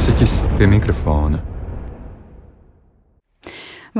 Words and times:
mūziķis 0.00 0.38
pie 0.56 0.64
mikrofona. 0.64 1.49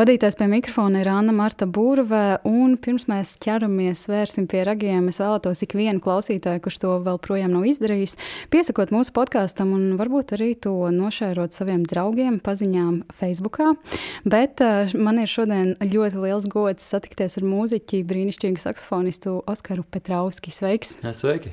Vadītājs 0.00 0.38
pie 0.38 0.46
mikrofona 0.48 1.02
ir 1.02 1.08
Anna 1.12 1.32
Marta 1.36 1.66
Būrve, 1.68 2.38
un 2.48 2.76
pirms 2.80 3.04
mēs 3.10 3.34
ķeramies 3.42 4.06
vērsim 4.08 4.46
pie 4.48 4.62
ragiem, 4.64 5.10
es 5.10 5.18
vēlētos 5.20 5.60
ikvienu 5.66 6.00
klausītāju, 6.00 6.62
kurš 6.64 6.78
to 6.80 6.92
vēl 7.04 7.18
projām 7.20 7.52
nav 7.52 7.66
izdarījis, 7.68 8.14
piesakot 8.48 8.94
mūsu 8.94 9.12
podkāstam 9.12 9.74
un 9.76 9.98
varbūt 9.98 10.32
arī 10.38 10.54
to 10.56 10.72
nošērot 10.94 11.52
saviem 11.52 11.82
draugiem 11.84 12.38
paziņām 12.40 12.94
Facebookā. 13.18 13.74
Bet 14.24 14.62
uh, 14.64 14.88
man 14.96 15.20
ir 15.20 15.28
šodien 15.28 15.74
ļoti 15.82 16.22
liels 16.22 16.48
gods 16.48 16.86
satikties 16.94 17.36
ar 17.36 17.48
mūziķi, 17.50 18.00
brīnišķīgu 18.08 18.62
saksofonistu 18.62 19.36
Oskaru 19.50 19.84
Petrauski. 19.84 20.54
Sveiks! 20.54 20.96
Jā, 21.04 21.12
sveiki! 21.12 21.52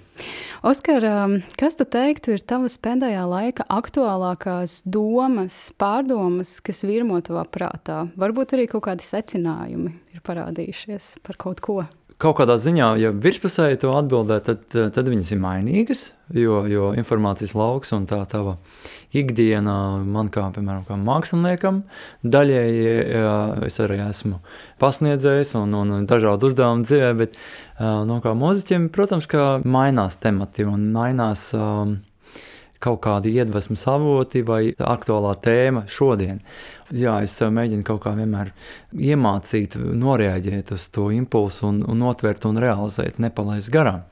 Oskar, 0.64 1.04
um, 1.10 1.36
kas 1.60 1.76
tu 1.78 1.90
teiktu 1.90 2.38
ir 2.38 2.46
tavas 2.48 2.80
pēdējā 2.80 3.28
laika 3.28 3.68
aktuālākās 3.82 4.80
domas, 4.88 5.60
pārdomas, 5.76 6.58
kas 6.64 6.86
virmo 6.88 7.20
tavā 7.26 7.44
prātā? 7.52 8.06
varbūt 8.18 8.37
arī 8.46 8.68
kaut 8.70 8.86
kādi 8.86 9.06
secinājumi 9.06 9.94
ir 10.14 10.22
parādījušies 10.26 11.18
par 11.26 11.40
kaut 11.42 11.64
ko. 11.66 11.82
Kaut 12.18 12.40
kādā 12.40 12.56
ziņā, 12.58 12.96
ja 12.98 13.12
virspusēji 13.14 13.78
to 13.84 13.92
atbildē, 13.94 14.40
tad, 14.42 14.64
tad 14.74 15.10
viņas 15.10 15.36
ir 15.36 15.42
mainīgas, 15.42 16.00
jo, 16.34 16.64
jo 16.66 16.88
informācijas 16.98 17.54
lauks 17.54 17.94
un 17.94 18.08
tā 18.10 18.24
tava 18.30 18.56
ikdiena 19.14 19.76
man 20.02 20.32
kā, 20.34 20.48
piemēram, 20.56 20.82
kā 20.88 20.98
māksliniekam, 20.98 21.84
daļēji 22.26 22.96
es 23.70 23.78
arī 23.86 24.00
esmu 24.08 24.42
pasniedzējis 24.82 25.54
un, 25.62 25.78
un 25.78 26.10
dažādu 26.10 26.50
uzdevumu 26.50 26.90
dzīvē, 26.90 27.14
bet 27.22 27.38
no 28.10 28.18
kā 28.26 28.34
mūziķiem, 28.34 28.90
protams, 28.94 29.30
kā 29.30 29.60
mainās 29.62 30.18
temati 30.18 30.66
un 30.66 30.90
mainās 30.98 31.52
um, 31.54 32.00
kaut 32.84 33.02
kādi 33.06 33.34
iedvesmas 33.38 33.86
avoti 33.90 34.44
vai 34.46 34.62
aktuālā 34.78 35.34
tēma 35.44 35.86
šodien. 35.92 36.42
Jā, 36.96 37.18
es 37.26 37.36
mēģinu 37.42 37.84
kaut 37.88 38.04
kā 38.06 38.14
vienmēr 38.16 38.54
iemācīt, 38.96 39.76
noreaģēt 39.76 40.72
uz 40.76 40.88
to 40.96 41.10
impulsu 41.16 41.68
un, 41.72 41.82
un 41.84 42.04
notvert 42.06 42.48
un 42.48 42.60
realizēt, 42.64 43.20
nepalaist 43.24 43.74
garām. 43.74 44.06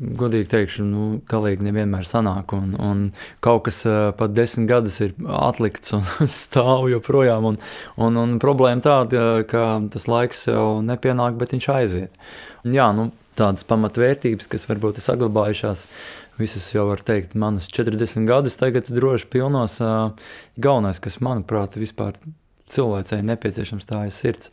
Godīgi 0.00 0.48
teikšu, 0.48 0.84
nu, 0.88 1.06
galīgi 1.28 1.66
nevienmēr 1.66 2.06
sanāk, 2.08 2.54
un, 2.56 2.72
un 2.80 3.02
kaut 3.44 3.66
kas 3.66 3.82
uh, 3.84 4.14
pat 4.16 4.32
desmit 4.32 4.70
gadus 4.70 4.96
ir 5.04 5.12
atlikts 5.28 5.92
un 5.92 6.06
stāv 6.40 6.88
joprojām. 6.88 7.50
Un, 7.52 7.58
un, 8.00 8.16
un 8.16 8.38
problēma 8.40 8.80
tāda, 8.86 9.26
ka 9.50 9.66
tas 9.92 10.08
laiks 10.08 10.46
jau 10.48 10.80
nepienāk, 10.86 11.36
bet 11.38 11.52
viņš 11.52 11.68
aiziet. 11.76 12.30
Jā, 12.64 12.88
nu, 12.96 13.10
tādas 13.38 13.66
pamatvērtības, 13.68 14.48
kas 14.50 14.66
varbūt 14.70 14.98
ir 14.98 15.06
saglabājušās, 15.06 15.86
visus 16.40 16.70
jau 16.72 16.86
var 16.88 17.02
teikt, 17.04 17.36
manus 17.38 17.68
40 17.70 18.26
gadus 18.28 18.56
tagad 18.60 18.88
droši 18.90 19.28
pilnos. 19.30 19.78
Galvenais, 20.60 21.00
kas 21.02 21.20
manuprāt, 21.24 21.76
vispār 21.80 22.16
cilvēcei 22.70 23.22
nepieciešams, 23.26 23.86
tā 23.88 24.06
ir 24.08 24.14
sirds, 24.14 24.50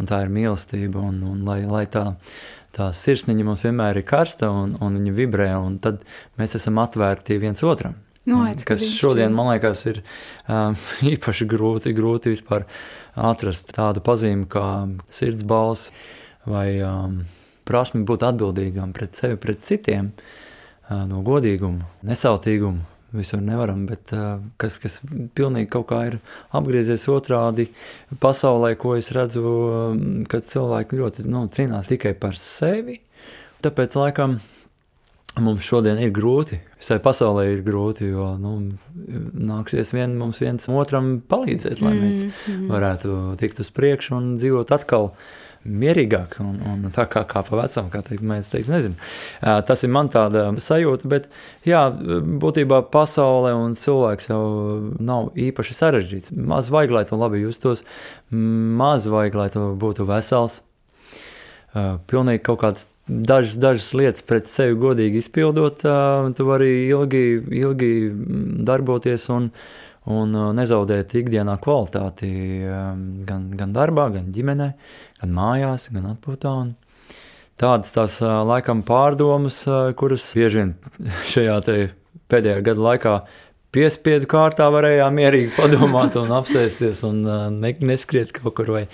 un 0.00 0.08
tā 0.10 0.24
ir 0.24 0.32
mīlestība, 0.32 1.02
un, 1.10 1.22
un 1.26 1.42
lai, 1.46 1.62
lai 1.68 1.84
tā, 1.90 2.04
tā 2.76 2.90
sirsniņa 2.96 3.46
mums 3.46 3.64
vienmēr 3.66 4.00
ir 4.00 4.06
karsta 4.08 4.50
un, 4.52 4.76
un 4.82 4.98
viņa 4.98 5.16
vibrē, 5.16 5.50
un 5.60 5.78
tad 5.82 6.04
mēs 6.40 6.56
esam 6.58 6.80
atvērti 6.82 7.40
viens 7.42 7.62
otram. 7.66 7.98
No, 8.28 8.42
kas 8.68 8.82
šodien, 8.84 9.32
man 9.34 9.48
liekas, 9.54 9.86
ir 9.90 10.02
um, 10.44 10.76
īpaši 11.14 11.46
grūti, 11.50 11.94
grūti 11.96 12.34
vispār 12.34 12.66
atrast 13.16 13.72
tādu 13.74 14.02
pazīmi 14.04 14.46
kā 14.50 14.66
sirds 15.10 15.46
balss 15.48 15.88
vai 16.48 16.78
um, 16.84 17.22
prasmi 17.68 18.04
būt 18.06 18.26
atbildīgam 18.28 18.92
pret 18.96 19.18
sevi, 19.18 19.40
pret 19.40 19.64
citiem. 19.66 20.12
Uh, 20.12 20.49
no 20.90 21.24
godīguma, 21.26 21.88
nesautīguma. 22.06 22.86
Visur 23.10 23.40
nevaram, 23.42 23.88
bet 23.88 24.12
kas, 24.62 24.76
kas 24.78 25.00
pilnīgi 25.34 25.66
kaut 25.72 25.88
kā 25.88 26.04
ir 26.06 26.20
apgriezies 26.54 27.08
otrādi 27.10 27.64
pasaulē, 28.22 28.76
ko 28.78 28.94
es 28.94 29.10
redzu, 29.16 29.42
kad 30.30 30.46
cilvēki 30.46 31.00
ļoti 31.00 31.26
nu, 31.26 31.48
cīnās 31.50 31.90
tikai 31.90 32.12
par 32.14 32.38
sevi. 32.38 33.00
Tāpēc, 33.66 33.96
laikam, 33.98 34.38
mums 35.38 35.66
šodien 35.66 35.98
ir 36.02 36.14
grūti, 36.14 36.60
visai 36.78 37.00
pasaulē 37.02 37.48
ir 37.52 37.64
grūti, 37.66 38.08
jo 38.14 38.30
nu, 38.40 38.54
nāksies 39.50 39.92
vien, 39.94 40.16
mums 40.18 40.40
viens 40.42 40.70
otram 40.70 41.16
palīdzēt, 41.30 41.82
lai 41.84 41.94
mēs 41.98 42.24
mm 42.24 42.32
-hmm. 42.46 42.70
varētu 42.70 43.18
tikt 43.42 43.60
uz 43.60 43.70
priekšu 43.70 44.16
un 44.16 44.32
dzīvot 44.38 44.72
atkal 44.74 45.12
mierīgāk 45.64 46.38
un, 46.40 46.54
un 46.64 46.92
tā 46.94 47.04
kā, 47.10 47.22
kā 47.28 47.42
pa 47.44 47.58
vecam, 47.58 47.90
kā 47.92 48.00
teikt, 48.06 48.24
mēs 48.24 48.48
teikt, 48.52 48.70
nezinu. 48.72 48.96
Tas 49.40 49.84
ir 49.84 49.92
man 49.92 50.08
tāda 50.12 50.46
sajūta, 50.62 51.08
bet 51.10 51.28
jā, 51.68 51.82
būtībā 52.40 52.80
pasaule 52.92 53.52
un 53.58 53.76
cilvēks 53.78 54.30
jau 54.30 54.44
nav 54.96 55.34
īpaši 55.36 55.76
sarežģīts. 55.76 56.32
Maz 56.32 56.70
vajag, 56.72 56.94
lai 56.96 57.04
to 57.08 57.20
labi 57.20 57.42
justos, 57.44 57.84
maz 58.30 59.08
vajag, 59.10 59.36
lai 59.36 59.50
to 59.52 59.66
būtu 59.80 60.08
vesels. 60.08 60.62
Pilnīgi 62.10 62.42
kaut 62.48 62.62
kāds 62.64 62.88
dažas, 63.10 63.58
dažas 63.60 63.92
lietas 63.94 64.24
pret 64.26 64.48
sevi 64.50 64.78
godīgi 64.80 65.20
izpildot, 65.20 65.84
tu 66.36 66.48
vari 66.48 66.72
ilgi, 66.88 67.24
ilgi 67.60 67.92
darboties 68.66 69.28
un, 69.34 69.52
un 70.10 70.34
nezaudēt 70.58 71.14
ikdienā 71.22 71.56
kvalitāti 71.62 72.30
gan, 73.28 73.48
gan 73.56 73.74
darbā, 73.76 74.08
gan 74.14 74.30
ģimenē, 74.34 74.70
gan 75.22 75.34
mājās, 75.36 75.88
gan 75.94 76.10
atpūtā. 76.14 76.54
Un 76.64 76.74
tādas 77.60 77.94
tās 77.94 78.18
laikam 78.22 78.84
pārdomas, 78.86 79.62
kuras 80.00 80.26
bieži 80.36 80.64
vien 80.64 80.74
šajā 81.32 81.60
pēdējā 82.30 82.66
gada 82.70 82.86
laikā 82.86 83.14
piespiedu 83.74 84.26
kārtā 84.30 84.66
varējām 84.72 85.14
mierīgi 85.14 85.52
padomāt 85.54 86.16
un 86.18 86.32
apsēsties 86.40 87.04
un 87.06 87.22
ne, 87.60 87.72
neskriet 87.86 88.32
kaut 88.34 88.56
kur 88.58 88.72
vai 88.74 88.84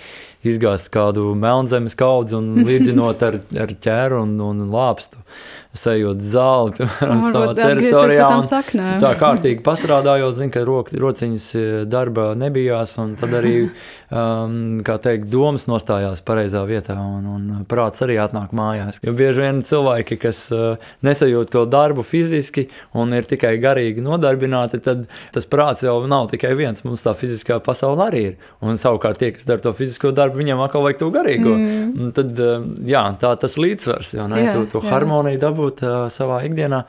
izgāzt 0.47 0.91
kādu 0.93 1.31
melnzemes 1.37 1.97
kaudzi 1.97 2.37
un 2.37 2.51
līdzinot 2.67 3.23
ar, 3.25 3.39
ar 3.65 3.73
ķēru 3.87 4.21
un, 4.25 4.35
un 4.45 4.67
lāpstu 4.73 5.21
sajūt 5.79 6.23
zāli, 6.25 6.73
piemēram, 6.77 7.21
savā 7.31 7.53
teritorijā. 7.57 8.27
Tā 9.01 9.11
kārtīgi 9.19 9.63
pastrādājot, 9.65 10.37
zinu, 10.39 10.53
ka 10.53 10.63
rok, 10.67 10.91
rociņas 10.93 11.47
e, 11.57 11.63
darba 11.89 12.31
nebijās, 12.39 12.95
un 13.01 13.15
tad 13.19 13.35
arī, 13.39 13.53
um, 14.19 14.79
kā 14.87 14.97
teikt, 15.03 15.27
domas 15.33 15.67
nostājās 15.69 16.23
pareizā 16.25 16.63
vietā, 16.69 16.97
un, 16.97 17.27
un 17.35 17.65
prāts 17.69 18.03
arī 18.05 18.17
atnāk 18.21 18.55
mājās. 18.57 19.01
Jo 19.05 19.13
bieži 19.17 19.43
vien 19.43 19.61
cilvēki, 19.67 20.19
kas 20.21 20.43
uh, 20.55 20.89
nesajūt 21.05 21.53
to 21.53 21.65
darbu 21.69 22.05
fiziski 22.07 22.67
un 22.97 23.13
ir 23.17 23.27
tikai 23.29 23.55
garīgi 23.61 24.03
nodarbināti, 24.05 24.81
tad 24.83 25.05
tas 25.35 25.49
prāts 25.49 25.85
jau 25.85 25.99
nav 26.09 26.31
tikai 26.33 26.53
viens, 26.57 26.83
mums 26.87 27.05
tā 27.05 27.13
fiziskā 27.17 27.59
pasaule 27.63 28.05
arī 28.07 28.23
ir. 28.31 28.37
Un 28.63 28.79
savukārt 28.79 29.19
tie, 29.21 29.31
kas 29.35 29.47
dara 29.47 29.63
to 29.63 29.73
fizisko 29.77 30.13
darbu, 30.15 30.39
viņiem 30.41 30.61
atkal 30.63 30.85
vajag 30.85 31.01
to 31.01 31.11
garīgo. 31.13 31.53
Mm. 31.53 31.91
Un 32.07 32.13
tad, 32.15 32.33
uh, 32.41 32.65
jā, 32.87 33.03
tā 33.21 33.33
tas 33.39 33.57
līdzsvars, 33.59 34.13
jau 34.17 34.27
ne, 34.31 34.41
jā, 34.45 34.55
to, 34.55 34.65
to 34.71 34.81
jā. 34.83 34.91
harmoniju 34.93 35.41
dabūt 35.41 35.66
dabūt 35.67 35.85
uh, 35.85 36.07
savā 36.13 36.45
ikdienā. 36.47 36.85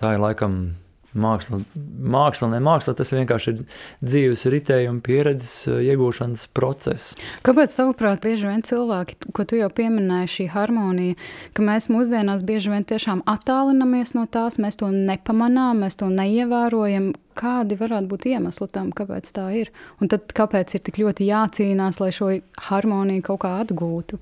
Tā 0.00 0.14
ir 0.14 0.22
laikam 0.22 0.74
māksla, 1.14 1.60
māksla, 1.74 2.48
ne 2.50 2.60
māksla, 2.62 2.94
tas 2.98 3.12
vienkārši 3.14 3.52
ir 3.52 3.60
dzīves 4.02 4.44
ritējuma 4.50 5.00
pieredzes 5.04 5.68
iegūšanas 5.70 6.48
process. 6.54 7.14
Kāpēc, 7.46 7.76
tavuprāt, 7.76 8.20
bieži 8.24 8.48
vien 8.48 8.64
cilvēki, 8.66 9.30
ko 9.34 9.46
tu 9.46 9.58
jau 9.60 9.70
pieminēji, 9.70 10.32
šī 10.34 10.46
harmonija, 10.54 11.14
ka 11.54 11.62
mēs 11.62 11.88
mūsdienās 11.92 12.42
bieži 12.46 12.72
vien 12.74 12.84
tiešām 12.84 13.22
attālinamies 13.30 14.16
no 14.18 14.26
tās, 14.26 14.58
mēs 14.58 14.80
to 14.82 14.90
nepamanām, 14.90 15.84
mēs 15.86 16.00
to 16.02 16.10
neievērojam, 16.10 17.12
kādi 17.38 17.78
varētu 17.78 18.10
būt 18.10 18.26
iemesli 18.34 18.70
tam, 18.74 18.90
kāpēc 18.94 19.30
tā 19.34 19.48
ir? 19.62 19.70
Un 20.02 20.10
tad 20.10 20.34
kāpēc 20.34 20.74
ir 20.74 20.82
tik 20.86 20.98
ļoti 21.02 21.30
jācīnās, 21.30 22.02
lai 22.02 22.10
šo 22.14 22.34
harmoniju 22.70 23.30
kaut 23.30 23.44
kā 23.46 23.54
atgūtu? 23.62 24.18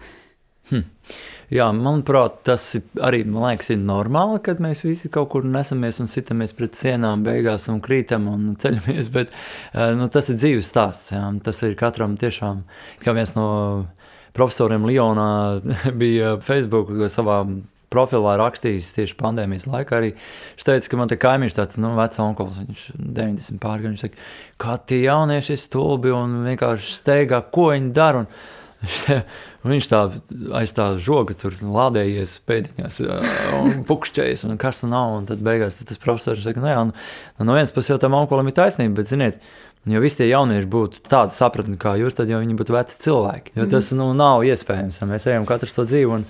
Hm. 0.70 0.84
Jā, 1.52 1.66
manuprāt, 1.76 2.38
tas 2.48 2.64
ir 2.78 2.84
arī 3.04 3.22
liekas, 3.28 3.72
ir 3.74 3.80
normāli, 3.82 4.38
kad 4.46 4.60
mēs 4.62 4.84
visi 4.86 5.10
kaut 5.12 5.28
kur 5.34 5.44
nesamies 5.44 5.98
un 6.00 6.08
sitamies 6.08 6.54
pret 6.56 6.78
sienām, 6.78 7.24
beigās 7.26 7.68
un 7.68 7.82
krītam 7.84 8.30
un 8.30 8.54
ceļamies. 8.62 9.10
Bet 9.12 9.34
eh, 9.34 9.90
nu, 9.98 10.08
tas 10.12 10.30
ir 10.32 10.38
dzīves 10.40 10.70
stāsts. 10.72 11.12
Jā. 11.12 11.26
Tas 11.44 11.60
ir 11.66 11.76
katram 11.80 12.16
tiešām, 12.20 12.62
kā 13.04 13.12
viens 13.16 13.34
no 13.36 13.50
profesoriem 14.32 14.88
Lionā 14.88 15.28
bija 16.02 16.38
Facebook 16.44 16.94
savā 17.12 17.42
profilā 17.92 18.38
rakstījis 18.40 18.94
tieši 18.96 19.18
pandēmijas 19.20 19.68
laikā. 19.68 19.98
Arī 19.98 20.14
viņš 20.14 20.66
teica, 20.68 20.88
ka 20.88 21.00
man 21.00 21.12
te 21.12 21.20
kaimiņš 21.20 21.58
tāds 21.58 21.80
nu, 21.82 21.92
vecs 21.98 22.20
onkulis, 22.22 22.64
viņš 22.64 22.88
90 22.96 23.60
pārgājis. 23.62 23.92
Viņš 23.92 24.04
saka, 24.06 24.26
kā 24.64 24.78
tie 24.88 25.02
jaunieši 25.04 25.56
ir 25.56 25.60
stulbi 25.60 26.16
un 26.16 26.42
vienkārši 26.48 26.96
steigā, 26.96 27.42
ko 27.52 27.68
viņi 27.74 27.92
dara. 27.96 28.24
Un, 28.24 28.30
viņš 29.70 29.88
tā 29.90 30.02
aiz 30.58 30.72
tā 30.74 30.88
žoga 30.98 31.36
tur 31.38 31.54
lādējies 31.62 32.38
pēdiņās 32.50 33.00
un 33.60 33.82
pukšķējas, 33.88 34.46
un 34.48 34.58
kas 34.60 34.82
tur 34.82 34.90
nav. 34.90 35.18
Un 35.20 35.28
tad 35.28 35.42
beigās 35.44 35.78
tad 35.78 35.92
tas 35.92 36.00
profesors 36.02 36.42
saka, 36.42 36.62
nu 36.62 36.72
jā, 36.72 36.80
nu, 36.88 36.96
nu, 37.38 37.46
no 37.46 37.58
vienas 37.58 37.74
puses 37.74 37.94
jau 37.94 38.00
tam 38.02 38.18
onkulim 38.18 38.50
ir 38.50 38.58
taisnība, 38.58 39.00
bet 39.00 39.12
ziniet, 39.12 39.42
Ja 39.90 39.98
visi 39.98 40.20
tie 40.20 40.28
jaunieši 40.28 40.68
būtu 40.70 41.00
tādi 41.10 41.34
sapratni 41.34 41.74
kā 41.80 41.96
jūs, 41.98 42.14
tad 42.14 42.28
jau 42.30 42.38
viņi 42.38 42.54
būtu 42.54 42.74
veci 42.74 43.00
cilvēki. 43.02 43.56
Jo 43.58 43.64
tas 43.70 43.88
nu, 43.98 44.12
nav 44.14 44.44
iespējams. 44.46 45.00
Mēs 45.10 45.26
ejam 45.26 45.46
katrs 45.48 45.74
to 45.74 45.86
dzīvi. 45.88 46.18
Un, 46.20 46.26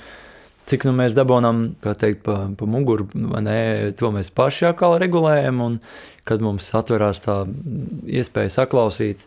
Cik 0.62 0.84
nu 0.86 0.92
mēs 0.94 1.10
dabūjam, 1.18 1.56
kā 1.82 1.90
teikt, 1.98 2.20
pa, 2.22 2.36
pa 2.54 2.66
muguru, 2.70 3.08
nē, 3.18 3.56
to 3.98 4.12
mēs 4.14 4.28
paši 4.30 4.68
atkal 4.68 4.94
regulējam. 5.02 5.58
Un 5.60 5.80
kad 6.24 6.40
mums 6.40 6.68
atverās 6.78 7.18
tā 7.24 7.40
iespēja 8.06 8.52
saklausīt, 8.60 9.26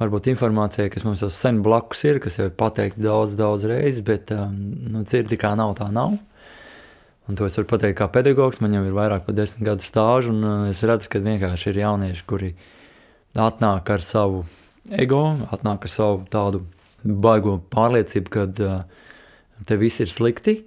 varbūt 0.00 0.28
informācija, 0.32 0.90
kas 0.92 1.04
mums 1.06 1.22
jau 1.22 1.30
sen 1.32 1.60
blakus 1.64 2.02
ir, 2.08 2.20
kas 2.22 2.38
jau 2.40 2.48
ir 2.48 2.54
pateikta 2.58 3.02
daudz, 3.04 3.36
daudz 3.38 3.66
reizes, 3.70 4.02
bet 4.06 4.32
um, 4.34 4.54
nu, 4.90 5.04
dzirdi 5.06 5.38
kā 5.40 5.54
nav, 5.58 5.76
tā 5.78 5.90
nav. 5.94 6.16
Un 7.24 7.38
to 7.38 7.46
es 7.48 7.56
varu 7.56 7.70
pateikt 7.70 7.96
kā 8.00 8.08
pedagogs. 8.12 8.60
Man 8.60 8.74
jau 8.76 8.82
ir 8.84 8.96
vairāk 8.96 9.24
par 9.24 9.36
desmit 9.38 9.64
gadu 9.70 9.86
stāžu, 9.86 10.34
un 10.34 10.44
uh, 10.44 10.68
es 10.72 10.82
redzu, 10.84 11.08
ka 11.12 11.22
vienkārši 11.24 11.70
ir 11.70 11.80
jaunieši, 11.84 12.26
kuri 12.28 12.52
atnāk 13.38 13.94
ar 13.94 14.04
savu 14.04 14.44
ego, 14.92 15.24
atnāk 15.54 15.86
ar 15.86 15.92
savu 15.92 16.22
tādu 16.30 16.64
baigo 17.04 17.56
pārliecību, 17.72 18.34
ka 18.34 18.46
uh, 18.50 19.08
te 19.64 19.78
viss 19.80 20.02
ir 20.04 20.12
slikti. 20.12 20.58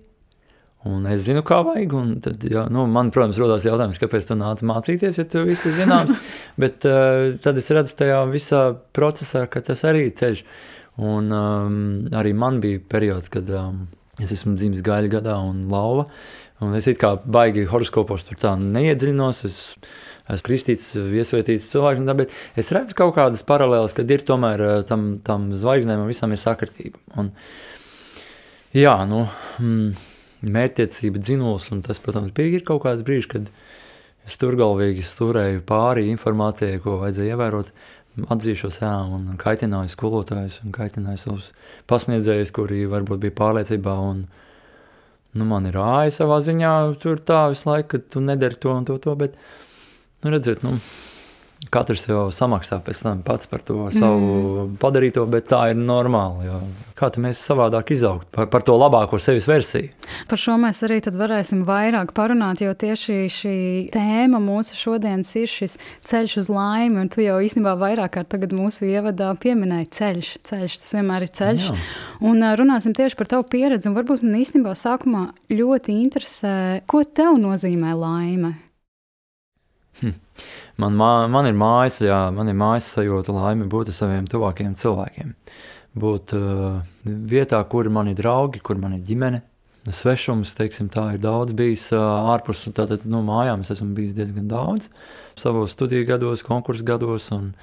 Un 0.87 1.03
es 1.11 1.25
zinu, 1.25 1.43
kā 1.45 1.59
vajag. 1.67 1.93
Tad, 2.23 2.47
jā, 2.47 2.63
nu, 2.73 2.85
man, 2.91 3.11
protams, 3.13 3.39
rodas 3.41 3.65
jautājums, 3.67 3.99
kāpēc 4.01 4.29
tu 4.29 4.37
nāc 4.39 4.63
mācīties, 4.67 5.19
ja 5.19 5.27
tu 5.27 5.43
viss 5.47 5.67
ir 5.67 5.75
zināms. 5.77 6.15
Bet 6.61 6.87
uh, 6.87 7.35
tad 7.43 7.59
es 7.59 7.69
redzu 7.75 7.97
tajā 7.99 8.23
visā 8.31 8.63
procesā, 8.95 9.45
ka 9.51 9.63
tas 9.65 9.83
arī 9.89 10.07
ceļš. 10.15 10.43
Un 11.07 11.29
um, 11.35 11.77
arī 12.17 12.33
man 12.33 12.61
bija 12.63 12.81
periods, 12.89 13.29
kad 13.33 13.49
um, 13.53 13.85
es 14.21 14.31
esmu 14.33 14.55
dzimis 14.57 14.85
gaļa 14.85 15.11
gadā 15.19 15.37
un 15.45 15.67
lauva. 15.71 16.07
Un 16.63 16.73
es 16.73 16.87
kā 16.97 17.13
baigi 17.21 17.67
horoskopos 17.69 18.25
tur 18.25 18.39
tā 18.41 18.55
neiedziļinos. 18.57 19.43
Es 19.45 19.59
esmu 20.27 20.47
kristīts, 20.47 20.89
viesvētīts 20.97 21.69
cilvēks, 21.71 22.03
bet 22.17 22.33
es 22.59 22.71
redzu 22.75 22.97
kaut 22.97 23.15
kādas 23.17 23.45
paralēlas, 23.47 23.95
kad 23.97 24.09
ir 24.11 24.25
tomēr 24.27 24.63
eh, 24.65 24.75
tam, 24.89 25.09
tam 25.23 25.51
zvaigznēm 25.55 26.03
un 26.03 26.11
visam 26.11 26.33
ir 26.33 26.41
sakritība. 26.41 26.99
Un, 27.21 27.31
jā, 28.75 28.95
nu, 29.07 29.23
mm, 29.61 30.06
mērķtiecība, 30.45 31.21
dzinuls, 31.23 31.69
un 31.73 31.83
tas, 31.85 31.99
protams, 32.03 32.33
bija 32.35 32.61
kaut 32.65 32.83
kāds 32.85 33.03
brīdis, 33.05 33.29
kad 33.31 33.51
es 34.27 34.37
turgalvīgi 34.41 35.05
stūrēju 35.07 35.63
pāri 35.67 36.07
informācijai, 36.11 36.81
ko 36.83 36.99
vajadzēja 37.03 37.37
ievērot. 37.37 37.71
Atzīšos, 38.33 38.79
jā, 38.81 38.91
un 39.13 39.35
kaitināju 39.37 39.91
skolotājus, 39.93 40.55
un 40.65 40.73
kaitināju 40.73 41.19
savus 41.21 41.51
pasniedzējus, 41.89 42.49
kuri 42.55 42.87
varbūt 42.89 43.21
bija 43.21 43.35
pārliecībā 43.37 43.93
un, 44.01 44.23
nu, 45.37 45.45
man 45.45 45.69
ir 45.69 45.77
āja 45.77 46.15
savā 46.15 46.39
ziņā, 46.41 46.71
tur 47.03 47.21
tā 47.21 47.43
visu 47.53 47.69
laiku, 47.69 47.91
ka 47.91 48.15
tu 48.15 48.23
nedari 48.25 48.57
to 48.57 48.73
un 48.73 48.89
to, 48.89 48.97
to 49.03 49.13
bet, 49.21 49.37
nu, 50.25 50.33
redziet, 50.33 50.65
nu, 50.65 50.79
Katrs 51.73 52.05
jau 52.05 52.27
samaksā 52.31 52.77
pēc 52.85 52.99
tam 53.03 53.21
pats 53.25 53.49
par 53.49 53.63
to 53.65 53.87
savu 53.91 54.27
mm. 54.29 54.75
padarīto, 54.79 55.23
bet 55.29 55.49
tā 55.49 55.71
ir 55.71 55.79
normāli. 55.79 56.51
Kā 56.97 57.09
mēs 57.21 57.41
savādāk 57.43 57.91
izaugt 57.95 58.29
par, 58.33 58.45
par 58.53 58.63
to 58.65 58.75
labāko 58.77 59.17
sevis 59.21 59.47
versiju? 59.49 59.89
Par 60.29 60.39
šo 60.39 60.55
mēs 60.61 60.79
arī 60.85 60.99
varēsim 61.01 61.63
vairāk 61.67 62.13
parunāt, 62.17 62.61
jo 62.61 62.73
tieši 62.77 63.17
šī 63.33 63.57
tēma 63.93 64.39
mūsu 64.43 64.77
šodienas 64.77 65.33
ir 65.41 65.49
šis 65.51 65.77
ceļš 66.07 66.37
uz 66.43 66.51
laimi. 66.53 67.07
Tu 67.13 67.25
jau 67.25 67.39
īstenībā 67.43 67.73
vairāk 67.81 68.15
kārt 68.15 68.37
mūsu 68.53 68.87
ievadā 68.87 69.33
pieminēji 69.41 69.89
ceļš. 69.97 70.31
ceļš. 70.47 70.77
Tas 70.83 70.95
vienmēr 70.99 71.25
ir 71.25 71.33
ceļš. 71.41 71.71
Jā. 71.73 71.79
Un 72.29 72.47
runāsim 72.61 72.95
tieši 72.97 73.17
par 73.17 73.33
tavu 73.33 73.49
pieredzi. 73.49 73.89
Un 73.89 73.97
varbūt 73.97 74.23
man 74.23 74.39
īstenībā 74.43 74.77
sākumā 74.77 75.27
ļoti 75.51 75.99
interesē, 76.05 76.55
ko 76.85 77.03
tev 77.03 77.41
nozīmē 77.41 77.97
laime. 77.97 78.55
Hm. 80.01 80.13
Man, 80.77 80.97
man 81.33 81.49
ir 81.49 81.57
mājas, 81.57 82.01
jā, 82.05 82.19
man 82.33 82.51
ir 82.51 82.57
mājas 82.57 82.91
sajūta, 82.93 83.33
laime 83.33 83.65
būt 83.71 83.89
ar 83.91 83.97
saviem 83.97 84.27
tuvākajiem 84.29 84.75
cilvēkiem. 84.77 85.33
Būt 85.97 86.33
uh, 86.37 86.81
vietā, 87.03 87.63
kur 87.71 87.89
man 87.89 88.11
ir 88.11 88.19
draugi, 88.19 88.61
kur 88.61 88.77
man 88.77 88.93
ir 88.99 89.05
ģimene. 89.07 89.41
Svešums, 89.87 90.51
teiksim, 90.57 90.89
tā 90.91 91.05
ir 91.15 91.21
daudz 91.23 91.55
bijis 91.57 91.87
uh, 91.95 92.03
ārpus 92.33 92.65
tātad, 92.75 93.07
nu, 93.09 93.23
mājām. 93.25 93.63
Es 93.63 93.71
esmu 93.77 93.95
bijis 93.97 94.13
diezgan 94.17 94.49
daudz 94.51 94.91
savos 95.39 95.73
studiju 95.73 96.05
gados, 96.09 96.43
konkursu 96.45 96.85
gados 96.85 97.31
un, 97.33 97.53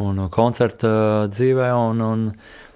un 0.00 0.24
koncerta 0.32 1.26
dzīvē, 1.32 1.72
un, 1.90 2.04
un 2.04 2.24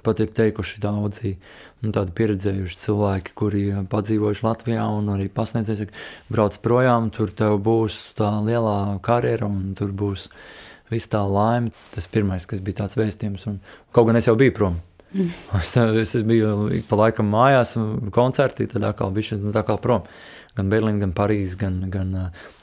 pat 0.05 0.21
ir 0.25 0.35
teikuši 0.35 0.83
daudzi 0.83 1.37
nu, 1.37 1.43
tādi 1.83 2.15
pieredzējuši 2.19 2.79
cilvēki, 2.81 3.35
kuri 3.39 3.65
padzīvojuši 3.91 4.47
Latvijā 4.47 4.87
un 4.99 5.13
arī 5.15 5.29
pasniedzējuši, 5.31 5.89
ka 5.91 6.35
brauc 6.35 6.59
projām, 6.65 7.11
tur 7.15 7.31
tev 7.31 7.59
būs 7.65 7.99
tā 8.19 8.31
lielā 8.45 8.99
karjera 9.05 9.47
un 9.47 9.75
tur 9.79 9.93
būs 9.95 10.29
viss 10.91 11.11
tā 11.11 11.23
laime. 11.23 11.71
Tas 11.95 12.11
pirmais, 12.11 12.47
kas 12.49 12.63
bija 12.65 12.83
tāds 12.83 12.99
vēstījums, 12.99 13.47
un 13.51 13.61
kaut 13.95 14.09
gan 14.11 14.19
es 14.19 14.27
jau 14.31 14.37
biju 14.39 14.57
prom. 14.57 14.81
Mm. 15.13 15.31
Es, 15.63 15.77
es 16.15 16.27
biju 16.27 16.83
pa 16.89 16.99
laikam 17.05 17.31
mājās, 17.33 17.77
koncertī, 18.15 18.67
tad 18.69 18.85
atkal 18.91 19.15
bija 19.15 19.39
nu, 19.41 19.55
tā 19.55 19.65
kā 19.67 19.79
prom. 19.81 20.05
Gan 20.59 20.73
Berlīna, 20.73 20.99
gan 21.05 21.15
Parīzē, 21.15 21.55
gan, 21.61 21.79
gan 21.93 22.15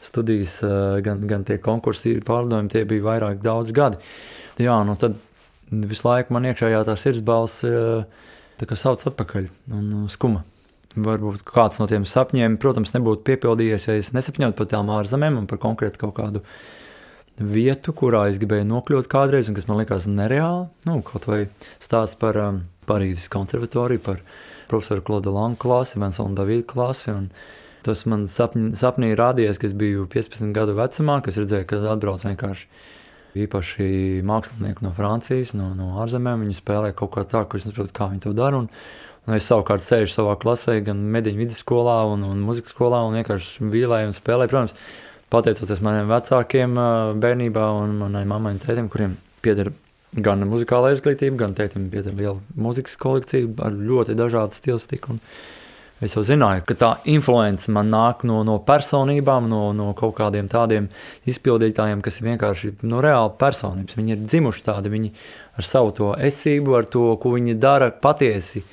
studijas, 0.03 0.57
gan, 1.05 1.21
gan 1.29 1.45
tie 1.47 1.55
konkursi 1.63 2.17
pārdevumi, 2.25 2.67
tie 2.73 2.83
bija 2.89 3.05
vairāk 3.05 3.39
daudz 3.45 3.71
gadi. 3.71 4.01
Jā, 4.59 4.75
nu 4.83 4.97
tad 4.99 5.15
visu 5.71 6.07
laiku 6.09 6.35
man 6.35 6.49
iekšējā 6.51 6.83
tā 6.89 6.97
sirdsbalss 6.99 7.63
ir 7.65 7.79
tā 8.59 8.67
kā 8.69 8.77
sauc 8.79 9.03
atpakaļ 9.11 9.49
un 9.75 9.87
uh, 10.03 10.05
skuma. 10.11 10.43
Varbūt 10.95 11.43
kāds 11.43 11.81
no 11.81 11.89
tiem 11.91 12.05
sapņiem, 12.07 12.55
protams, 12.61 12.93
nebūtu 12.95 13.25
piepildījies, 13.27 13.89
ja 13.89 13.97
es 13.99 14.13
nesapņotu 14.15 14.55
par 14.55 14.69
tām 14.71 14.91
ārzemēm 14.95 15.41
un 15.41 15.49
par 15.49 15.59
konkrētu 15.59 15.99
kaut 16.05 16.15
kādu 16.21 16.43
vietu, 17.35 17.91
kurā 17.91 18.29
es 18.29 18.39
gribēju 18.39 18.67
nokļūt 18.69 19.09
kādreiz, 19.11 19.49
un 19.51 19.57
kas 19.57 19.67
man 19.67 19.81
likās 19.81 20.07
nereāli. 20.07 20.69
Nu, 20.87 21.01
kaut 21.03 21.27
vai 21.27 21.41
stāsts 21.83 22.15
par 22.21 22.39
um, 22.39 22.61
Parīzes 22.87 23.27
konservatoriju, 23.33 24.03
par 24.05 24.23
profesoru 24.71 25.03
Klaudu 25.03 25.35
Langu 25.35 25.59
klasi, 25.59 25.99
Vinsonu 25.99 26.37
Davidu 26.37 26.63
klasi. 26.71 27.17
Tas 27.85 28.05
man 28.09 28.25
sapņ, 28.31 28.71
sapnī 28.79 29.11
rādījās, 29.17 29.59
ka 29.59 29.67
es 29.67 29.75
biju 29.77 30.07
15 30.09 30.55
gadu 30.55 30.77
vecumā, 30.79 31.19
kas 31.25 31.37
redzēja, 31.41 31.67
ka 31.69 31.83
atbrauc 31.91 32.23
vienkārši 32.25 32.69
īpaši 33.43 33.87
mākslinieki 34.25 34.85
no 34.85 34.91
Francijas, 34.95 35.53
no, 35.57 35.71
no 35.77 35.95
ārzemēm. 36.03 36.45
Viņi 36.45 36.59
spēlē 36.59 36.91
kaut 36.97 37.13
kā 37.15 37.25
tā, 37.29 37.43
ka 37.45 37.59
es 37.59 37.67
nesaprotu, 37.67 37.93
kā 37.95 38.09
viņi 38.11 38.23
to 38.25 38.33
dara. 38.37 38.61
Un, 38.63 38.69
un 39.25 39.37
es 39.37 39.47
savukārt 39.49 39.83
sēžu 39.85 40.13
savā 40.13 40.37
klasē, 40.41 40.77
gan 40.85 41.01
mediņu 41.15 41.43
vidusskolā, 41.43 41.97
un, 42.11 42.23
un 42.27 42.43
muzikas 42.45 42.75
skolā, 42.75 43.01
un 43.07 43.17
vienkārši 43.19 43.69
vīlēju 43.73 44.11
un 44.11 44.15
spēlēju. 44.17 44.53
Protams, 44.53 44.77
pateicoties 45.33 45.83
maniem 45.85 46.11
vecākiem 46.11 46.79
bērnībā 47.23 47.65
un 47.81 47.99
manai 48.05 48.23
mammai 48.29 48.55
un 48.55 48.63
tētim, 48.63 48.87
kuriem 48.93 49.17
pieder 49.45 49.73
gan 50.15 50.45
muzikāla 50.47 50.93
izglītība, 50.95 51.41
gan 51.43 51.55
tētim 51.57 51.89
pieder 51.91 52.15
liela 52.15 52.39
muzikas 52.55 52.95
kolekcija 53.01 53.51
ar 53.65 53.75
ļoti 53.75 54.15
dažādu 54.17 54.55
stilistiku. 54.55 55.15
Un, 55.15 55.23
Es 56.03 56.11
jau 56.11 56.25
zināju, 56.27 56.65
ka 56.67 56.75
tā 56.75 56.89
influence 57.07 57.71
man 57.71 57.87
nāk 57.87 58.25
no, 58.27 58.41
no 58.43 58.57
personībām, 58.67 59.45
no, 59.47 59.69
no 59.71 59.93
kaut 59.95 60.17
kādiem 60.17 60.49
tādiem 60.51 60.89
izpildītājiem, 61.31 62.01
kas 62.03 62.19
ir 62.19 62.27
vienkārši 62.33 62.73
nu, 62.83 62.99
reāli 63.03 63.31
personības. 63.39 63.95
Viņi 63.95 64.15
ir 64.17 64.25
dzimuši 64.25 64.65
tādi, 64.65 64.91
viņi 64.91 65.13
ar 65.55 65.67
savu 65.67 65.95
to 65.95 66.11
esību, 66.19 66.75
ar 66.75 66.89
to, 66.91 67.05
ko 67.21 67.31
viņi 67.37 67.55
dara 67.63 67.93
patiesi. 67.95 68.65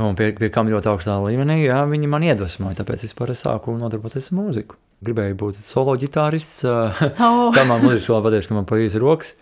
Un 0.00 0.16
pie, 0.16 0.30
pie 0.36 0.52
kam 0.52 0.68
ļoti 0.68 0.92
augstā 0.92 1.16
līmenī, 1.24 1.62
jā, 1.64 1.80
viņi 1.88 2.12
man 2.12 2.24
iedvesmoja. 2.28 2.78
Tāpēc 2.82 3.00
es 3.00 3.10
vispār 3.10 3.32
sāku 3.36 3.72
nodarboties 3.80 4.28
ar 4.28 4.38
mūziku. 4.42 4.76
Gribēju 5.04 5.40
būt 5.40 5.60
solo 5.64 5.96
ģitārists. 6.00 6.66
Oh. 6.68 7.48
Tā 7.56 7.64
man 7.64 7.80
mūzikas 7.80 8.10
vēl 8.12 8.26
pateica, 8.28 8.52
ka 8.52 8.60
man 8.60 8.68
paīs 8.68 8.96
rokas. 9.00 9.32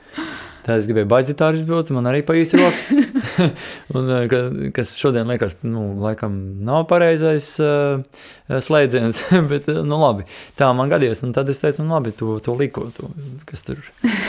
Tad 0.68 0.82
es 0.82 0.86
gribēju 0.90 1.08
baigzitāris 1.08 1.62
būt, 1.64 1.88
man 1.96 2.10
arī 2.10 2.18
pa 2.28 2.34
īsi 2.36 2.58
rokas. 2.60 2.90
un, 3.96 4.10
eh, 4.12 4.34
kas 4.76 4.90
šodien 5.00 5.30
liekas, 5.30 5.54
nu, 5.64 5.94
laikam 6.02 6.34
nav 6.66 6.82
pareizais 6.90 7.46
uh, 7.64 8.02
slēdziens, 8.52 9.22
bet, 9.52 9.70
nu, 9.72 9.96
labi, 10.02 10.26
tā 10.60 10.68
man 10.76 10.92
gadījās. 10.92 11.24
Un 11.24 11.32
tad 11.32 11.48
es 11.48 11.62
teicu, 11.62 11.86
nu, 11.86 11.96
labi, 11.96 12.12
to, 12.18 12.36
to 12.44 12.52
liko, 12.58 12.90
to, 12.98 13.08
kas 13.48 13.64
tur 13.64 13.80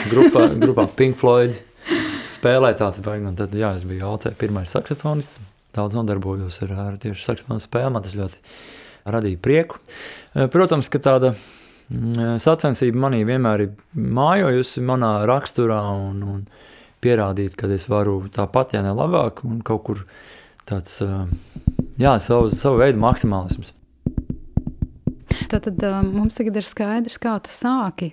grupā, 0.08 0.46
grupā 0.64 0.88
Pink 0.96 1.20
Floyd 1.20 1.60
spēlē 2.30 2.72
tāds 2.80 3.04
baigi. 3.04 3.28
Un 3.28 3.36
tad, 3.36 3.60
jā, 3.60 3.74
es 3.76 3.84
biju 3.84 4.08
ALC 4.08 4.30
pirmais 4.40 4.72
saksofonists. 4.72 5.44
Daudz 5.76 6.00
nodarbojos 6.00 6.56
ar, 6.64 6.76
ar 6.88 7.00
tieši 7.04 7.26
saksofonu 7.28 7.60
spēli, 7.60 7.92
man 7.92 8.08
tas 8.08 8.16
ļoti 8.16 8.40
radīja 9.12 9.44
prieku. 9.44 9.76
Protams, 10.50 10.88
ka 10.88 11.04
tāda 11.04 11.34
sacensība 11.90 13.06
manī 13.06 13.24
vienmēr 13.26 13.64
ir 13.64 13.72
mājojusi 13.94 14.82
manā 14.86 15.14
raksturā 15.28 15.80
un, 15.96 16.22
un 16.22 16.44
pierādīt, 17.02 17.56
ka 17.58 17.70
es 17.74 17.88
varu 17.90 18.22
tāpat, 18.32 18.76
ja 18.76 18.84
ne 18.84 18.94
labāk, 18.94 19.42
un 19.48 19.60
kaut 19.66 19.84
kur 19.88 20.06
tāds, 20.68 21.00
jā, 21.98 22.16
savu, 22.22 22.50
savu 22.54 22.80
veidu 22.82 23.00
maksimālisms. 23.02 23.74
Tad 25.50 25.66
mums 26.06 26.36
tagad 26.38 26.60
ir 26.60 26.66
skaidrs, 26.66 27.16
kā 27.18 27.32
tu 27.42 27.50
sāki 27.50 28.12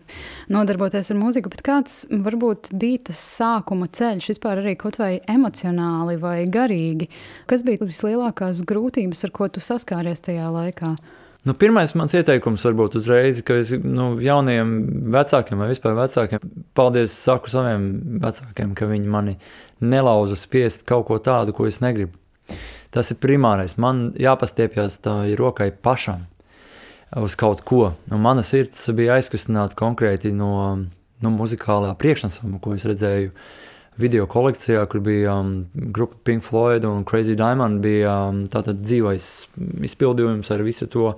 nodarboties 0.50 1.12
ar 1.13 1.19
mūziku, 1.19 1.51
bet 1.53 1.62
kāds 1.65 2.00
varbūt 2.10 2.72
bija 2.74 3.03
tas 3.12 3.19
sākuma 3.38 3.86
ceļš, 3.93 4.31
vispār 4.31 4.63
arī 4.63 4.74
kaut 4.79 4.98
vai 4.98 5.19
emocionāli 5.29 6.17
vai 6.22 6.39
garīgi? 6.50 7.12
Kas 7.46 7.62
bija 7.67 7.86
vislielākās 7.86 8.63
grūtības, 8.65 9.22
ar 9.27 9.36
ko 9.38 9.51
tu 9.53 9.62
saskāries 9.62 10.24
tajā 10.25 10.50
laikā? 10.55 10.96
Nu, 11.48 11.54
pirmais 11.56 11.94
mans 11.96 12.12
ieteikums 12.18 12.66
varbūt 12.68 12.98
uzreiz, 13.00 13.38
ka 13.46 13.56
es 13.62 13.70
nu, 13.80 14.10
jauniem 14.20 14.72
vecākiem 15.13 15.62
vai 15.62 15.70
vispār 15.70 15.94
vecākiem, 15.96 16.42
paldies 16.75 17.13
saku 17.16 17.51
saviem 17.54 17.86
vecākiem, 18.20 18.74
ka 18.75 18.88
viņi 18.89 19.12
mani 19.13 19.36
nelauza 19.80 20.36
spiest 20.36 20.84
kaut 20.89 21.06
ko 21.08 21.20
tādu, 21.24 21.54
ko 21.56 21.70
es 21.70 21.80
negribu. 21.80 22.18
Tas 22.92 23.13
ir 23.13 23.20
primārais. 23.24 23.77
Man 23.80 24.10
jāpastiepjas 24.20 25.00
tā 25.06 25.13
rokai 25.39 25.70
pašam 25.72 26.25
uz 27.16 27.38
kaut 27.39 27.63
ko. 27.68 27.94
Un 28.12 28.24
mana 28.24 28.44
sirds 28.44 28.82
bija 28.98 29.16
aizkustināta 29.16 29.77
konkrēti 29.80 30.34
no, 30.36 30.51
no 31.24 31.34
muzikālā 31.38 31.94
priekšnesuma, 32.01 32.60
ko 32.63 32.75
es 32.75 32.88
redzēju 32.88 33.32
video 33.98 34.27
kolekcijā, 34.30 34.86
kur 34.89 35.01
bija 35.06 35.39
um, 35.42 35.66
grupa 35.74 36.18
Pink 36.27 36.46
Floyd 36.46 36.86
un 36.86 37.04
Crazy 37.08 37.36
Diamond. 37.38 37.82
Bija 37.84 38.13
um, 38.30 38.46
tātad 38.51 38.80
dzīvais 38.84 39.27
izpildījums 39.89 40.51
ar 40.54 40.63
visu 40.66 40.88
to 40.92 41.12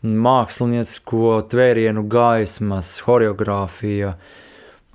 māksliniecisko 0.00 1.40
tvērienu, 1.52 2.06
gaismas, 2.10 2.96
choreogrāfiju 3.04 4.14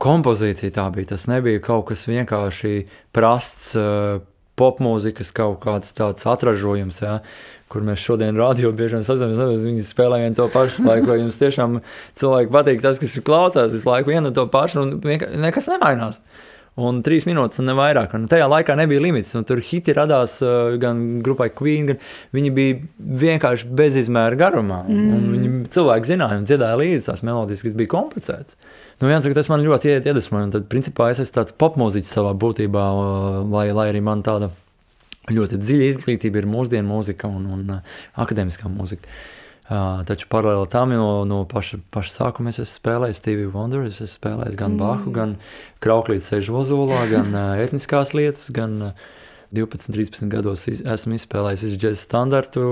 kompozīcija 0.01 0.75
tā 0.75 0.89
bija. 0.91 1.13
Tas 1.13 1.27
nebija 1.31 1.62
kaut 1.63 1.88
kas 1.91 2.07
vienkārši 2.10 2.77
prasts, 3.15 3.75
uh, 3.79 4.24
popmūzikas 4.60 5.34
kaut 5.36 5.60
kāds 5.63 5.91
tāds 5.95 6.25
atražojums, 6.31 7.01
ja, 7.03 7.17
kur 7.72 7.84
mēs 7.86 8.00
šodien 8.03 8.38
rādio 8.39 8.72
bieži 8.75 9.00
vien 9.00 9.07
sazināmies. 9.07 9.63
Viņi 9.65 9.86
spēlē 9.88 10.22
vienu 10.24 10.38
to 10.38 10.48
pašu 10.53 10.86
laiku, 10.88 11.10
vai 11.12 11.19
jums 11.19 11.39
tiešām 11.41 11.79
cilvēki 12.19 12.53
patīk 12.53 12.84
tas, 12.84 13.00
kas 13.01 13.17
ir 13.17 13.25
klausās 13.27 13.74
visu 13.75 13.89
laiku 13.89 14.13
vienu 14.13 14.31
to 14.36 14.48
pašu, 14.51 14.86
un 14.86 15.41
nekas 15.43 15.67
nemainās. 15.72 16.22
Un 16.75 16.98
trīs 17.05 17.24
minūtes, 17.24 17.62
un 17.62 17.70
ne 17.70 17.74
vairāk. 17.77 18.17
Un 18.17 18.25
tajā 18.27 18.50
laikā 18.51 18.75
nebija 18.75 19.00
limits. 19.00 19.32
Tur 19.48 19.62
hiti 19.63 19.94
radās 19.96 20.41
uh, 20.44 20.74
gan 20.82 21.22
grupai 21.24 21.48
Queen, 21.55 21.88
gan 21.88 22.01
viņi 22.36 22.51
bija 22.55 22.79
vienkārši 23.22 23.70
bezizmēra 23.79 24.36
garumā. 24.41 24.82
Mm. 24.91 25.29
Viņi 25.32 25.51
cilvēki 25.72 26.12
zināja 26.12 26.41
un 26.41 26.50
dziedāja 26.50 26.79
līdzi 26.82 27.08
tās 27.08 27.24
melodijas, 27.24 27.63
kas 27.63 27.77
bija 27.79 27.94
komplicētas. 27.96 28.60
Nu, 29.00 29.08
viens, 29.08 29.27
tas 29.39 29.51
man 29.51 29.63
ļoti 29.63 29.94
iedvesmoja. 30.01 30.50
Tad, 30.58 30.67
principā, 30.72 31.08
es 31.13 31.24
esmu 31.24 31.38
tāds 31.39 31.55
popmūziķis 31.63 32.12
savā 32.17 32.36
būtībā, 32.44 32.84
lai, 33.55 33.70
lai 33.75 33.88
arī 33.94 34.03
man 34.03 34.24
tāda 34.27 34.51
ļoti 35.32 35.62
dziļa 35.63 35.89
izglītība 35.94 36.44
ir 36.44 36.51
mūsdienu 36.51 36.91
mūzika 36.91 37.32
un, 37.32 37.48
un 37.55 37.74
uh, 37.79 37.98
akadēmiskā 38.20 38.67
mūzika. 38.72 39.08
Uh, 39.08 39.44
taču 39.65 40.27
paralēli 40.29 40.69
tam 40.69 40.93
no, 40.93 41.10
no 41.25 41.41
paša, 41.50 41.79
paša 41.93 42.12
sākuma 42.19 42.51
es 42.53 42.62
esmu 42.62 42.77
spēlējis 42.79 43.22
Stevie 43.22 43.50
Wonder, 43.50 43.88
es 43.88 43.98
esmu 43.98 44.13
spēlējis 44.19 44.57
gan 44.60 44.75
mm. 44.75 44.81
Bahu, 44.81 45.13
gan 45.15 45.36
Krauklītes 45.81 46.29
sežu 46.29 46.60
ozolā, 46.62 47.05
gan 47.10 47.34
uh, 47.34 47.57
etniskās 47.65 48.13
lietas, 48.17 48.51
gan 48.53 48.77
uh, 48.91 49.05
12, 49.55 49.89
13 49.95 50.29
gados 50.29 50.67
iz, 50.69 50.84
esmu 50.86 51.17
izspēlējis 51.17 51.65
visu 51.65 51.81
džēzus 51.81 52.05
standartu 52.05 52.63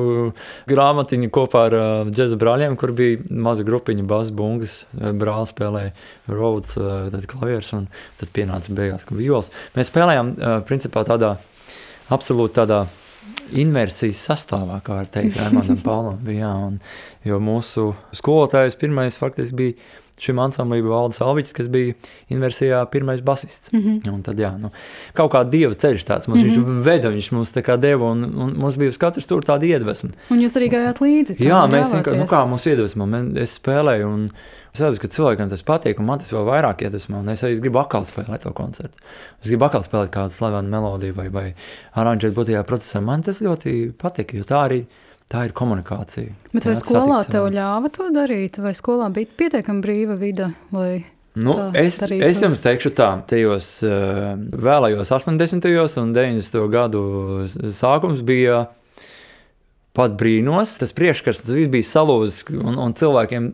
grāmatiņu 0.69 1.33
kopā 1.33 1.67
ar 1.71 1.77
uh, 1.79 2.13
džēzu 2.13 2.37
brāļiem, 2.41 2.77
kur 2.77 2.93
bija 2.97 3.21
maza 3.29 3.65
grupiņa, 3.65 4.05
bas, 4.09 4.29
bungas, 4.35 4.83
brālis 4.93 5.53
spēlēja 5.55 5.93
Rhodes, 6.29 6.77
uh, 6.77 7.07
tad 7.13 7.29
klavieres, 7.31 7.73
un 7.77 7.87
tad 8.21 8.33
pienāca 8.35 8.75
beigās 8.75 9.09
viols. 9.09 9.49
Mēs 9.77 9.89
spēlējām, 9.89 10.35
uh, 10.37 10.59
principā 10.69 11.07
tādā, 11.09 11.37
absolūti 12.13 12.61
tādā 12.61 12.83
inversijas 13.51 14.21
sastāvā, 14.27 14.79
kā 14.85 14.97
var 15.01 15.09
teikt, 15.13 15.37
Raimondam 15.39 15.79
Paulam. 15.85 16.17
Bija, 16.25 16.47
jā, 16.47 16.53
un, 16.69 16.79
jo 17.27 17.39
mūsu 17.43 17.89
skolotājs 18.15 18.79
pirmais 18.79 19.19
faktiski 19.19 19.59
bija 19.59 19.77
šim 20.23 20.39
ansamblim 20.43 20.87
Valdis 20.87 21.21
Alvičs, 21.23 21.53
kas 21.55 21.69
bija 21.71 21.93
inversijā 22.33 22.79
pirmais 22.91 23.21
basists. 23.21 23.71
Mm 23.73 23.81
-hmm. 23.81 24.13
Un 24.13 24.21
tad, 24.23 24.39
jā, 24.39 24.51
nu, 24.59 24.71
kaut 25.13 25.31
kā 25.33 25.43
dieva 25.49 25.73
ceļš 25.73 26.05
tāds 26.07 26.27
mums, 26.27 26.41
mm 26.41 26.49
-hmm. 26.49 26.55
viņš 26.55 26.67
mhm. 26.67 26.81
veda, 26.81 27.09
viņš 27.09 27.31
mums 27.31 27.53
tā 27.53 27.61
kā 27.61 27.77
deva, 27.79 28.11
un, 28.11 28.23
un 28.23 28.55
mums 28.57 28.77
bija 28.77 28.89
uz 28.89 28.97
katras 28.97 29.25
tur 29.25 29.43
tāda 29.43 29.65
iedvesma. 29.65 30.09
Un 30.29 30.39
jūs 30.39 30.57
arī 30.57 30.69
gājāt 30.71 31.01
līdzi? 31.01 31.39
Jā, 31.39 31.67
mēs 31.67 31.93
vienkārši, 31.93 32.19
nu 32.19 32.25
kā 32.25 32.47
mums 32.47 32.65
iedvesma, 32.65 33.07
es 33.35 33.59
spēlēju, 33.59 34.07
un 34.07 34.29
es 34.73 34.81
redzu, 34.81 34.99
ka 35.01 35.07
cilvēkam 35.07 35.49
tas 35.49 35.63
patīk, 35.63 35.99
un 35.99 36.05
man 36.05 36.19
tas 36.19 36.31
vēl 36.33 36.45
vairāk 36.47 36.81
iedvesmo, 36.81 37.19
un 37.19 37.29
es 37.29 37.43
arī 37.43 37.59
gribu 37.59 37.79
atkal 37.79 38.05
spēlēt 38.05 38.41
to 38.45 38.51
koncertu. 38.51 38.97
Es 39.43 39.49
gribu 39.49 39.65
atkal 39.65 39.83
spēlēt 39.83 40.09
kādu 40.09 40.33
slavenu 40.33 40.69
melodiju 40.69 41.13
vai, 41.13 41.29
vai 41.29 41.53
aranžēt 41.93 42.33
būtībā 42.33 42.63
procesā. 42.63 43.01
Man 43.01 43.21
tas 43.21 43.41
ļoti 43.41 43.93
patīk, 44.01 44.33
jo 44.33 44.43
tā 44.43 44.65
arī 44.69 44.85
Tā 45.31 45.47
ir 45.47 45.53
komunikācija. 45.55 46.33
Bet 46.53 46.67
vai 46.67 46.75
skolā 46.77 47.23
tev 47.25 47.47
ļāva 47.53 47.89
to 47.93 48.09
darīt, 48.13 48.59
vai 48.61 48.75
skolā 48.77 49.09
bija 49.13 49.31
pietiekami 49.39 49.83
brīva 49.83 50.17
vide, 50.19 50.51
lai 50.75 51.03
Nu, 51.33 51.55
es, 51.73 51.95
es 51.97 52.41
jums 52.43 52.61
teikšu, 52.61 52.91
tā, 52.93 53.07
tajos 53.25 53.79
uh, 53.81 54.35
vēlajos 54.37 55.09
80. 55.09 55.65
un 55.97 56.11
90. 56.13 56.59
gadu 56.69 57.01
sākums 57.73 58.21
bija 58.21 58.67
pat 59.97 60.13
brīnos. 60.19 60.75
Tas 60.77 60.93
priekškars, 60.93 61.41
tas 61.41 61.55
viss 61.57 61.71
bija 61.73 61.89
salūzis, 61.89 62.43
un, 62.53 62.77
un 62.77 62.93
cilvēkiem 62.97 63.49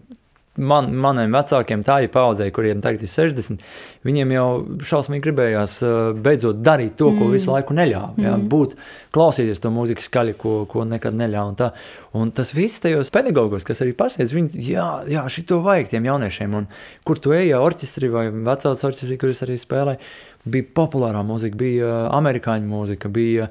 man, 0.59 0.89
maniem 0.99 1.33
vecākiem, 1.33 1.83
tā 1.85 1.99
ir 2.03 2.11
paudzē, 2.13 2.49
kuriem 2.53 2.81
tagad 2.83 3.03
ir 3.05 3.11
60, 3.11 3.63
viņiem 4.07 4.33
jau 4.35 4.45
šausmīgi 4.91 5.23
gribējās 5.25 5.77
beidzot 6.23 6.61
darīt 6.65 6.97
to, 6.99 7.11
ko 7.15 7.27
mm. 7.27 7.33
visu 7.35 7.53
laiku 7.53 7.75
neļāva. 7.77 8.11
Mm. 8.15 8.27
Jā, 8.27 8.35
būt, 8.53 8.75
klausīties 9.15 9.63
to 9.63 9.71
mūzikas 9.73 10.09
skaļi, 10.09 10.35
ko, 10.39 10.55
ko 10.69 10.85
nekad 10.89 11.17
neļāva. 11.19 11.53
Un, 11.53 11.59
tā. 11.59 11.71
un 12.19 12.33
tas 12.35 12.53
viss 12.55 12.83
tajos 12.83 13.11
pedagogos, 13.15 13.67
kas 13.67 13.83
arī 13.85 13.95
pasniedz, 13.97 14.35
viņi, 14.35 14.63
jā, 14.69 14.87
jā 15.09 15.25
šito 15.31 15.61
vajag 15.65 15.93
tiem 15.95 16.09
jauniešiem. 16.11 16.57
Un 16.61 16.69
kur 17.07 17.21
tu 17.23 17.35
ej, 17.35 17.53
orķestri 17.59 18.11
vai 18.13 18.29
vecāks 18.29 18.85
orķestri, 18.89 19.19
kurus 19.21 19.43
arī 19.47 19.59
spēlēja, 19.59 20.01
bija 20.49 20.71
populārā 20.75 21.21
mūzika, 21.25 21.59
bija 21.59 21.91
amerikāņu 22.15 22.69
mūzika, 22.69 23.11
bija 23.11 23.49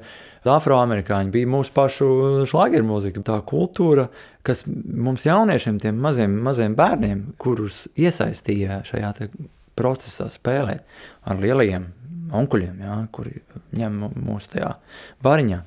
afroamerikāņi, 0.49 1.33
bija 1.33 1.49
mūsu 1.51 1.73
pašu 1.75 2.09
šlāgeru 2.49 2.87
mūzika, 2.87 3.23
tā 3.27 3.39
kultūra, 3.47 4.07
kas 4.49 4.65
mums 4.65 5.27
jauniešiem, 5.27 5.79
tiem 5.83 6.01
maziem, 6.01 6.35
maziem 6.45 6.75
bērniem, 6.77 7.23
kurus 7.41 7.85
iesaistīja 7.99 8.81
šajā 8.89 9.13
procesā 9.79 10.27
spēlēt 10.33 10.83
ar 11.29 11.39
lielajiem 11.39 11.87
onkuļiem, 12.35 12.83
jā, 12.83 12.97
kuri 13.15 13.39
ņem 13.79 14.03
mūsu 14.17 14.53
tajā 14.53 14.73
bariņā. 15.25 15.63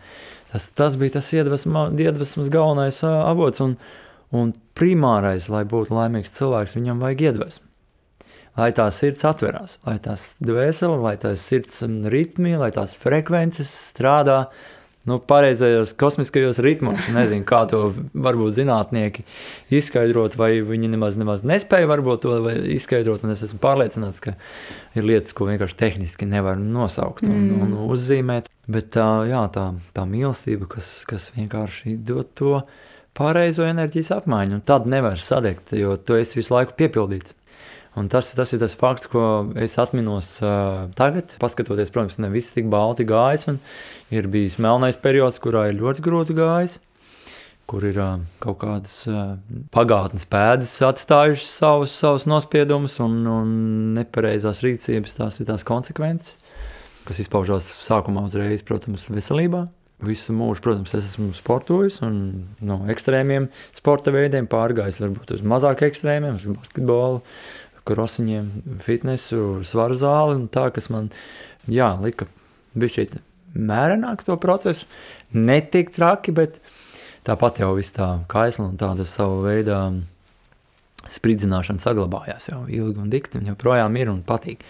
Tas, 0.52 0.68
tas 0.76 0.98
bija 1.00 1.16
tas 1.16 1.30
iedvesma, 1.32 1.86
iedvesmas 1.96 2.50
galvenais 2.52 3.00
avots 3.06 3.62
un, 3.64 3.76
un 4.36 4.52
primārais, 4.78 5.48
lai 5.52 5.64
būtu 5.68 5.96
laimīgs 5.96 6.34
cilvēks, 6.36 6.76
viņam 6.76 7.02
vajag 7.02 7.28
iedvesmu. 7.30 7.68
Lai 8.60 8.68
tā 8.76 8.84
sirds 8.92 9.24
atverās, 9.24 9.78
lai 9.86 9.96
tās 10.04 10.34
dvēsele, 10.44 10.98
lai 11.00 11.14
tās 11.20 11.40
sirds 11.48 11.80
ritmi, 12.12 12.52
lai 12.60 12.68
tās 12.74 12.92
frekvences 13.00 13.70
strādā, 13.88 14.42
nu, 15.08 15.18
pareizajos 15.18 15.94
kosmiskajos 15.98 16.60
ritmos. 16.62 17.08
Nezinu, 17.14 17.44
kā 17.48 17.62
to 17.70 17.82
varbūt 18.14 18.56
zinātnieki 18.60 19.24
izskaidrot, 19.74 20.36
vai 20.38 20.54
viņi 20.66 20.92
nemaz, 20.92 21.18
nemaz 21.20 21.42
nespēja 21.46 21.90
varbūt 21.90 22.24
to 22.24 22.38
izskaidrot. 22.76 23.24
Es 23.34 23.44
esmu 23.48 23.58
pārliecināts, 23.62 24.22
ka 24.22 24.36
ir 24.98 25.08
lietas, 25.08 25.34
ko 25.36 25.48
vienkārši 25.50 25.78
tehniski 25.80 26.28
nevar 26.30 26.60
nosaukt 26.60 27.26
un, 27.26 27.36
mm. 27.48 27.66
un 27.66 27.76
uzzīmēt. 27.90 28.48
Bet 28.72 28.92
tā, 28.94 29.08
jā, 29.26 29.42
tā, 29.54 29.72
tā 29.96 30.06
mīlestība, 30.06 30.70
kas, 30.76 30.94
kas 31.08 31.32
vienkārši 31.34 31.96
dod 32.06 32.30
to 32.38 32.60
pareizo 33.18 33.66
enerģijas 33.66 34.12
apmaiņu, 34.20 34.60
un 34.60 34.66
tad 34.66 34.86
nevar 34.88 35.18
sadegt, 35.20 35.74
jo 35.76 35.96
tu 35.98 36.16
esi 36.16 36.38
visu 36.38 36.54
laiku 36.54 36.78
piepildīts. 36.78 37.34
Un 37.92 38.08
tas, 38.08 38.30
tas 38.32 38.48
ir 38.54 38.60
tas 38.62 38.72
fakts, 38.78 39.08
ko 39.12 39.52
es 39.60 39.74
atminos 39.80 40.38
uh, 40.40 40.86
tagad, 40.96 41.34
paskatoties, 41.42 41.90
protams, 41.92 42.16
ne 42.22 42.30
viss 42.32 42.54
tik 42.56 42.70
balti 42.72 43.04
gājis. 43.04 43.50
Ir 44.12 44.28
bijis 44.32 44.56
melnais 44.62 44.96
periods, 44.96 45.40
kurā 45.42 45.66
ir 45.68 45.76
ļoti 45.76 46.04
grūti 46.04 46.36
gājis, 46.36 46.78
kur 47.68 47.84
ir 47.84 48.00
uh, 48.00 48.24
kaut 48.40 48.62
kādas 48.64 48.94
uh, 49.10 49.34
pagātnes 49.76 50.24
pēdas 50.24 50.72
atstājušas 50.88 51.52
savus, 51.60 51.98
savus 52.00 52.28
nospiedumus 52.28 52.96
un, 53.04 53.20
un 53.28 53.52
nepareizās 53.98 54.64
rīcības, 54.64 55.18
tās 55.20 55.42
ir 55.44 55.52
tās 55.52 55.68
konsekvences, 55.68 56.40
kas 57.04 57.20
izpaužās 57.20 57.68
sākumā 57.84 58.24
uzreiz, 58.24 58.64
protams, 58.64 59.04
veselībā. 59.12 59.66
Visu 60.02 60.34
mūžu, 60.34 60.64
protams, 60.64 60.96
es 60.98 61.12
esmu 61.12 61.28
sportojis 61.36 62.00
un 62.02 62.16
no 62.64 62.80
ekstrēmiem 62.90 63.44
sporta 63.76 64.10
veidiem 64.10 64.48
pārgājis 64.50 64.98
varbūt 64.98 65.36
uz 65.36 65.44
mazāk 65.46 65.84
ekstrēmiem, 65.86 66.40
uz 66.40 66.48
basketbolu, 66.56 67.20
krosiņiem, 67.88 68.48
fitnesu, 68.82 69.62
svaru 69.66 69.96
zāli 69.98 70.38
un 70.38 70.46
tā, 70.52 70.68
kas 70.74 70.88
man, 70.92 71.10
jā, 71.70 71.92
lika 72.02 72.28
bišķīt 72.78 73.18
mērenāk 73.52 74.24
to 74.26 74.36
procesu, 74.40 74.88
netik 75.34 75.92
traki, 75.94 76.34
bet 76.34 76.58
tāpat 77.26 77.62
jau 77.62 77.74
viss 77.76 77.94
tā 77.94 78.14
kaisla 78.32 78.70
un 78.70 78.78
tāda 78.80 79.06
savu 79.08 79.42
veidā 79.46 79.84
spridzināšana 81.12 81.82
saglabājās 81.82 82.48
jau 82.52 82.62
ilgi 82.70 83.02
un 83.02 83.10
dikti, 83.12 83.40
un 83.40 83.50
joprojām 83.52 83.98
ir 83.98 84.12
un 84.12 84.22
patīk. 84.26 84.62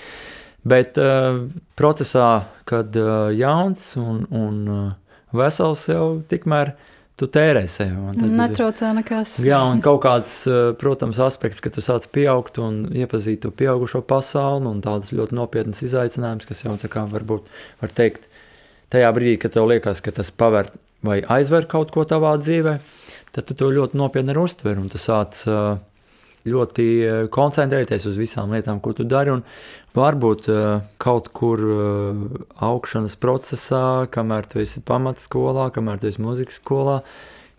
Bet 0.66 0.98
uh, 1.00 1.44
procesā, 1.78 2.46
kad 2.70 2.94
uh, 2.96 3.28
jauns 3.34 3.82
un, 3.98 4.22
un 4.30 4.58
uh, 4.70 4.82
vesels 5.34 5.88
jau 5.90 6.06
tikmēr 6.30 6.72
uh, 6.72 6.88
tu 7.22 7.28
tērē 7.30 7.62
sev. 7.70 7.94
Netraucē 8.18 8.90
nekas. 8.98 9.36
Jā, 9.46 9.60
un 9.70 9.82
kaut 9.84 10.02
kāds, 10.02 10.34
eh, 10.50 10.72
protams, 10.78 11.20
aspekts, 11.22 11.62
ka 11.62 11.70
tu 11.70 11.84
sāc 11.84 12.08
pieaugt 12.10 12.58
un 12.62 12.84
iepazīt 12.90 13.44
to 13.44 13.52
pieaugušo 13.54 14.02
pasauli 14.02 14.66
un 14.70 14.82
tādas 14.82 15.14
ļoti 15.14 15.38
nopietnas 15.38 15.84
izaicinājumus, 15.86 16.48
kas 16.48 16.64
jau 16.64 16.74
tā 16.80 16.90
kā 16.90 17.06
varbūt 17.06 17.46
var 17.82 17.94
teikt, 17.94 18.26
tajā 18.90 19.12
brīdī, 19.14 19.38
kad 19.44 19.54
tev 19.54 19.70
liekas, 19.70 20.02
ka 20.02 20.10
tas 20.10 20.30
paver 20.30 20.72
vai 21.02 21.20
aizver 21.22 21.66
kaut 21.70 21.94
ko 21.94 22.04
tavā 22.04 22.34
dzīvē, 22.42 22.76
tad 23.32 23.46
tu 23.46 23.54
to 23.54 23.70
ļoti 23.70 23.98
nopietni 23.98 24.36
uztver 24.38 24.78
un 24.78 24.90
tu 24.90 24.98
sāc 24.98 25.38
uh, 25.50 25.78
ļoti 26.48 26.86
eh, 27.02 27.20
koncentrēties 27.32 28.06
uz 28.10 28.18
visām 28.18 28.52
lietām, 28.54 28.80
ko 28.82 28.94
tu 28.96 29.06
dari. 29.08 29.34
Varbūt 29.92 30.46
uh, 30.48 30.80
kaut 30.96 31.26
kur 31.36 31.60
uh, 31.60 32.20
augšanas 32.64 33.12
procesā, 33.20 34.08
kamēr 34.08 34.46
tu 34.48 34.62
esi 34.62 34.80
pamatskolā, 34.80 35.66
kamēr 35.74 36.00
tu 36.00 36.08
esi 36.08 36.22
muzikas 36.24 36.56
skolā, 36.56 37.02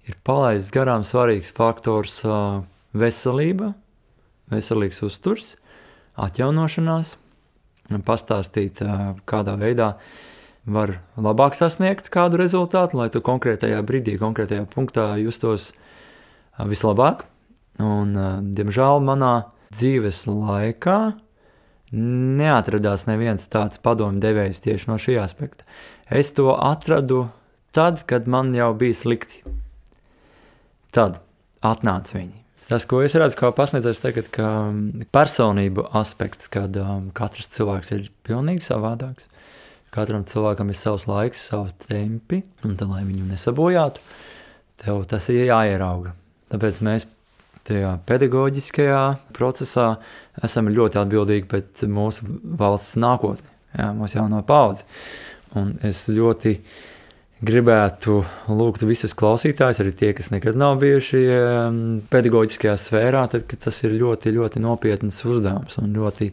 ir 0.10 0.18
palaists 0.26 0.74
garām 0.74 1.06
svarīgs 1.06 1.54
faktors 1.54 2.24
veselība, 2.98 3.76
veselīgs 4.50 5.04
uzturs, 5.06 5.52
atjaunošanās, 6.18 7.14
pastāstīt, 8.02 8.82
kādā 9.30 9.54
veidā 9.62 9.92
var 10.66 10.96
labāk 11.14 11.54
sasniegt 11.60 12.10
kādu 12.10 12.42
rezultātu, 12.42 12.98
lai 12.98 13.12
tu 13.14 13.22
konkrētajā 13.22 13.78
brīdī, 13.86 14.18
konkrētajā 14.18 14.66
punktā 14.74 15.12
justos 15.22 15.70
vislabāk. 16.58 17.28
Un, 17.82 18.14
diemžēl 18.54 19.02
manā 19.02 19.34
dzīves 19.74 20.26
laikā 20.30 21.00
neatradās 21.94 23.06
neviens 23.06 23.46
tāds 23.54 23.82
padomu 23.82 24.22
devējs 24.22 24.62
tieši 24.66 24.90
no 24.90 24.98
šī 25.02 25.18
aspekta. 25.22 25.66
Es 26.10 26.34
to 26.38 26.54
atradu 26.54 27.28
tad, 27.74 28.04
kad 28.10 28.30
man 28.30 28.54
jau 28.54 28.72
bija 28.78 28.98
slikti. 28.98 29.44
Tad 30.94 31.22
atnāca 31.66 32.18
viņi. 32.18 32.44
Tas, 32.70 32.86
ko 32.88 33.02
es 33.04 33.16
redzu, 33.18 33.38
kā 33.38 33.50
pasniedzējs, 33.54 34.02
tagad, 34.02 34.30
ka 34.34 34.48
personību 35.14 35.88
aspekts, 36.00 36.48
kad 36.52 36.78
um, 36.80 37.10
katrs 37.16 37.50
cilvēks 37.54 37.92
ir 37.96 38.06
pilnīgi 38.26 38.64
savādāks. 38.66 39.28
Katram 39.94 40.24
cilvēkam 40.26 40.72
ir 40.72 40.78
savs 40.80 41.06
laiks, 41.10 41.44
savs 41.52 41.76
tempi, 41.86 42.40
un 42.66 42.78
tad, 42.80 42.90
lai 42.90 43.04
viņu 43.06 43.28
nesabojātu, 43.30 44.02
tev 44.82 45.04
tas 45.12 45.28
ir 45.34 45.44
jāierauga. 45.52 46.16
Tāpēc 46.54 46.80
mēs 46.88 47.06
tajā 47.68 47.98
pedagoģiskajā 48.08 49.02
procesā 49.36 49.88
esam 50.44 50.72
ļoti 50.74 51.00
atbildīgi 51.02 51.50
pret 51.50 51.84
mūsu 51.90 52.28
valsts 52.60 52.98
nākotni, 53.00 53.48
jā, 53.78 53.92
mūsu 53.98 54.20
jauno 54.20 54.42
paudzi. 54.48 54.84
Un 55.60 55.76
es 55.86 56.06
ļoti 56.10 56.58
gribētu 57.44 58.22
lūgt 58.50 58.86
visus 58.88 59.14
klausītājus, 59.18 59.82
arī 59.84 59.94
tie, 60.00 60.12
kas 60.18 60.32
nekad 60.34 60.58
nav 60.60 60.80
bijuši 60.82 61.24
pedagoģiskajā 62.12 62.76
sfērā, 62.80 63.26
tad 63.32 63.56
tas 63.66 63.82
ir 63.84 63.96
ļoti, 64.00 64.34
ļoti 64.38 64.64
nopietns 64.64 65.20
uzdevums 65.28 65.78
un 65.82 65.92
ļoti 65.96 66.32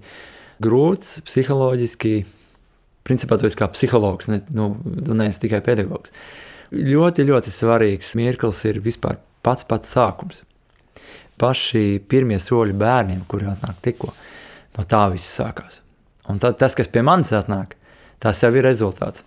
grūts 0.62 1.18
psiholoģiski. 1.26 2.14
Principā 3.06 3.40
tu 3.40 3.48
esi 3.48 3.56
kā 3.58 3.66
psihologs, 3.72 4.28
ne, 4.30 4.42
nu, 4.54 4.74
tu 4.84 5.16
neesi 5.16 5.40
tikai 5.42 5.62
pedagogs. 5.66 6.12
Ļoti, 6.70 7.24
ļoti 7.26 7.50
svarīgs 7.50 8.12
mirklis 8.18 8.60
ir 8.70 8.78
vispār 8.84 9.18
pats 9.42 9.66
pats 9.66 9.90
sākums 9.96 10.44
paši 11.40 12.00
pirmie 12.08 12.38
soļi 12.40 12.76
bērniem, 12.80 13.24
kuri 13.28 13.48
atnāk 13.50 13.80
tikko. 13.84 14.12
No 14.76 14.86
tā 14.88 15.06
viss 15.12 15.38
sākās. 15.40 15.80
Un 16.30 16.38
tad, 16.42 16.58
tas, 16.60 16.76
kas 16.78 16.90
pie 16.90 17.02
manis 17.06 17.32
atnāk, 17.34 17.74
tas 18.22 18.42
jau 18.44 18.52
ir 18.54 18.66
rezultāts. 18.66 19.24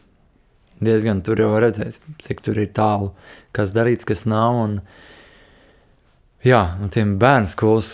Diezgan 0.83 1.21
tur 1.23 1.39
jau 1.39 1.51
redzēt, 1.61 1.99
cik 2.23 2.41
tur 2.43 2.59
ir 2.59 2.71
tālu, 2.75 3.11
kas 3.55 3.73
darīts, 3.75 4.07
kas 4.07 4.23
nav. 4.29 4.57
Un, 4.63 4.77
jā, 6.45 6.61
un 6.81 6.91
tiem 6.93 7.15
bērnu 7.21 7.51
skolas 7.51 7.91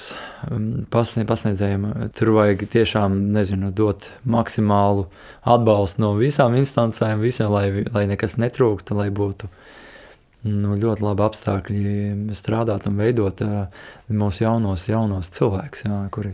um, 0.50 0.86
pasniedzējiem 0.90 1.88
tur 2.18 2.34
vajag 2.38 2.66
tiešām, 2.76 3.18
nezinu, 3.36 3.74
dot 3.76 4.10
maksimālu 4.26 5.08
atbalstu 5.44 6.06
no 6.06 6.14
visām 6.20 6.58
instancēm, 6.60 7.22
visiem, 7.26 7.52
lai, 7.54 7.86
lai 7.90 8.06
nekas 8.10 8.40
netrūktu, 8.42 8.98
lai 8.98 9.10
būtu 9.14 9.50
nu, 10.48 10.76
ļoti 10.80 11.04
labi 11.04 11.26
apstākļi 11.26 12.34
strādāt 12.38 12.88
un 12.90 13.00
veidot 13.00 13.44
uh, 13.46 13.86
mūsu 14.12 14.46
jaunos, 14.46 14.88
jaunos 14.90 15.32
cilvēkus, 15.36 15.86
jā, 15.88 16.02
kuri 16.16 16.34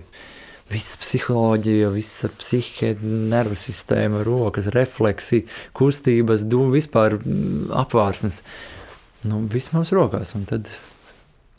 visa 0.72 0.98
psiholoģija, 1.02 1.92
visa 1.94 2.30
psihe, 2.40 2.96
nervu 3.02 3.58
sistēma, 3.60 4.24
rokas, 4.26 4.72
refleksija, 4.74 5.46
kustības, 5.78 6.46
dūmu, 6.50 6.74
vispār 6.74 7.20
apvārsnes. 7.84 8.42
Nu, 9.26 9.44
viss 9.50 9.74
mums 9.74 9.94
rokās, 9.96 10.36
un 10.38 10.46
tad 10.50 10.70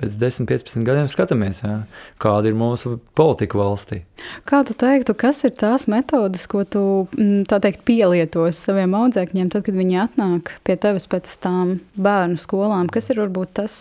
pēc 0.00 0.17
10, 0.21 0.49
15 0.49 0.85
gadiem 0.85 1.09
skatāmies, 1.09 1.62
jā, 1.65 1.76
kāda 2.23 2.50
ir 2.50 2.57
mūsu 2.59 2.97
politika 3.17 3.59
valstī. 3.61 4.03
Kā 4.49 4.61
tu 4.68 4.77
teiktu, 4.77 5.14
kas 5.16 5.42
ir 5.49 5.55
tās 5.57 5.87
metodes, 5.92 6.44
ko 6.51 6.64
tu 6.68 6.83
mm, 7.16 7.47
teikt, 7.49 7.85
pielietos 7.88 8.61
saviem 8.68 8.97
audzēkņiem, 8.99 9.51
tad, 9.53 9.64
kad 9.66 9.79
viņi 9.79 10.01
atnāk 10.05 10.53
pie 10.66 10.77
tevis 10.81 11.09
pēc 11.11 11.33
tām 11.44 11.79
bērnu 11.97 12.40
skolām? 12.40 12.90
Kas 12.92 13.09
ir 13.12 13.23
varbūt 13.25 13.57
tas? 13.62 13.79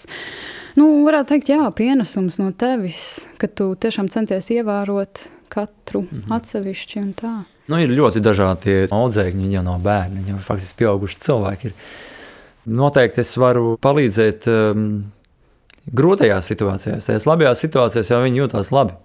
Nu, 0.80 0.88
varētu 1.08 1.34
teikt, 1.34 1.52
jā, 1.52 1.68
pienesums 1.76 2.40
no 2.42 2.52
tevis, 2.56 3.00
ka 3.40 3.52
tu 3.52 3.74
tiešām 3.80 4.12
centies 4.12 4.52
ievērot 4.56 5.28
katru 5.52 6.06
-hmm. 6.08 6.32
atsevišķi 6.36 7.02
un 7.02 7.12
tā. 7.14 7.36
Nu, 7.68 7.80
ir 7.82 7.90
ļoti 7.90 8.22
dažādi 8.22 8.86
audzēkņi, 8.94 9.52
jau 9.56 9.64
no 9.66 9.80
bērni, 9.82 10.28
jau 10.30 10.38
faktiski 10.38 10.84
pieauguši 10.84 11.20
cilvēki. 11.20 11.72
Ir. 11.72 11.74
Noteikti 12.66 13.22
es 13.22 13.38
varu 13.38 13.78
palīdzēt 13.82 14.48
um, 14.50 15.06
grūtajās 15.94 16.48
situācijās, 16.50 17.10
tajās 17.10 17.28
labajās 17.30 17.62
situācijās 17.66 18.10
jau 18.12 18.22
viņi 18.24 18.42
jūtas 18.42 18.72
labi. 18.74 18.96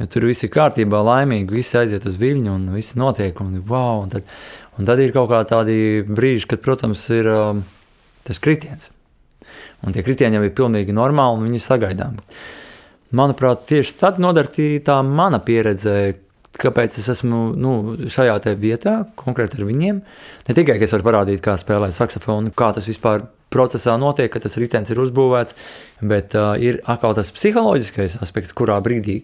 Ja 0.00 0.06
tur 0.08 0.24
viss 0.24 0.46
ir 0.46 0.52
kārtībā, 0.54 1.02
laimīgi, 1.04 1.52
viss 1.52 1.76
aiziet 1.76 2.06
uz 2.08 2.16
viļņu 2.20 2.54
un 2.54 2.62
viss 2.72 2.96
notiek. 2.96 3.36
Un, 3.44 3.58
wow, 3.68 4.00
un, 4.00 4.08
tad, 4.12 4.24
un 4.80 4.88
tad 4.88 5.02
ir 5.02 5.12
kaut 5.12 5.28
kādi 5.28 6.06
brīži, 6.08 6.48
kad, 6.48 6.62
protams, 6.64 7.02
ir 7.12 7.28
um, 7.28 7.60
tas 8.24 8.40
kritiens. 8.40 8.88
Un 9.84 9.92
tie 9.92 10.04
kritieni 10.04 10.38
jau 10.38 10.46
ir 10.46 10.56
pilnīgi 10.56 10.96
normāli 10.96 11.36
un 11.36 11.46
viņi 11.48 11.60
ir 11.60 11.64
sagaidāmi. 11.66 12.24
Manuprāt, 13.16 13.66
tieši 13.68 13.96
tad 14.00 14.20
nodarīja 14.22 14.84
tā 14.86 14.96
mana 15.04 15.40
pieredze, 15.44 16.14
kāpēc 16.60 16.96
es 17.00 17.08
esmu 17.16 17.42
nu, 17.58 17.74
šajā 18.12 18.38
vietā, 18.60 18.94
konkrēti 19.20 19.58
ar 19.58 19.68
viņiem. 19.68 20.00
Ne 20.48 20.56
tikai 20.56 20.78
es 20.80 20.96
varu 20.96 21.08
parādīt, 21.10 21.42
kā 21.44 21.58
spēlēt 21.60 21.96
saksofonu, 21.96 22.54
kā 22.56 22.70
tas 22.76 22.88
vispār 22.88 23.26
procesā 23.50 23.96
notiek, 24.00 24.30
ka 24.32 24.42
tas 24.42 24.56
ritenis 24.60 24.92
ir 24.92 25.02
uzbūvēts, 25.02 25.56
bet 26.06 26.36
uh, 26.38 26.54
ir 26.60 26.80
atkal 26.90 27.16
tas 27.18 27.32
psiholoģiskais 27.34 28.20
aspekts, 28.22 28.54
kurā 28.56 28.78
brīdī 28.84 29.20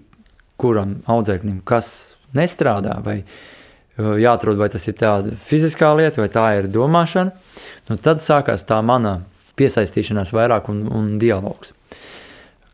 kuram 0.60 1.00
audzēknim 1.10 1.60
kas 1.68 2.16
nestrādā, 2.36 2.98
vai 3.04 3.20
uh, 3.22 4.14
jāatrod, 4.20 4.58
vai 4.60 4.68
tas 4.72 4.86
ir 4.88 4.98
tāda 4.98 5.36
fiziskā 5.40 5.92
lieta, 5.98 6.22
vai 6.22 6.30
tā 6.32 6.46
ir 6.60 6.70
domāšana, 6.72 7.34
nu, 7.90 7.98
tad 8.02 8.24
sākās 8.24 8.66
tā 8.68 8.80
mana 8.84 9.20
piesaistīšanās 9.56 10.34
vairāk 10.36 10.70
un, 10.72 10.84
un 10.92 11.12
dialogs. 11.20 11.72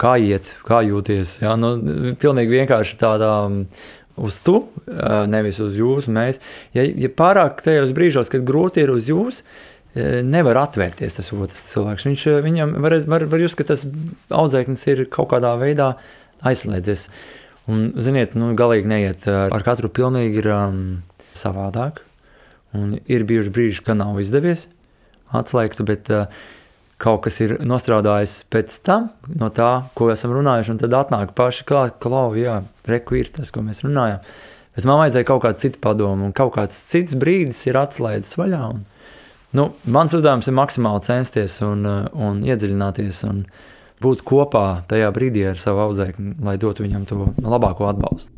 Kā 0.03 0.17
iet, 0.19 0.49
kā 0.67 0.81
jūties? 0.83 1.37
Jā, 1.45 1.53
nu, 1.61 1.77
pilnīgi 2.19 2.57
vienkārši 2.57 2.97
tādā 2.99 3.31
um, 3.47 3.61
uz 4.19 4.41
tu, 4.43 4.57
uh, 4.65 5.21
nevis 5.31 5.61
uz 5.63 5.79
jūs, 5.79 6.09
mēs. 6.11 6.41
Ja, 6.75 6.83
ja 6.83 7.11
pārāk 7.13 7.63
tajos 7.63 7.95
brīžos, 7.95 8.33
kad 8.33 8.43
grūti 8.47 8.83
ir 8.83 8.91
uz 8.95 9.07
uh, 9.45 9.69
nevar 9.95 10.63
atvērties 10.63 11.19
tas 11.19 11.33
otrs 11.37 11.67
cilvēks. 11.69 12.07
Viņš 12.09 12.27
viņam 12.45 12.77
var, 12.81 12.97
var, 13.11 13.27
var 13.29 13.43
just, 13.43 13.59
ka 13.59 13.67
tas 13.69 13.85
audzēknis 14.33 14.87
ir 14.89 15.05
kaut 15.13 15.31
kādā 15.35 15.53
veidā 15.61 15.93
aizslēdzies. 16.49 17.09
Un, 17.71 17.91
ziniet, 18.03 18.33
nu, 18.39 18.55
galīgi 18.59 18.91
neiet 18.91 19.29
ar 19.29 19.63
katru 19.67 19.93
pilnīgi 19.93 20.41
ir 20.43 20.49
um, 20.55 20.81
savādāk. 21.39 22.01
Un 22.73 22.97
ir 23.05 23.27
bijuši 23.29 23.53
brīži, 23.53 23.85
kad 23.85 24.01
nav 24.01 24.17
izdevies 24.23 24.67
atslēgt, 25.37 25.81
bet 25.89 26.09
uh, 26.13 26.25
kaut 27.03 27.25
kas 27.27 27.39
ir 27.45 27.57
nostrādājis 27.67 28.43
pēc 28.53 28.79
tam, 28.87 29.11
no 29.29 29.51
tā, 29.55 29.89
ko 29.99 30.11
esam 30.13 30.35
runājuši. 30.37 30.75
Un 30.75 30.81
tad 30.83 30.97
atnāk 30.97 31.35
paši 31.39 31.67
klāt, 31.69 31.99
klau, 32.03 32.31
jā, 32.39 32.61
reku 32.89 33.21
ir 33.21 33.33
tas, 33.35 33.53
ko 33.53 33.65
mēs 33.65 33.85
runājam. 33.87 34.25
Bet 34.73 34.89
man 34.89 35.03
vajadzēja 35.03 35.29
kaut 35.29 35.43
kādu 35.45 35.61
citu 35.67 35.81
padomu, 35.85 36.31
un 36.31 36.37
kaut 36.37 36.55
kāds 36.57 36.79
cits 36.89 37.17
brīdis 37.19 37.61
ir 37.69 37.77
atslēdzis 37.81 38.39
vaļā. 38.41 38.63
Un, 38.73 38.85
Nu, 39.53 39.67
mans 39.85 40.15
uzdevums 40.17 40.47
ir 40.49 40.55
maksimāli 40.57 41.05
censties 41.05 41.59
un, 41.67 41.85
uh, 41.85 42.07
un 42.17 42.39
iedziļināties 42.41 43.19
un 43.29 43.43
būt 44.01 44.23
kopā 44.25 44.83
tajā 44.89 45.11
brīdī 45.13 45.45
ar 45.51 45.61
savu 45.61 45.83
audzēkni, 45.85 46.39
lai 46.41 46.57
dotu 46.61 46.87
viņam 46.87 47.05
to 47.11 47.19
labāko 47.45 47.91
atbalstu. 47.91 48.33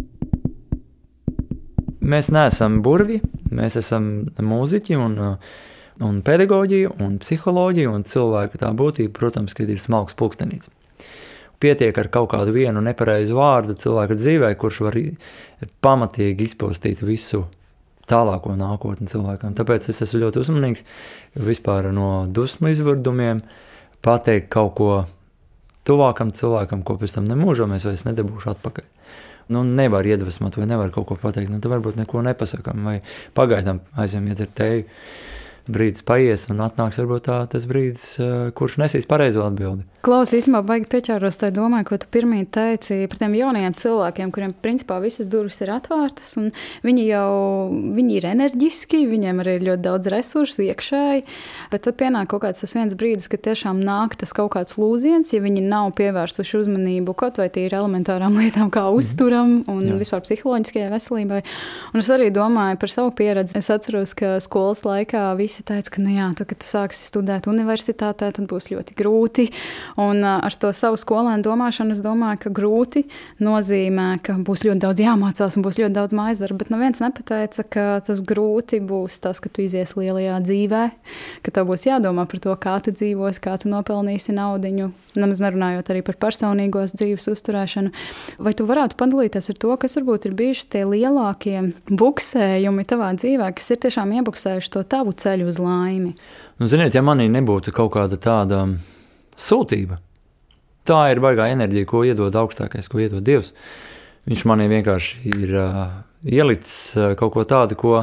Mēs 2.04 2.32
neesam 2.34 2.82
burvi, 2.84 3.20
mēs 3.54 3.78
esam 3.78 4.10
mūziķi 4.42 4.98
un, 4.98 5.16
uh, 5.22 5.54
un 6.02 6.18
pedagoģija 6.26 6.96
un 7.06 7.20
psiholoģija 7.22 7.94
un 7.94 8.02
cilvēka 8.10 8.64
tā 8.66 8.74
būtība, 8.74 9.14
protams, 9.14 9.54
ir 9.62 9.78
smalks 9.78 10.18
pulkstenīts. 10.18 10.72
Pietiek 11.62 11.96
ar 11.96 12.10
kaut 12.10 12.32
kādu 12.34 12.52
vienu 12.58 12.82
nepareizu 12.82 13.38
vārdu 13.38 13.78
cilvēka 13.78 14.18
dzīvē, 14.18 14.50
kurš 14.58 14.82
var 14.88 14.98
pamatīgi 15.80 16.50
izpostīt 16.50 17.06
visu 17.06 17.46
tālāko 18.10 18.54
nākotni 18.58 19.08
cilvēkam. 19.10 19.54
Tāpēc 19.58 19.88
es 19.92 20.02
esmu 20.04 20.24
ļoti 20.26 20.42
uzmanīgs 20.42 20.84
vispār 21.46 21.90
no 21.94 22.24
dusmu 22.30 22.72
izvurdumiem, 22.72 23.42
pateikt 24.04 24.50
kaut 24.52 24.74
ko 24.78 24.90
tuvākam 25.88 26.32
cilvēkam, 26.34 26.82
ko 26.84 26.98
pēc 27.00 27.18
tam 27.18 27.28
nemūžam 27.28 27.74
es 27.76 27.86
vairs 27.88 28.06
nedabūšu 28.08 28.54
atpakaļ. 28.54 28.90
Nu, 29.52 29.60
nevar 29.64 30.06
iedvesmot, 30.08 30.56
vai 30.56 30.66
nevar 30.68 30.92
kaut 30.92 31.10
ko 31.10 31.18
pateikt. 31.20 31.52
Nu, 31.52 31.60
tad 31.60 31.72
varbūt 31.74 31.98
neko 32.00 32.22
nepasakām, 32.24 32.86
vai 32.88 32.98
pagaidām 33.36 33.82
aizjām 34.00 34.28
iedzert 34.30 34.54
teju. 34.56 34.86
Brīdis 35.70 36.04
paies 36.04 36.46
un 36.52 36.60
atnāks 36.64 36.98
varbūt 37.00 37.26
tā, 37.28 37.38
tas 37.50 37.64
brīdis, 37.68 38.04
kurš 38.56 38.78
nesīs 38.82 39.08
pareizo 39.08 39.44
atbildi. 39.46 39.86
Klaus, 40.04 40.34
īstenībā, 40.36 40.60
baigi 40.68 40.88
pieķēros 40.92 41.38
tai 41.40 41.48
domai, 41.56 41.80
ko 41.88 41.96
tu 42.00 42.08
pirmie 42.12 42.42
teici 42.52 43.06
par 43.08 43.20
tiem 43.22 43.36
jaunajiem 43.38 43.76
cilvēkiem, 43.80 44.32
kuriem 44.34 44.52
principā 44.64 44.98
visas 45.00 45.30
durvis 45.32 45.62
ir 45.64 45.72
atvērtas, 45.72 46.34
un 46.40 46.50
viņi 46.84 47.06
jau 47.08 47.30
viņi 47.72 48.18
ir 48.18 48.26
enerģiski, 48.34 49.04
viņiem 49.08 49.40
arī 49.40 49.56
ir 49.58 49.66
ļoti 49.70 49.84
daudz 49.86 50.10
resursu 50.12 50.66
iekšēji, 50.66 51.24
bet 51.72 51.86
tad 51.86 51.96
pienāk 52.00 52.28
kaut 52.32 52.44
kāds 52.44 52.60
tas 52.60 52.76
viens 52.76 52.96
brīdis, 52.98 53.30
kad 53.32 53.44
tiešām 53.46 53.80
nāk 53.84 54.18
tas 54.20 54.34
kaut 54.36 54.52
kāds 54.56 54.76
lūziens, 54.80 55.32
ja 55.32 55.40
viņi 55.44 55.64
nav 55.64 55.94
pievērsuši 55.96 56.60
uzmanību 56.60 57.16
kaut 57.16 57.40
vai 57.40 57.48
tīri 57.52 57.78
elementārām 57.78 58.36
lietām, 58.40 58.68
kā 58.74 58.84
mhm. 58.88 59.00
uzturam 59.00 59.56
un 59.70 59.82
Jā. 59.86 59.98
vispār 60.00 60.24
psiholoģiskajai 60.26 60.92
veselībai. 60.92 61.40
Un 61.94 62.02
es 62.02 62.10
arī 62.12 62.30
domāju 62.34 62.80
par 62.80 62.92
savu 62.92 63.14
pieredzi. 63.16 63.56
Es 63.60 63.70
atceros, 63.72 64.14
ka 64.18 64.36
skolas 64.42 64.84
laikā 64.86 65.26
visi 65.38 65.53
teica, 65.62 65.92
ka, 65.94 66.02
nu 66.02 66.10
jā, 66.16 66.26
tad, 66.34 66.48
kad 66.50 66.58
tu 66.58 66.66
sāksi 66.66 67.06
studēt 67.06 67.46
universitātē, 67.50 68.32
tad 68.34 68.48
būs 68.50 68.70
ļoti 68.72 68.96
grūti. 68.98 69.46
Un 70.00 70.24
ar 70.26 70.56
to 70.58 70.72
savu 70.74 70.98
skolēnu 71.00 71.44
domāšanu 71.46 71.94
es 71.94 72.02
domāju, 72.04 72.40
ka 72.46 72.54
grūti 72.58 73.04
nozīmē, 73.44 74.08
ka 74.24 74.34
būs 74.42 74.64
ļoti 74.66 74.82
daudz 74.82 75.04
jāmācās 75.04 75.58
un 75.58 75.66
būs 75.66 75.78
ļoti 75.82 75.94
daudz 75.94 76.16
mājas 76.16 76.42
darba. 76.42 76.64
Bet 76.64 76.74
neviens 76.74 77.02
nepateica, 77.04 77.66
ka 77.68 77.86
tas 78.06 78.24
grūti 78.26 78.80
būs 78.82 79.20
tas, 79.22 79.38
ka 79.38 79.52
tu 79.52 79.62
izies 79.62 79.94
lielajā 79.98 80.40
dzīvē, 80.44 80.82
ka 81.44 81.54
tev 81.54 81.70
būs 81.70 81.86
jādomā 81.86 82.26
par 82.30 82.42
to, 82.42 82.58
kā 82.58 82.78
tu 82.82 82.94
dzīvosi, 82.94 83.42
kā 83.44 83.56
tu 83.60 83.70
nopelnīsi 83.72 84.34
naudu. 84.34 84.90
Nemaz 85.14 85.38
nerunājot 85.42 85.90
arī 85.92 86.00
par 86.06 86.16
personīgos 86.18 86.96
dzīves 86.98 87.28
uzturēšanu. 87.30 87.92
Vai 88.42 88.54
tu 88.56 88.66
varētu 88.66 88.96
padalīties 88.98 89.50
ar 89.52 89.58
to, 89.62 89.74
kas 89.78 89.94
varbūt 89.98 90.26
ir 90.26 90.36
bijuši 90.38 90.66
tie 90.72 90.82
lielākie 90.88 91.58
buksējumi 91.86 92.86
tavā 92.90 93.12
dzīvē, 93.18 93.50
kas 93.54 93.70
ir 93.74 93.82
tiešām 93.84 94.14
iebuksējuši 94.18 94.72
to 94.74 94.82
tavu 94.94 95.14
ceļu 95.14 95.43
uz 95.50 95.60
laimi? 95.62 96.14
Nu, 96.60 96.68
ziniet, 96.70 96.94
ja 96.94 97.02
manī 97.04 97.28
nebūtu 97.32 97.74
kaut 97.74 97.92
kāda 97.96 98.18
tāda 98.20 98.64
sūtība. 99.40 99.98
Tā 100.84 101.00
ir 101.12 101.20
baigā 101.24 101.48
enerģija, 101.52 101.88
ko 101.88 102.04
iedod 102.04 102.34
augstākais, 102.36 102.90
ko 102.92 103.00
iedod 103.00 103.24
Dievs. 103.24 103.54
Viņš 104.28 104.44
manī 104.48 104.68
vienkārši 104.72 105.32
ir 105.32 105.56
uh, 105.56 105.82
ielicis 106.24 106.94
uh, 106.96 107.12
kaut 107.18 107.34
ko 107.34 107.44
tādu, 107.48 107.76
ko 107.80 108.02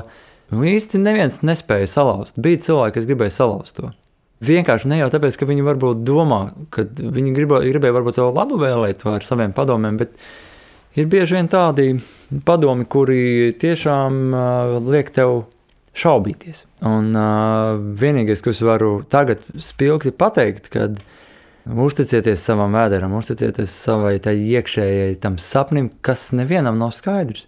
nu, 0.51 0.63
īsti 0.65 1.01
neviens 1.01 1.41
nespēja 1.45 1.89
salauzt. 1.89 2.37
Bija 2.41 2.61
cilvēki, 2.65 2.95
kas 2.97 3.09
gribēja 3.09 3.35
salauzt 3.37 3.77
to. 3.77 3.91
Vienkārši 4.41 4.89
ne 4.89 4.97
jau 4.97 5.09
tāpēc, 5.13 5.37
ka 5.37 5.45
viņi 5.49 5.65
varbūt 5.65 6.01
domā, 6.05 6.41
ka 6.73 6.87
viņi 6.89 7.33
gribo, 7.37 7.59
gribēja 7.61 7.93
varbūt 7.99 8.17
to 8.17 8.29
labu 8.33 8.57
vēlēt 8.61 9.05
ar 9.05 9.25
saviem 9.25 9.53
padomiem, 9.53 9.99
bet 10.01 10.17
ir 10.97 11.09
bieži 11.09 11.37
vien 11.37 11.49
tādi 11.49 11.91
padomi, 12.45 12.87
kuri 12.89 13.53
tiešām 13.61 14.21
uh, 14.33 14.77
liek 14.89 15.13
tev 15.13 15.43
šaubīties. 15.97 16.65
Un 16.87 17.11
uh, 17.17 17.79
vienīgais, 17.99 18.43
ko 18.43 18.53
es 18.53 18.61
varu 18.63 19.01
tagad 19.11 19.43
spilgti 19.59 20.13
pateikt, 20.15 20.69
kad 20.73 21.01
uzticieties 21.65 22.43
savam 22.43 22.75
vēderam, 22.77 23.13
uzticieties 23.19 23.73
savai 23.85 24.15
tai 24.23 24.37
iekšējai 24.39 25.19
tam 25.21 25.37
sapnim, 25.41 25.91
kas 26.01 26.29
nevienam 26.35 26.79
nav 26.81 26.95
skaidrs. 26.97 27.45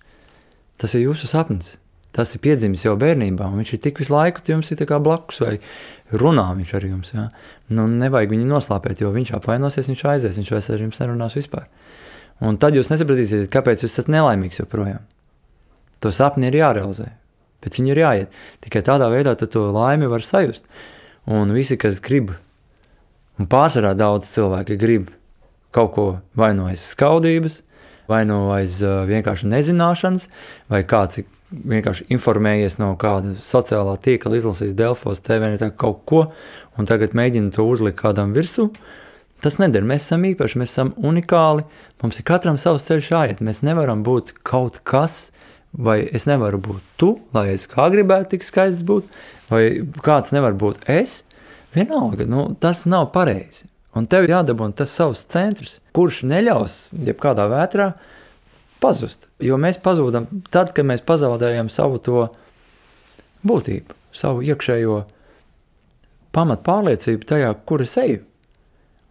Tas 0.81 0.93
ir 0.97 1.07
jūsu 1.07 1.29
sapnis. 1.29 1.77
Tas 2.13 2.29
ir 2.35 2.43
piedzimis 2.43 2.83
jau 2.83 2.93
bērnībā, 2.99 3.47
un 3.49 3.57
viņš 3.57 3.71
ir 3.73 3.79
tik 3.81 3.97
visu 4.03 4.13
laiku 4.13 4.43
jums 4.45 4.69
blakus, 5.01 5.39
vai 5.41 5.55
runā 6.11 6.45
viņš 6.53 6.73
ar 6.77 6.85
jums. 6.85 7.09
Ja? 7.13 7.23
Nu, 7.73 7.87
nevajag 7.87 8.29
viņu 8.35 8.45
noslāpēt, 8.45 9.01
jo 9.01 9.09
viņš 9.09 9.33
apvainosies, 9.33 9.89
viņš 9.89 10.03
aizies, 10.11 10.37
viņš 10.37 10.51
vairs 10.53 10.69
ar 10.69 10.83
jums 10.83 10.99
nerunās 11.01 11.33
vispār. 11.33 11.65
Un 12.41 12.59
tad 12.61 12.77
jūs 12.77 12.91
nesapratīsiet, 12.91 13.49
kāpēc 13.49 13.81
jūs 13.81 13.95
esat 13.95 14.13
nelaimīgs 14.13 14.61
joprojām. 14.61 15.01
To 16.05 16.11
sapni 16.13 16.51
ir 16.51 16.59
jārealizē. 16.59 17.09
Bet 17.63 17.79
viņi 17.79 17.93
ir 17.93 18.01
jāiet. 18.03 18.39
Tikai 18.65 18.83
tādā 18.85 19.09
veidā 19.13 19.35
tu 19.39 19.47
to 19.49 19.67
laimi 19.73 20.09
var 20.11 20.25
sajust. 20.25 20.67
Un 21.31 21.53
visi, 21.55 21.77
kas 21.79 22.01
grib, 22.03 22.33
un 23.39 23.47
pārsvarā 23.49 23.93
daudz 23.95 24.27
cilvēki 24.33 24.79
grib 24.79 25.11
kaut 25.73 25.93
ko 25.95 26.07
vai 26.37 26.51
no 26.53 26.67
aiz 26.69 26.83
skaudības, 26.91 27.61
vai 28.11 28.25
no 28.29 28.51
aiz 28.53 28.81
uh, 28.83 29.05
vienkārši 29.09 29.47
nezināšanas, 29.49 30.27
vai 30.69 30.83
kāds 30.87 31.23
ir 31.23 31.29
vienkārši 31.53 32.07
informējies 32.13 32.79
no 32.81 32.93
kāda 32.99 33.35
sociālā 33.45 33.95
tīkla, 34.01 34.37
izlasījis 34.39 34.75
Delfos, 34.77 35.21
TV 35.23 35.53
kaut 35.77 36.03
ko, 36.09 36.25
un 36.77 36.89
tagad 36.89 37.15
mēģina 37.17 37.53
to 37.53 37.65
uzlikt 37.69 38.01
kādam 38.01 38.33
virsū. 38.35 38.69
Tas 39.43 39.59
neder. 39.59 39.83
Mēs 39.83 40.05
esam 40.07 40.23
īpaši, 40.23 40.59
mēs 40.61 40.71
esam 40.71 40.93
unikāli. 41.03 41.65
Mums 42.01 42.19
ir 42.21 42.25
katram 42.29 42.55
savs 42.59 42.85
ceļš 42.87 43.09
jāiet. 43.11 43.41
Mēs 43.43 43.59
nevaram 43.67 43.99
būt 44.05 44.31
kaut 44.47 44.79
kas, 44.87 45.33
vai 45.73 45.99
es 46.13 46.27
nevaru 46.29 46.59
būt 46.61 46.89
tu, 47.01 47.11
lai 47.33 47.49
es 47.55 47.65
kā 47.69 47.89
gribētu 47.93 48.35
tik 48.35 48.45
skaists 48.45 48.85
būt, 48.87 49.15
vai 49.49 49.63
kāds 50.05 50.33
nevar 50.35 50.55
būt 50.57 50.85
es, 50.91 51.23
vienalga, 51.73 52.27
nu, 52.29 52.51
tas 52.61 52.85
nav 52.89 53.09
pareizi. 53.15 53.67
Un 53.97 54.07
tev 54.09 54.25
ir 54.25 54.33
jādabūna 54.33 54.73
tas 54.77 54.93
savs 54.93 55.21
centrs, 55.29 55.77
kurš 55.93 56.23
neļaus 56.25 56.77
jebkādā 57.05 57.45
vētrā 57.51 57.91
pazust. 58.81 59.27
Jo 59.41 59.59
mēs 59.61 59.77
pazūdam 59.81 60.25
tad, 60.53 60.73
kad 60.73 60.87
mēs 60.89 61.05
pazaudējam 61.05 61.69
savu 61.73 62.01
to 62.01 62.27
būtību, 63.45 63.93
savu 64.15 64.41
iekšējo 64.49 65.03
pamat 66.33 66.63
pārliecību 66.65 67.29
tajā, 67.29 67.53
kur 67.69 67.85
es 67.85 67.93
eju. 68.01 68.23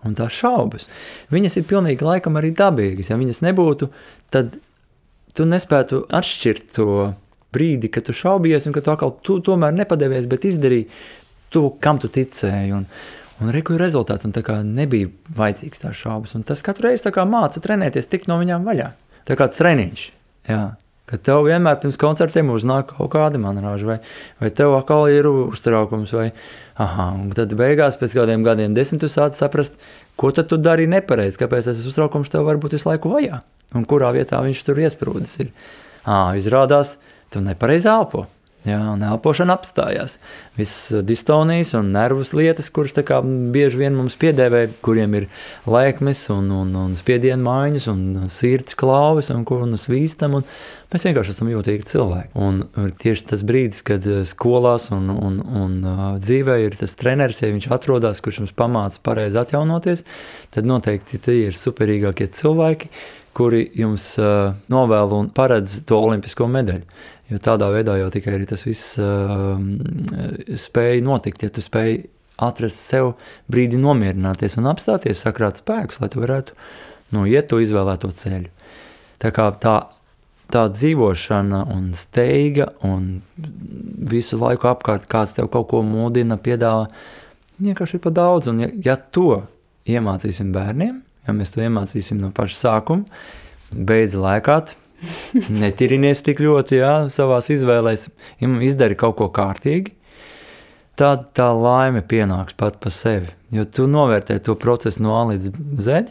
Un 0.03 0.17
tās 0.19 0.35
šaubas, 0.35 0.89
viņas 1.31 1.61
ir 1.61 1.69
pilnīgi 1.71 2.03
laikam 2.03 2.35
arī 2.41 2.51
dabīgas. 2.59 3.13
Ja 3.13 3.19
viņas 3.21 3.45
nebūtu, 3.45 3.87
tad 4.35 4.57
tu 5.37 5.47
nespētu 5.49 6.05
atšķirt 6.13 6.71
to 6.77 6.87
brīdi, 7.53 7.91
kad 7.93 8.07
tu 8.09 8.15
šaubies, 8.17 8.67
un 8.67 8.77
ka 8.77 8.83
tu 8.85 8.93
atkal 8.93 9.15
tu 9.25 9.39
tomēr 9.45 9.75
nepadevies, 9.77 10.29
bet 10.31 10.47
izdarīji 10.49 10.89
to, 11.53 11.67
kam 11.85 12.01
tu 12.03 12.11
ticēji. 12.13 12.73
Un, 12.77 12.87
un 13.43 13.53
reku 13.55 13.77
ir 13.77 13.85
rezultāts, 13.85 14.27
un 14.29 14.35
tā 14.37 14.45
kā 14.47 14.61
nebija 14.67 15.11
vajadzīgs 15.37 15.85
tās 15.85 15.99
šaubas. 16.01 16.37
Un 16.39 16.47
tas 16.49 16.65
katru 16.65 16.89
reizi 16.89 17.13
māca 17.29 17.61
trenēties, 17.61 18.09
tikt 18.09 18.31
no 18.31 18.41
viņām 18.41 18.65
vaļā. 18.69 18.93
Tā 19.29 19.37
kā 19.39 19.51
treniņš. 19.53 20.09
Jā. 20.49 20.63
Kad 21.13 21.21
tev 21.27 21.43
vienmēr 21.45 21.77
pirms 21.83 21.99
koncertiem 22.01 22.49
uznāk 22.55 22.95
kaut 22.95 23.11
kāda 23.13 23.37
manāža, 23.37 23.85
vai, 23.85 23.97
vai 24.41 24.49
tev 24.55 24.73
atkal 24.79 25.11
ir 25.13 25.27
uztraukums, 25.29 26.15
vai 26.17 26.31
aha, 26.81 27.11
un 27.19 27.35
tad 27.37 27.53
beigās, 27.59 27.99
pēc 28.01 28.15
kādiem 28.17 28.47
gadiem, 28.47 28.73
desmit, 28.73 29.03
tu 29.03 29.11
sāc 29.13 29.37
saprast, 29.37 29.77
ko 30.17 30.31
tad 30.35 30.51
tu 30.51 30.59
dari 30.61 30.89
nepareizi, 30.91 31.39
kāpēc 31.41 31.71
tas 31.71 31.87
uztraukums 31.89 32.33
tev 32.33 32.47
var 32.49 32.61
būt 32.63 32.77
visu 32.79 32.91
laiku 32.91 33.13
vajā 33.15 33.41
un 33.77 33.87
kurā 33.89 34.13
vietā 34.15 34.41
viņš 34.45 34.63
tur 34.67 34.81
iesprūdis. 34.83 35.35
Ir. 35.45 35.51
À, 36.05 36.35
izrādās, 36.39 36.97
tu 37.33 37.43
nepareizi 37.45 37.89
elpo. 37.91 38.27
Jā, 38.63 38.79
un 38.93 39.01
elpošana 39.03 39.57
apstājās. 39.59 40.21
Visas 40.55 41.03
distonijas 41.03 41.73
un 41.75 41.89
nervus 41.91 42.31
lietas, 42.31 42.69
kuras 42.71 42.95
bieži 42.95 43.81
vien 43.81 43.97
mums 43.99 44.15
piedēvē, 44.21 44.61
kuriem 44.87 45.17
ir 45.19 45.25
lēkmes 45.67 46.21
un, 46.31 46.47
un, 46.55 46.69
un 46.79 46.93
spiedienu 46.95 47.43
maiņas 47.43 47.89
un 47.91 48.05
sirds 48.31 48.77
klauvis 48.79 49.33
un 49.35 49.43
kur 49.49 49.65
nu 49.67 49.81
svīstam. 49.81 50.37
Un 50.39 50.47
mēs 50.95 51.07
vienkārši 51.09 51.35
esam 51.35 51.51
jūtīgi 51.51 51.89
cilvēki. 51.91 52.31
Un 52.39 52.61
tieši 53.03 53.27
tas 53.33 53.43
brīdis, 53.49 53.83
kad 53.89 54.07
skolās 54.31 54.93
un, 54.95 55.11
un, 55.11 55.41
un 55.43 55.75
dzīvē 56.23 56.61
ir 56.63 56.77
tas 56.79 56.95
treneris, 57.01 57.43
ja 57.43 57.51
viņš 57.51 57.67
atrodas, 57.75 58.23
kurš 58.23 58.45
mums 58.45 58.55
pamāca 58.55 59.03
pareizi 59.03 59.43
atjaunoties, 59.43 60.05
tad 60.55 60.71
noteikti 60.71 61.19
tie 61.19 61.41
ir 61.49 61.59
superīgākie 61.59 62.31
cilvēki 62.31 62.93
kuri 63.33 63.65
jums 63.81 64.11
uh, 64.21 64.53
novēl 64.69 65.15
un 65.17 65.31
paredz 65.33 65.79
to 65.89 65.97
olimpisko 65.97 66.45
medaļu. 66.53 66.85
Jo 67.33 67.41
tādā 67.41 67.71
veidā 67.73 67.97
jau 67.97 68.11
tikai 68.13 68.37
tas 68.49 68.65
viss 68.67 68.99
uh, 69.01 69.57
spēja 70.61 71.01
notikt, 71.07 71.47
ja 71.47 71.53
tu 71.53 71.65
spēj 71.65 72.03
atrast 72.43 72.81
sev 72.83 73.15
brīdi 73.53 73.79
nomierināties 73.81 74.59
un 74.61 74.69
apstāties, 74.73 75.23
sakrāt 75.23 75.63
spēkus, 75.63 76.01
lai 76.03 76.11
tu 76.13 76.21
varētu 76.23 76.57
nu, 77.17 77.25
iet 77.29 77.49
to 77.51 77.61
izvēlēto 77.63 78.11
ceļu. 78.19 78.51
Tā 79.23 79.31
kā 79.35 79.47
tā, 79.63 79.77
tā 80.53 80.67
dzīvošana 80.73 81.63
un 81.73 81.93
steiga 81.99 82.73
un 82.87 83.23
visu 84.13 84.41
laiku 84.41 84.69
apkārt 84.73 85.07
kāds 85.11 85.37
tev 85.39 85.51
kaut 85.53 85.71
ko 85.71 85.83
modina, 85.87 86.41
piedāvā, 86.41 86.89
vienkārši 87.63 87.99
ir 87.99 88.05
pa 88.05 88.13
daudz. 88.15 88.51
Un 88.53 88.65
ja, 88.65 88.71
ja 88.91 88.99
to 88.99 89.45
iemācīsim 89.89 90.53
bērniem, 90.55 91.01
ja 91.27 91.37
mēs 91.37 91.55
to 91.55 91.63
iemācīsim 91.63 92.21
no 92.23 92.33
paša 92.35 92.59
sākuma, 92.59 93.23
beidz 93.73 94.19
lēkāt, 94.19 94.75
netirinies 95.63 96.23
tik 96.25 96.41
ļoti 96.43 96.81
jā, 96.81 96.95
savās 97.13 97.51
izvēlēs, 97.53 98.09
izdari 98.41 98.99
kaut 98.99 99.19
ko 99.19 99.29
kārtīgi, 99.35 99.95
tad 100.99 101.31
tā 101.37 101.49
laime 101.57 102.03
pienāks 102.05 102.57
pat 102.59 102.79
pa 102.83 102.93
sevi. 102.93 103.31
Jo 103.53 103.67
tu 103.69 103.87
novērtē 103.91 104.39
to 104.45 104.57
procesu 104.57 105.03
no 105.05 105.17
A 105.19 105.25
līdz 105.33 105.53
Z, 105.83 106.05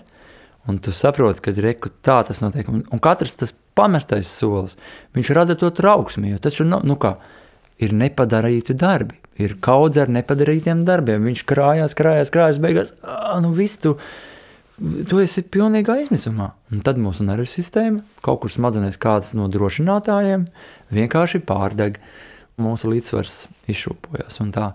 un 0.70 0.80
tu 0.84 0.94
saproti, 0.94 1.42
ka 1.44 1.54
reku, 1.58 1.92
tā 2.06 2.22
tas 2.28 2.42
notiek. 2.44 2.70
Un, 2.70 2.84
katrs 3.02 3.38
tas 3.40 3.54
pamestais 3.78 4.30
solis, 4.30 4.76
viņš 5.16 5.32
rada 5.38 5.58
to 5.58 5.72
trauksmi, 5.74 6.34
jo 6.34 6.42
tas 6.42 6.60
ir, 6.60 6.68
nu, 6.70 6.82
nu 6.86 6.98
kā, 7.02 7.16
ir 7.82 7.96
nepadarīti 7.98 8.78
darbi. 8.78 9.18
Ir 9.42 9.56
kaudz 9.64 9.98
ar 9.98 10.12
nepadarītiem 10.12 10.84
darbiem. 10.86 11.24
Viņš 11.26 11.46
krājās, 11.50 11.96
krājās, 11.98 12.30
krājās, 12.34 12.60
beigās, 12.62 12.92
nu 13.42 13.54
viss 13.56 13.80
tu 13.82 13.96
tu 15.10 15.22
esi 15.22 15.44
pilnībā 15.46 16.00
aizmisumā. 16.00 16.52
Un 16.74 16.82
tad 16.86 17.00
mūsu 17.02 17.26
nervu 17.28 17.48
sistēma, 17.50 18.02
kaut 18.26 18.42
kur 18.44 18.54
smadzenēs 18.54 19.00
kāds 19.02 19.34
no 19.38 19.48
drošinātājiem, 19.52 20.48
vienkārši 20.94 21.44
pārdeg. 21.48 22.02
mūsu 22.62 22.92
līdzsvars 22.92 23.48
izšūpojas. 23.72 24.36
Tā, 24.54 24.66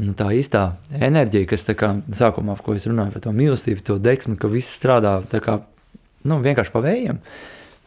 nu, 0.00 0.14
tā 0.16 0.28
īstā 0.32 0.62
enerģija, 0.94 1.48
kas 1.50 1.66
kā 1.76 1.90
sākumā, 2.08 2.54
ko 2.62 2.76
es 2.78 2.86
runāju 2.88 3.12
par 3.12 3.24
to 3.26 3.32
mīlestību, 3.36 3.82
to 3.84 3.98
deksmi, 4.00 4.38
ka 4.40 4.48
viss 4.48 4.78
strādā 4.78 5.18
kā 5.42 5.58
nu, 6.24 6.38
vienkārši 6.40 6.72
pa 6.72 6.80
vējiem, 6.84 7.18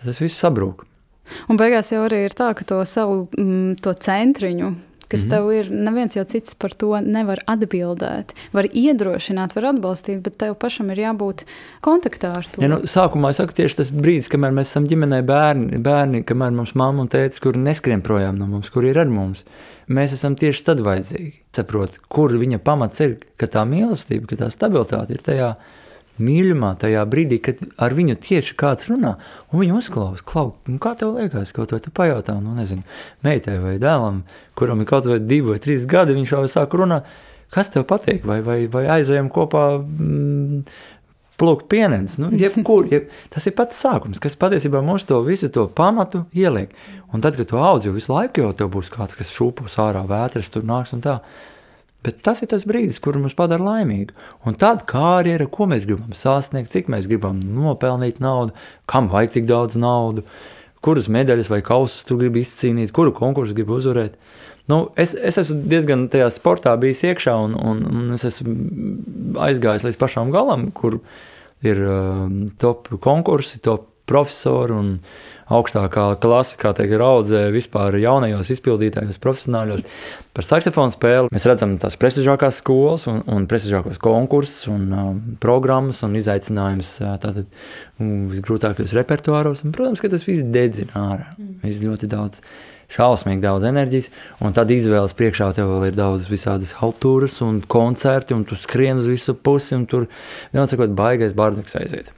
tas 0.04 0.22
viss 0.22 0.42
sabrūk. 0.44 0.86
Un 1.50 1.58
beigās 1.58 1.90
jau 1.90 2.04
arī 2.06 2.26
ir 2.28 2.36
tā, 2.38 2.52
ka 2.54 2.68
to 2.68 2.84
savu 2.86 3.24
mm, 3.34 3.80
to 3.82 3.96
centriņu, 3.98 4.70
kas 5.08 5.26
mm 5.26 5.28
-hmm. 5.28 5.30
tev 5.30 5.52
ir, 5.54 5.72
neviens 5.72 6.16
jau 6.16 6.26
cits 6.26 6.56
par 6.56 6.74
to 6.74 7.00
nevar 7.02 7.40
atbildēt. 7.48 8.34
Var 8.52 8.66
iedrošināt, 8.72 9.56
var 9.56 9.66
atbalstīt, 9.74 10.22
bet 10.22 10.38
tev 10.38 10.56
pašam 10.56 10.90
ir 10.92 10.98
jābūt 10.98 11.46
kontaktā 11.82 12.34
ar 12.38 12.46
to. 12.52 12.62
Ja, 12.62 12.68
nu, 12.68 12.82
sākumā 12.84 13.30
es 13.30 13.38
saku 13.38 13.54
tieši 13.54 13.76
tas 13.76 13.92
brīdis, 13.92 14.30
kamēr 14.30 14.52
mēs 14.52 14.74
esam 14.74 14.86
ģimenē 14.86 15.22
bērni, 15.22 15.78
bērni 15.78 16.24
kamēr 16.24 16.52
mums 16.52 16.76
mamma 16.76 17.02
un 17.02 17.08
tētis, 17.08 17.42
kuri 17.42 17.60
neskrien 17.60 18.02
projām 18.02 18.38
no 18.38 18.48
mums, 18.48 18.70
kuri 18.70 18.90
ir 18.90 19.00
ar 19.00 19.08
mums. 19.08 19.44
Mēs 19.88 20.14
esam 20.14 20.36
tieši 20.36 20.64
tad 20.66 20.80
vajadzīgi. 20.82 21.34
Saprot, 21.56 22.00
kur 22.10 22.34
viņa 22.34 22.58
pamats 22.60 23.00
ir, 23.00 23.18
ka 23.38 23.46
tā 23.46 23.66
mīlestība, 23.70 24.26
ka 24.28 24.36
tā 24.36 24.50
stabilitāte 24.50 25.14
ir 25.14 25.22
tajā 25.22 25.56
mīļumā, 26.22 26.72
tajā 26.82 27.04
brīdī, 27.10 27.40
kad 27.44 27.62
ar 27.82 27.96
viņu 27.96 28.16
tieši 28.24 28.56
kāds 28.60 28.88
runā, 28.90 29.16
un 29.52 29.62
viņi 29.62 29.76
uzklausa, 29.76 30.24
klau, 30.28 30.48
nu, 30.70 30.80
kā 30.82 30.96
tev 31.00 31.16
liekas, 31.18 31.54
kaut 31.56 31.74
vai 31.76 31.82
tu 31.84 31.94
pajautā, 31.96 32.38
nu, 32.42 32.56
nezinu, 32.58 32.86
meitai 33.26 33.58
vai 33.64 33.76
dēlam, 33.82 34.24
kuram 34.58 34.84
ir 34.84 34.90
kaut 34.90 35.10
vai 35.10 35.20
divi 35.20 35.54
vai 35.54 35.62
trīs 35.64 35.88
gadi, 35.90 36.16
viņš 36.18 36.36
jau 36.36 36.44
sāk 36.52 36.76
runāt, 36.80 37.10
kas 37.54 37.72
tev 37.74 37.88
patīk, 37.90 38.24
vai, 38.28 38.42
vai, 38.46 38.62
vai 38.72 38.86
aizējam 38.98 39.28
kopā 39.34 39.66
mm, 39.80 40.62
plūkt 41.40 41.68
pienens, 41.72 42.16
nu, 42.22 42.30
jebkur, 42.36 42.88
jeb, 42.92 43.10
tas 43.34 43.48
ir 43.48 43.56
pats 43.58 43.82
sākums, 43.84 44.22
kas 44.24 44.38
patiesībā 44.40 44.80
mums 44.86 45.08
to 45.08 45.20
visu 45.26 45.52
to 45.52 45.68
pamatu 45.68 46.24
ieliek, 46.36 46.72
un 47.12 47.24
tad, 47.24 47.36
kad 47.40 47.52
tu 47.52 47.60
audzi, 47.60 47.92
visu 47.96 48.14
laiku 48.14 48.46
jau 48.46 48.54
tev 48.56 48.72
būs 48.76 48.92
kāds, 48.94 49.20
kas 49.20 49.34
šūpus 49.36 49.76
ārā 49.84 50.06
vētras, 50.08 50.52
tur 50.54 50.64
nāks 50.68 50.96
un 50.96 51.04
tā, 51.04 51.20
Bet 52.06 52.20
tas 52.26 52.44
ir 52.46 52.52
tas 52.52 52.68
brīdis, 52.70 53.00
kur 53.02 53.18
mums 53.18 53.34
padara 53.38 53.66
laimīgu. 53.66 54.14
Un 54.46 54.58
tad 54.62 54.84
karjera, 54.90 55.48
ko 55.50 55.66
mēs 55.72 55.88
gribam 55.90 56.14
sasniegt, 56.14 56.70
cik 56.74 56.92
mēs 56.94 57.08
gribam 57.10 57.40
nopelnīt 57.42 58.22
naudu, 58.22 58.54
kam 58.90 59.10
vajag 59.10 59.40
tik 59.40 59.48
daudz 59.50 59.80
naudas, 59.82 60.30
kuras 60.86 61.10
medaļas 61.10 61.50
vai 61.50 61.64
kausus 61.66 62.06
tu 62.06 62.20
gribi 62.20 62.44
izcīnīt, 62.46 62.94
kuru 62.94 63.16
konkursu 63.16 63.58
gribi 63.58 63.74
uzvarēt. 63.74 64.20
Nu, 64.70 64.84
es, 65.02 65.16
es 65.18 65.38
esmu 65.42 65.64
diezgan 65.70 66.08
tajā 66.14 66.30
sportā 66.34 66.74
bijis 66.82 67.04
iekšā, 67.10 67.34
un, 67.48 67.58
un, 67.58 67.82
un 67.90 68.14
es 68.14 68.26
esmu 68.30 68.54
aizgājis 69.46 69.86
līdz 69.86 70.00
pašam 70.02 70.34
galam, 70.34 70.70
kur 70.78 71.00
ir 71.66 71.82
um, 71.90 72.40
top 72.62 72.90
konkursi, 73.02 73.62
top 73.66 73.90
profesori 74.10 74.76
un 74.76 74.92
augstākā 75.54 76.08
klase, 76.22 76.56
kā 76.58 76.72
teikt, 76.74 76.96
raudzē 76.98 77.44
vispār 77.54 78.00
jaunajos 78.02 78.50
izpildītājos, 78.56 79.20
profesionāļos. 79.22 79.84
Par 80.36 80.48
saksofonu 80.48 80.94
spēli 80.94 81.34
mēs 81.34 81.46
redzam 81.46 81.76
tās 81.82 81.98
prestižākās 82.02 82.62
skolas 82.64 83.06
un, 83.12 83.22
un 83.30 83.46
prestižākos 83.50 84.02
konkursus 84.02 84.70
un 84.74 84.88
uh, 84.90 85.12
programmas 85.44 86.02
un 86.08 86.18
izaicinājumus 86.18 86.96
uh, 87.04 87.14
tātad 87.22 87.46
visgrūtākajos 88.02 88.96
repertuāros. 88.98 89.62
Un, 89.66 89.76
protams, 89.76 90.02
ka 90.02 90.10
tas 90.12 90.26
viss 90.26 90.46
dedzina 90.56 91.06
ārā. 91.14 91.30
Mm. 91.38 91.60
Viss 91.68 91.86
ļoti 91.86 92.10
daudz 92.12 92.42
šausmīgi 92.96 93.42
daudz 93.42 93.66
enerģijas, 93.66 94.12
un 94.46 94.54
tad 94.54 94.70
izvēles 94.74 95.16
priekšā 95.18 95.50
tev 95.58 95.72
vēl 95.72 95.90
ir 95.90 95.98
daudz 95.98 96.28
visādas 96.30 96.76
haltūras 96.82 97.40
un 97.46 97.64
koncerti, 97.66 98.38
un 98.38 98.46
tu 98.46 98.58
skrien 98.60 99.02
uz 99.02 99.10
visu 99.10 99.34
pusi, 99.34 99.74
un 99.78 99.88
tur, 99.90 100.06
vienmēr 100.54 100.70
sakot, 100.70 100.94
baigais 100.98 101.34
bardaks 101.38 101.82
aiziet. 101.82 102.14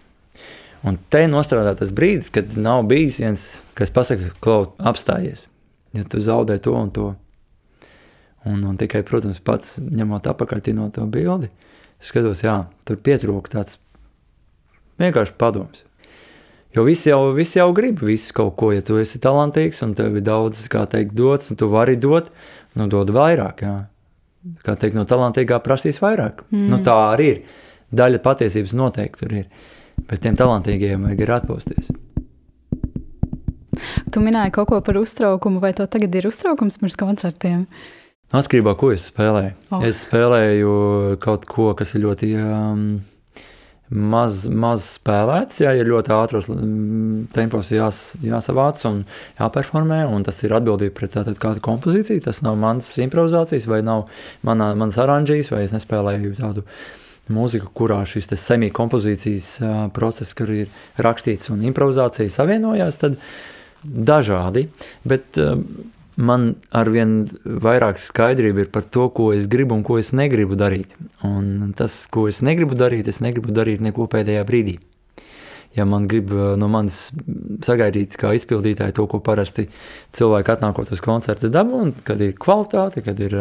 Un 0.85 0.99
te 1.11 1.23
nostrādā 1.29 1.73
tas 1.77 1.93
brīdis, 1.95 2.29
kad 2.33 2.53
nav 2.59 2.83
bijis 2.89 3.21
viens, 3.21 3.45
kas 3.77 3.93
pasakā, 3.93 4.29
ka 4.43 4.59
apstājies. 4.91 5.47
Ja 5.97 6.05
tu 6.05 6.21
zaudē 6.21 6.59
to 6.61 6.75
un 6.77 6.91
to. 6.93 7.07
Un, 8.47 8.61
un 8.63 8.77
tikai, 8.79 9.01
protams, 9.07 9.41
pats 9.43 9.77
ņemot 9.81 10.29
apakaļ 10.29 10.61
no 10.77 10.87
to 10.93 11.03
bildi, 11.11 11.49
skatos, 11.99 12.45
jā, 12.45 12.61
tur 12.87 12.99
pietrūka 13.01 13.57
tāds 13.57 13.79
vienkārši 15.01 15.35
padoms. 15.41 15.83
Jo 16.75 16.83
visi 16.85 17.09
jau, 17.09 17.31
visi 17.33 17.57
jau 17.57 17.71
grib 17.75 18.03
visu 18.05 18.33
kaut 18.37 18.55
ko, 18.59 18.71
ja 18.75 18.83
tu 18.85 18.99
esi 19.01 19.19
talantīgs 19.23 19.81
un 19.83 19.95
tev 19.97 20.19
ir 20.19 20.25
daudz, 20.25 20.61
kā 20.71 20.85
teikt, 20.89 21.15
dots, 21.17 21.51
un 21.51 21.59
tu 21.59 21.69
vari 21.71 21.97
dot, 21.97 22.29
nu 22.77 22.87
dod 22.91 23.11
vairāk, 23.15 23.63
jā. 23.65 23.77
Kā 24.63 24.77
teikt, 24.79 24.95
no 24.95 25.03
talantīgā 25.07 25.57
prasīs 25.63 25.97
vairāk. 25.99 26.45
Mm. 26.53 26.67
Nu 26.71 26.79
tā 26.85 26.95
arī 27.09 27.31
ir. 27.33 27.41
Daļa 27.97 28.19
patiesības 28.23 28.75
noteikti 28.75 29.23
tur 29.23 29.33
ir 29.41 29.47
bet 30.05 30.23
tiem 30.23 30.37
talantīgiem 30.39 31.07
vajag 31.07 31.23
ir 31.25 31.33
atpūsties. 31.39 31.91
Tu 34.13 34.23
minēji 34.23 34.53
kaut 34.55 34.71
ko 34.71 34.79
par 34.81 34.97
uztraukumu, 34.99 35.61
vai 35.63 35.73
tev 35.77 35.89
tagad 35.93 36.15
ir 36.17 36.29
uztraukums 36.29 36.79
pirms 36.81 36.97
koncertiem? 36.99 37.65
Atkarībā 38.35 38.73
no 38.73 38.79
ko 38.79 38.89
es 38.91 39.07
spēlēju. 39.11 39.53
Oh. 39.71 39.83
Es 39.87 40.01
spēlēju 40.03 40.71
kaut 41.23 41.45
ko, 41.47 41.69
kas 41.79 41.93
ir 41.95 42.03
ļoti 42.03 42.33
um, 42.41 42.81
maz, 43.87 44.41
maz 44.51 44.83
spēlēts. 44.97 45.61
Jā, 45.63 45.71
ir 45.79 45.87
ļoti 45.87 46.13
ātros 46.15 46.49
um, 46.51 47.23
tempos 47.35 47.71
jās, 47.71 48.01
jāsavāc 48.23 48.83
un 48.89 49.03
jāperformē, 49.39 50.03
un 50.11 50.27
tas 50.27 50.43
ir 50.43 50.55
atbildība 50.57 50.97
pret 50.99 51.15
tātad 51.15 51.39
kādu 51.39 51.63
kompozīciju. 51.63 52.25
Tas 52.27 52.43
nav 52.43 52.59
mans 52.59 52.89
improvizācijas, 52.99 53.69
vai 53.71 53.79
nav 53.85 54.09
manā, 54.47 54.73
manas 54.75 54.99
oranžijas, 55.03 55.53
vai 55.53 55.63
es 55.67 55.75
nespēlēju 55.75 56.35
tādu 56.41 56.67
mūzika, 57.33 57.69
kurā 57.75 58.01
šis 58.07 58.29
semi-kompozīcijas 58.39 59.51
process, 59.95 60.33
kur 60.37 60.51
ir 60.53 60.71
rakstīts 61.01 61.51
un 61.53 61.63
improvizācija 61.67 62.31
savienojās, 62.33 62.99
tad 63.03 63.19
dažādi. 63.83 64.67
Bet 65.07 65.37
man 66.17 66.49
arvien 66.75 67.27
vairāk 67.45 68.01
skaidrība 68.01 68.65
ir 68.65 68.71
par 68.73 68.87
to, 68.89 69.07
ko 69.13 69.29
es 69.35 69.47
gribu 69.49 69.77
un 69.77 69.85
ko 69.85 69.99
es 70.01 70.11
negribu 70.17 70.57
darīt. 70.57 70.97
Un 71.27 71.73
tas, 71.77 72.05
ko 72.11 72.27
es 72.31 72.41
negribu 72.41 72.77
darīt, 72.77 73.07
es 73.07 73.21
negribu 73.23 73.53
darīt 73.53 73.83
neko 73.85 74.09
pēdējā 74.11 74.45
brīdī. 74.47 74.77
Ja 75.77 75.85
man 75.85 76.07
grib 76.09 76.31
no 76.33 76.69
manis 76.73 77.11
sagaidīt, 77.61 78.15
kā 78.17 78.31
izpildītāji, 78.33 78.95
to, 78.97 79.05
ko 79.11 79.19
parasti 79.21 79.67
cilvēki 80.17 80.55
atnākot 80.55 80.89
uz 80.95 81.03
koncerta 81.05 81.51
dabu, 81.53 81.83
kad 82.07 82.21
ir 82.23 82.33
kvalitāte, 82.41 83.03
kad 83.05 83.19
ir 83.21 83.35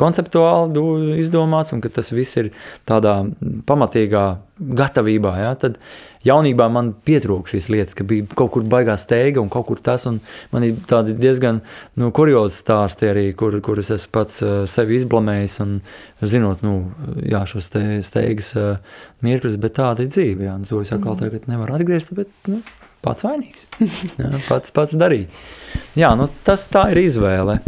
konceptuāli 0.00 1.18
izdomāts, 1.20 1.74
un 1.76 1.82
ka 1.84 1.92
tas 1.92 2.12
viss 2.14 2.38
ir 2.40 2.52
tādā 2.88 3.20
pamatīgā 3.68 4.24
gatavībā. 4.60 5.32
Ja? 5.40 5.52
Tad 5.60 5.78
jaunībā 6.26 6.66
man 6.72 6.92
pietrūka 7.06 7.54
šīs 7.54 7.70
lietas, 7.72 7.96
ka 7.96 8.04
bija 8.08 8.26
kaut 8.36 8.52
kur 8.54 8.66
baigā 8.68 8.96
steiga 9.00 9.40
un 9.42 9.48
kaut 9.52 9.68
kur 9.70 9.80
tas. 9.84 10.06
Man 10.52 10.66
ir 10.66 10.76
tādi 10.90 11.16
diezgan 11.18 11.62
nu, 12.00 12.10
kuriozi 12.16 12.60
stāsti 12.60 13.10
arī, 13.10 13.26
kur, 13.38 13.56
kurus 13.64 13.92
es 13.96 14.06
pats 14.10 14.42
uh, 14.44 14.60
sevi 14.70 14.98
izblamējis. 15.00 15.56
Un, 15.64 15.78
zinot, 16.20 16.64
nu, 16.66 16.76
jā, 17.24 17.42
šos 17.48 17.72
te, 17.72 17.84
steigas 18.06 18.52
uh, 18.58 19.02
mirkļus, 19.26 19.58
bet 19.62 19.78
tāda 19.80 20.04
ir 20.04 20.12
dzīve. 20.12 20.48
Jā. 20.50 20.58
Nu, 20.60 20.68
to 20.68 20.84
es 20.84 20.92
atkal 20.92 21.16
mm. 21.16 21.24
tagad 21.24 21.50
nevaru 21.50 21.78
atgriezt, 21.78 22.14
bet 22.16 22.50
nu, 22.50 22.60
pats 23.04 23.26
vainīgs. 23.26 23.68
jā, 24.20 24.32
pats, 24.48 24.76
pats 24.76 24.96
darīja. 25.00 25.30
Jā, 25.98 26.14
nu, 26.18 26.28
tas 26.46 26.68
tā 26.72 26.90
ir 26.94 27.06
izvēle. 27.06 27.60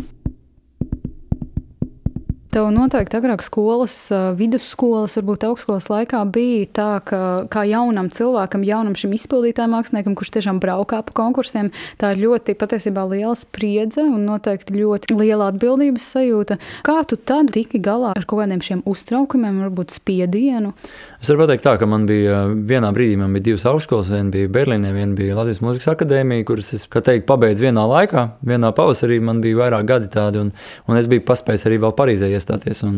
Tev 2.52 2.66
noteikti 2.68 3.16
agrāk 3.16 3.40
skolas, 3.40 3.94
vidusskolas, 4.36 5.14
varbūt 5.16 5.46
augstskolas 5.48 5.86
laikā 5.88 6.18
bija 6.28 6.66
tā, 6.76 6.88
ka 7.08 7.20
kā 7.48 7.62
jaunam 7.64 8.10
cilvēkam, 8.12 8.66
jaunam 8.68 8.92
šim 8.92 9.14
izpildītājam, 9.16 9.72
māksliniekam, 9.72 10.12
kurš 10.20 10.34
tiešām 10.34 10.58
braukā 10.60 10.98
pa 11.06 11.14
konkursiem, 11.16 11.70
tā 11.96 12.10
ir 12.12 12.20
ļoti 12.26 12.52
patiesībā 12.60 13.06
liela 13.08 13.32
spriedze 13.40 14.04
un 14.04 14.26
noteikti 14.28 14.76
ļoti 14.76 15.16
liela 15.16 15.48
atbildības 15.48 16.10
sajūta. 16.12 16.58
Kā 16.84 16.98
tu 17.08 17.16
tad 17.16 17.54
tiki 17.56 17.80
galā 17.80 18.12
ar 18.12 18.28
kaut 18.28 18.42
kādiem 18.42 18.60
šiem 18.60 18.84
uztraukumiem, 18.84 19.62
varbūt 19.64 19.96
spiedienu? 19.96 20.74
Es 21.22 21.28
varu 21.30 21.44
pateikt, 21.44 21.62
tā, 21.62 21.76
ka 21.78 21.86
man 21.86 22.02
bija 22.02 22.40
vienā 22.50 22.88
brīdī 22.90 23.14
man 23.14 23.30
bija 23.36 23.44
divas 23.52 23.62
augstskolas. 23.70 24.08
Viena 24.10 24.32
bija 24.34 24.48
Berlīnē, 24.50 24.88
viena 24.90 25.14
bija 25.14 25.36
Latvijas 25.36 25.60
Mūzikas 25.62 25.92
akadēmija, 25.92 26.42
kuras 26.48 26.72
es 26.74 26.88
teikt, 26.90 27.28
pabeidzu 27.28 27.62
vienā 27.68 27.84
laikā. 27.86 28.24
Vienā 28.50 28.72
pavasarī 28.74 29.20
man 29.22 29.38
bija 29.44 29.60
vairāk 29.60 29.86
gadi 29.86 30.10
tādi, 30.10 30.40
un, 30.42 30.50
un 30.90 30.98
es 30.98 31.06
biju 31.12 31.22
paspējis 31.28 31.66
arī 31.70 31.78
vēl 31.84 31.94
Parīzē 32.00 32.32
iestāties. 32.34 32.82
Un 32.88 32.96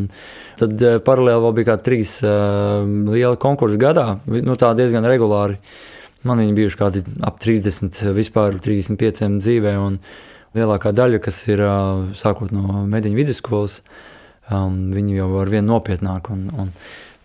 tad 0.57 0.81
eh, 0.81 0.97
paralēli 1.05 1.45
vēl 1.45 1.55
bija 1.61 1.69
kā 1.69 1.77
trīs 1.91 2.15
uh, 2.25 2.89
lieli 3.13 3.43
konkursi 3.45 3.77
gadā, 3.85 4.07
nu, 4.25 4.57
tā 4.57 4.73
diezgan 4.81 5.05
regulāri. 5.13 5.61
Man 6.25 6.41
viņi 6.41 6.57
bijuši 6.63 6.81
kādi 6.81 7.05
ap 7.29 7.45
30, 7.45 8.03
vispār 8.17 8.57
35 8.57 9.37
dzīvē. 9.45 9.77
Lielākā 10.57 10.97
daļa, 10.97 11.21
kas 11.29 11.45
ir 11.53 11.61
uh, 11.61 12.09
sākot 12.17 12.57
no 12.57 12.87
mediņu 12.89 13.21
vidusskolas, 13.21 13.83
um, 14.49 14.87
viņi 14.97 15.21
jau 15.21 15.33
ar 15.45 15.57
vien 15.59 15.69
nopietnāk. 15.69 16.33
Un, 16.33 16.47
un, 16.57 16.77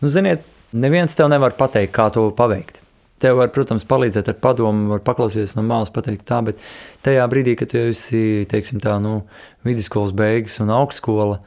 nu, 0.04 0.12
ziniet, 0.12 0.44
Neviens 0.72 1.16
tev 1.18 1.32
nevar 1.32 1.56
pateikt, 1.58 1.94
kā 1.96 2.10
to 2.14 2.28
paveikt. 2.38 2.78
Tev 3.20 3.40
var, 3.42 3.50
protams, 3.52 3.84
palīdzēt 3.90 4.30
ar 4.32 4.38
padomu, 4.40 4.94
var 4.94 5.02
paklausīties 5.04 5.58
no 5.58 5.64
malas, 5.66 5.90
pateikt 5.92 6.24
tā, 6.30 6.40
bet 6.46 6.62
tajā 7.04 7.26
brīdī, 7.32 7.56
kad 7.60 7.72
tu 7.72 7.82
esi, 7.90 8.46
teiksim 8.52 8.80
tā, 8.84 8.96
nu, 9.04 9.24
vidusskolas 9.68 10.14
beigas 10.16 10.56
un 10.64 10.72
augstskola, 10.72 11.40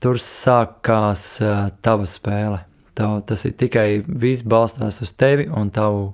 tur 0.00 0.20
sākās 0.22 1.24
uh, 1.44 1.68
tava 1.84 2.08
spēle. 2.08 2.62
Tav, 2.96 3.18
tas 3.28 3.44
ir 3.48 3.52
tikai 3.60 4.00
viss 4.06 4.46
balstās 4.46 5.02
uz 5.04 5.12
tevi 5.12 5.50
un 5.50 5.68
tavu 5.74 6.08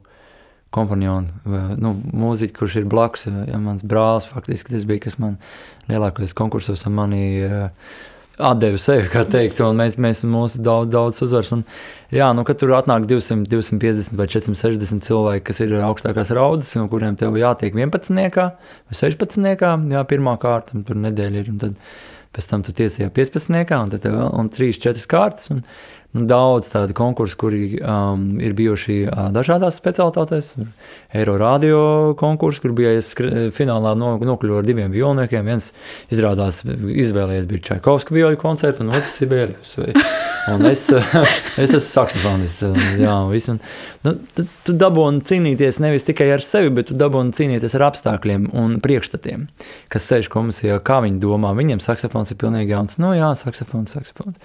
kompanionu, 0.74 1.30
nu, 1.80 1.94
mūziķi, 1.94 2.56
kurš 2.56 2.80
ir 2.80 2.90
blakus. 2.90 3.28
Ja 3.28 3.60
mans 3.62 3.84
brālis 3.86 4.26
faktiski 4.28 4.74
tas 4.74 4.84
bija, 4.88 5.04
kas 5.06 5.20
man 5.22 5.38
lielākais 5.88 6.34
konkursos 6.36 6.82
ar 6.88 6.96
mani 6.96 7.24
uh, 7.46 7.70
atdeva 8.36 8.78
sevi, 8.80 9.06
kā 9.12 9.22
teikt, 9.28 9.60
un 9.64 9.78
mēs, 9.80 9.96
mēs 10.02 10.22
mūsu 10.28 10.60
daudz, 10.64 10.90
daudz 10.92 11.22
uzvaras. 11.24 11.52
Un, 11.56 11.62
jā, 12.14 12.28
nu, 12.36 12.44
kad 12.48 12.60
tur 12.60 12.74
atnāk 12.76 13.06
200, 13.08 13.46
250 13.52 14.18
vai 14.18 14.28
460 14.32 15.06
cilvēki, 15.06 15.44
kas 15.48 15.62
ir 15.64 15.76
augstākās 15.80 16.32
raudas, 16.36 16.74
no 16.76 16.86
kuriem 16.92 17.16
tev 17.18 17.38
jātiek 17.40 17.76
11 17.76 18.12
vai 18.36 19.00
16, 19.00 19.66
jā, 19.94 20.04
pirmā 20.10 20.36
kārta, 20.42 20.76
tur 20.86 21.00
nedēļa 21.00 21.42
ir, 21.42 21.52
un 21.54 21.62
tad 21.64 21.80
pēc 22.36 22.50
tam 22.50 22.64
tu 22.66 22.74
tiesījā 22.76 23.08
15, 23.16 23.76
un 23.80 23.92
tad 23.94 24.04
tev 24.04 24.18
vēl, 24.18 24.32
un 24.36 24.50
3, 24.52 24.72
4 24.84 25.08
kārtas. 25.10 25.52
Un, 25.54 25.64
nu, 26.14 26.24
daudz 26.28 26.70
tādu 26.72 26.94
konkursu, 26.96 27.36
kuri 27.40 27.62
um, 27.80 28.36
ir 28.42 28.54
bijuši 28.56 28.98
uh, 29.06 29.26
dažādās 29.34 29.78
specialitātēs. 29.80 30.52
Eiro 31.16 31.36
radio 31.40 32.14
konkurss, 32.18 32.60
kur 32.62 32.74
bija 32.76 32.94
finālā 33.54 33.94
no, 33.98 34.14
nokļuva 34.20 34.62
ar 34.62 34.66
diviem 34.66 34.92
violniekiem. 34.92 35.46
Viens 35.46 35.70
izrādās 36.12 36.62
izvēlējies 36.66 37.48
bija 37.50 37.64
Čaikovska 37.70 38.16
vioļu 38.16 38.40
koncertu, 38.40 38.84
un 38.84 38.94
otrs 38.96 39.14
Sibērijus. 39.20 39.76
Un 40.52 40.66
es, 40.68 40.86
es 41.62 41.70
esmu 41.70 41.82
saksofonists. 41.82 42.66
Jā, 43.00 43.16
visu, 43.30 43.56
un, 43.56 43.62
nu, 44.06 44.14
tu, 44.36 44.46
tu 44.66 44.76
dabūni 44.78 45.24
cīnīties 45.26 45.80
nevis 45.82 46.06
tikai 46.06 46.28
ar 46.36 46.44
sevi, 46.44 46.72
bet 46.76 46.90
tu 46.90 46.98
dabūni 46.98 47.34
cīnīties 47.36 47.76
ar 47.78 47.88
apstākļiem 47.90 48.50
un 48.56 48.76
priekšstatiem, 48.84 49.46
kas 49.92 50.10
sēž 50.10 50.30
komisijā, 50.32 50.78
kā 50.86 51.00
viņi 51.04 51.22
domā. 51.22 51.54
Viņiem 51.56 51.82
saksofons 51.84 52.34
ir 52.34 52.40
pilnīgi 52.42 52.74
jauns. 52.74 53.00
Nu 53.02 53.14
jā, 53.16 53.32
saksofons, 53.38 53.96
saksofons. 53.96 54.38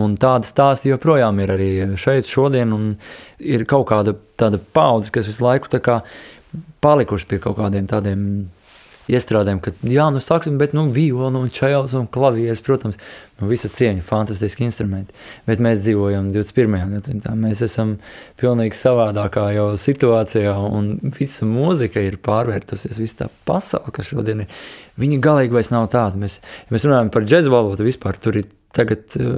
Un 0.00 0.18
tāda 0.20 0.48
stāsta 0.48 0.90
joprojām 0.90 1.05
ir 1.42 1.52
arī 1.54 1.70
šeit 2.00 2.26
šodien, 2.30 2.74
un 2.74 2.96
ir 3.38 3.64
kaut 3.70 3.86
kāda 3.92 4.16
tāda 4.38 4.58
paudze, 4.58 5.12
kas 5.14 5.30
visu 5.30 5.44
laiku 5.46 5.70
tā 5.72 5.80
kā 5.84 6.00
palikuši 6.84 7.28
pie 7.30 7.40
kaut 7.42 7.58
kādiem 7.60 7.88
tādiem 7.90 8.22
iestrādēm, 9.10 9.60
ka, 9.62 9.72
jā, 9.86 10.08
nu, 10.10 10.20
saksim, 10.22 10.56
bet, 10.58 10.74
nu, 10.76 10.86
violu 10.94 11.44
un 11.44 11.50
čēlis 11.54 11.94
un 11.98 12.08
klavieres, 12.10 12.62
protams, 12.64 12.98
nu, 13.38 13.48
visu 13.50 13.70
cieņu, 13.72 14.02
fantastiski 14.06 14.66
instrumenti. 14.66 15.14
Bet 15.46 15.62
mēs 15.62 15.84
dzīvojam 15.84 16.32
21. 16.34 16.76
gadsimtā. 16.96 17.34
Mēs 17.38 17.62
esam 17.66 17.96
pilnīgi 18.40 18.78
savādākā 18.78 19.48
jau 19.56 19.68
situācijā, 19.80 20.56
un 20.66 20.96
visa 21.18 21.46
mūzika 21.48 22.02
ir 22.02 22.18
pārvērtusies, 22.26 22.98
visa 23.02 23.24
tā 23.24 23.30
pasaule, 23.48 23.94
kas 23.94 24.10
šodien 24.10 24.44
ir. 24.44 24.60
Viņa 24.98 25.22
galīgi 25.22 25.54
vairs 25.54 25.72
nav 25.74 25.90
tāda. 25.92 26.18
Mēs, 26.18 26.40
mēs 26.72 26.88
runājam 26.88 27.12
par 27.14 27.26
džēzu 27.28 27.52
valodu, 27.52 27.86
vispār 27.86 28.18
tur 28.18 28.40
ir 28.40 28.50
tagad 28.74 29.18
uh, 29.20 29.34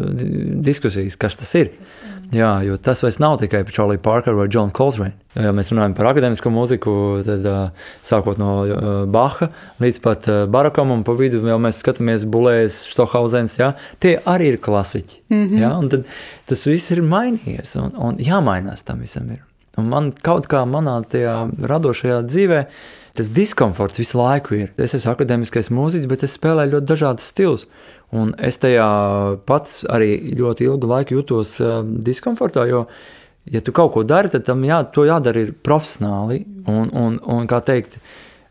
diskusijas, 0.64 1.18
kas 1.20 1.36
tas 1.40 1.54
ir. 1.58 1.72
Jā, 2.34 2.58
jo 2.60 2.74
tas 2.76 3.00
vairs 3.00 3.16
nav 3.22 3.38
tikai 3.40 3.62
par 3.64 3.72
Charlie 3.72 4.00
Parkeru 4.04 4.42
vai 4.42 4.50
Johnu 4.52 4.74
Coltrane. 4.76 5.14
Ja 5.38 5.48
mēs 5.56 5.70
runājam 5.72 5.94
par 5.96 6.10
akadēmisko 6.10 6.50
mūziku, 6.52 6.92
tad 7.24 7.46
uh, 7.48 7.86
sākot 8.04 8.40
no 8.40 8.50
uh, 8.66 8.88
Baha 9.08 9.48
līdz 9.80 10.00
pat 10.04 10.28
uh, 10.28 10.42
Barakam 10.50 10.92
un 10.92 11.06
pa 11.06 11.14
vidu 11.16 11.40
jau 11.48 11.56
mēs 11.62 11.80
skatāmies 11.80 12.26
Bulējas, 12.28 12.82
Stohauzens, 12.92 13.56
jā, 13.56 13.70
tie 14.02 14.18
arī 14.28 14.52
ir 14.52 14.60
klasiķi. 14.60 15.22
Mm 15.30 15.44
-hmm. 15.46 15.62
jā, 15.62 15.72
un 15.78 15.88
tad 15.88 16.04
tas 16.46 16.66
viss 16.66 16.90
ir 16.90 17.02
mainījies 17.02 17.76
un, 17.80 17.96
un 17.96 18.20
jāmainās 18.20 18.84
tam 18.84 19.00
visam 19.00 19.30
ir. 19.32 19.40
Un 19.78 19.88
man 19.88 20.12
kaut 20.12 20.50
kā 20.50 20.66
manā 20.68 21.00
tajā 21.08 21.48
radošajā 21.60 22.22
dzīvē 22.26 22.66
tas 23.14 23.30
diskomforts 23.30 23.98
visu 23.98 24.18
laiku 24.18 24.54
ir. 24.54 24.72
Es 24.78 24.94
esmu 24.94 25.12
akadēmiskais 25.12 25.72
mūziķis, 25.74 26.06
bet 26.06 26.22
es 26.22 26.36
spēlēju 26.38 26.76
ļoti 26.76 26.86
dažādas 26.86 27.30
stilus. 27.32 27.66
Un 28.16 28.32
es 28.40 28.56
tajā 28.60 28.88
pats 29.48 29.82
arī 29.92 30.14
ļoti 30.38 30.64
ilgu 30.64 30.88
laiku 30.88 31.18
jutos 31.18 31.58
uh, 31.60 31.82
diskomfortā, 31.84 32.64
jo, 32.70 32.86
ja 33.52 33.60
tu 33.64 33.74
kaut 33.76 33.92
ko 33.96 34.04
dari, 34.08 34.32
tad 34.32 34.46
tam 34.46 34.64
jā, 34.64 34.80
to 34.94 35.04
jādara 35.08 35.44
profesionāli. 35.64 36.40
Un, 36.68 36.88
un, 36.88 37.20
un, 37.20 37.44
kā 37.50 37.60
teikt, 37.64 37.98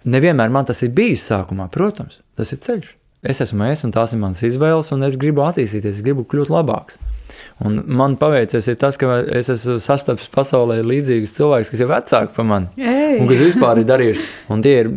nevienmēr 0.05 0.53
man 0.53 0.69
tas 0.69 0.83
ir 0.85 0.93
bijis 0.93 1.25
sākumā, 1.31 1.71
protams, 1.73 2.21
tas 2.37 2.53
ir 2.53 2.61
ceļš. 2.61 2.93
Es 3.27 3.41
esmu 3.41 3.65
es, 3.65 3.81
un 3.83 3.91
tās 3.91 4.13
ir 4.13 4.21
manas 4.21 4.43
izvēles, 4.45 4.91
un 4.93 5.01
es 5.07 5.17
gribu 5.17 5.41
attīstīties, 5.41 5.97
es 5.97 6.05
gribu 6.05 6.21
kļūt 6.29 6.53
labāks. 6.53 6.99
Un 7.65 7.79
man 7.97 8.13
paveicies 8.21 8.69
tas, 8.77 8.95
ka 9.01 9.17
es 9.33 9.49
esmu 9.49 9.79
sastapis 9.81 10.29
pasaulē 10.31 10.77
līdzīgus 10.85 11.33
cilvēkus, 11.35 11.71
kas 11.73 11.81
ir 11.81 11.89
vecāki 11.89 12.35
par 12.35 12.45
mani. 12.47 12.69
Ei. 12.77 13.17
Un 13.17 13.27
kas 13.27 13.41
vispār 13.41 13.81
ir 13.81 13.89
darījuši. 13.89 14.27
Un 14.53 14.61
tie 14.63 14.75
ir 14.83 14.91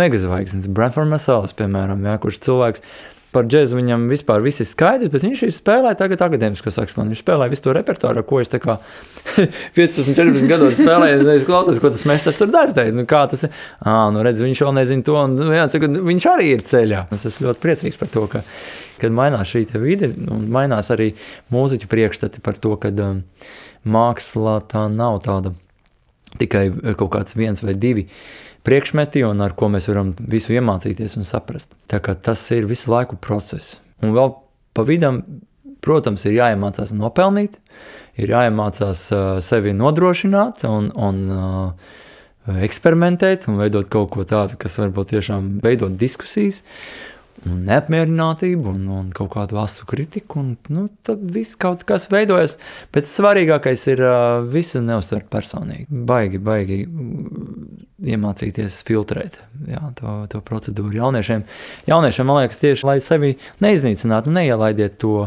megazvaigznes, 0.00 0.70
Brentford 0.72 1.12
Masalas, 1.12 1.52
piemēram, 1.58 2.08
jā, 2.08 2.16
kurš 2.24 2.40
cilvēks 2.48 2.84
par 3.32 3.48
džēzu 3.48 3.78
viņam 3.78 4.04
vispār 4.10 4.42
viss 4.44 4.62
ir 4.62 4.68
skaidrs, 4.68 5.10
bet 5.12 5.24
viņš 5.24 5.44
spēlē 5.56 5.94
tagad 5.98 6.22
akadēmisko 6.26 6.72
saksofonu. 6.72 7.12
Viņš 7.12 7.22
spēlē 7.24 7.48
visu 7.52 7.64
to 7.64 7.74
repertuāru, 7.76 8.24
ko 8.28 8.42
es 8.42 8.52
15, 8.52 10.12
14 10.12 10.46
gados 10.52 10.76
spēlēju. 10.78 11.24
Es 11.34 11.48
klausos, 11.48 11.80
ko 11.82 11.92
tas 11.94 12.04
mēs 12.08 12.28
tur 12.38 12.52
darām. 12.52 12.92
Nu, 12.96 13.06
kā 13.08 13.24
tas 13.30 13.46
ir? 13.48 13.56
À, 13.80 14.10
nu, 14.14 14.22
redz, 14.26 14.44
viņš 14.44 14.64
vēl 14.66 14.76
nezina 14.80 15.06
to, 15.06 15.16
un 15.18 15.56
jā, 15.56 15.66
viņš 16.12 16.28
arī 16.34 16.52
ir 16.58 16.64
ceļā. 16.68 17.06
Es 17.16 17.26
esmu 17.30 17.48
ļoti 17.48 17.64
priecīgs 17.64 18.00
par 18.00 18.12
to, 18.12 18.26
ka 18.30 18.44
kad 19.02 19.14
mainās 19.14 19.50
šī 19.50 19.64
vide, 19.82 20.12
un 20.30 20.46
mainās 20.52 20.92
arī 20.94 21.12
mūziķu 21.52 21.88
priekšstati 21.90 22.42
par 22.44 22.60
to, 22.62 22.76
ka 22.78 22.92
um, 23.02 23.24
mākslā 23.82 24.60
tā 24.70 24.86
nav 24.92 25.18
tāda 25.26 25.56
tikai 26.38 26.68
kaut 26.96 27.10
kāds 27.16 27.36
viens 27.36 27.60
vai 27.64 27.74
divi 27.74 28.06
priekšmeti, 28.66 29.24
un 29.26 29.42
ar 29.44 29.54
ko 29.58 29.68
mēs 29.72 29.88
varam 29.90 30.12
visu 30.18 30.54
iemācīties 30.56 31.16
un 31.18 31.26
saprast. 31.28 31.74
Tas 31.88 32.44
ir 32.54 32.68
visu 32.70 32.92
laiku 32.92 33.18
process. 33.20 33.78
Un 34.02 34.14
vēl 34.16 34.34
pa 34.76 34.84
vidam, 34.88 35.22
protams, 35.84 36.24
ir 36.26 36.38
jāiemācās 36.38 36.94
nopelnīt, 36.94 37.58
ir 38.22 38.32
jāiemācās 38.34 39.06
uh, 39.14 39.24
sevi 39.42 39.74
nodrošināt 39.76 40.64
un, 40.68 40.90
un 40.94 41.22
uh, 41.32 42.58
eksperimentēt 42.62 43.48
un 43.50 43.58
veidot 43.60 43.88
kaut 43.90 44.10
ko 44.14 44.26
tādu, 44.26 44.58
kas 44.60 44.78
varbūt 44.80 45.14
tiešām 45.14 45.56
veidot 45.62 45.94
diskusijas 45.98 46.62
un 47.48 47.62
neapmierinātību 47.66 48.70
un, 48.72 48.82
un 48.92 49.08
kaut 49.14 49.32
kādu 49.34 49.58
asu 49.62 49.86
kritiku. 49.88 50.42
Un, 50.42 50.50
nu, 50.72 50.86
tad 51.06 51.22
viss 51.34 51.58
kaut 51.60 51.84
kas 51.88 52.08
veidojas. 52.12 52.58
Bet 52.94 53.08
svarīgākais 53.08 53.86
ir 53.92 54.02
uh, 54.06 54.42
visu 54.48 54.82
neuztvert 54.84 55.28
personīgi. 55.32 55.88
Baigi, 55.90 56.42
baigi 56.42 56.82
iemācīties 58.02 58.82
filtrēt 58.86 59.40
jā, 59.68 59.82
to, 59.98 60.18
to 60.32 60.42
procedūru 60.46 60.98
jauniešiem. 61.00 61.46
Jauniešiem, 61.90 62.28
man 62.28 62.42
liekas, 62.42 62.62
tieši 62.62 62.88
lai 62.88 63.00
sevi 63.04 63.34
neiznīcinātu, 63.64 64.34
neielaidiet 64.34 65.00
to. 65.02 65.26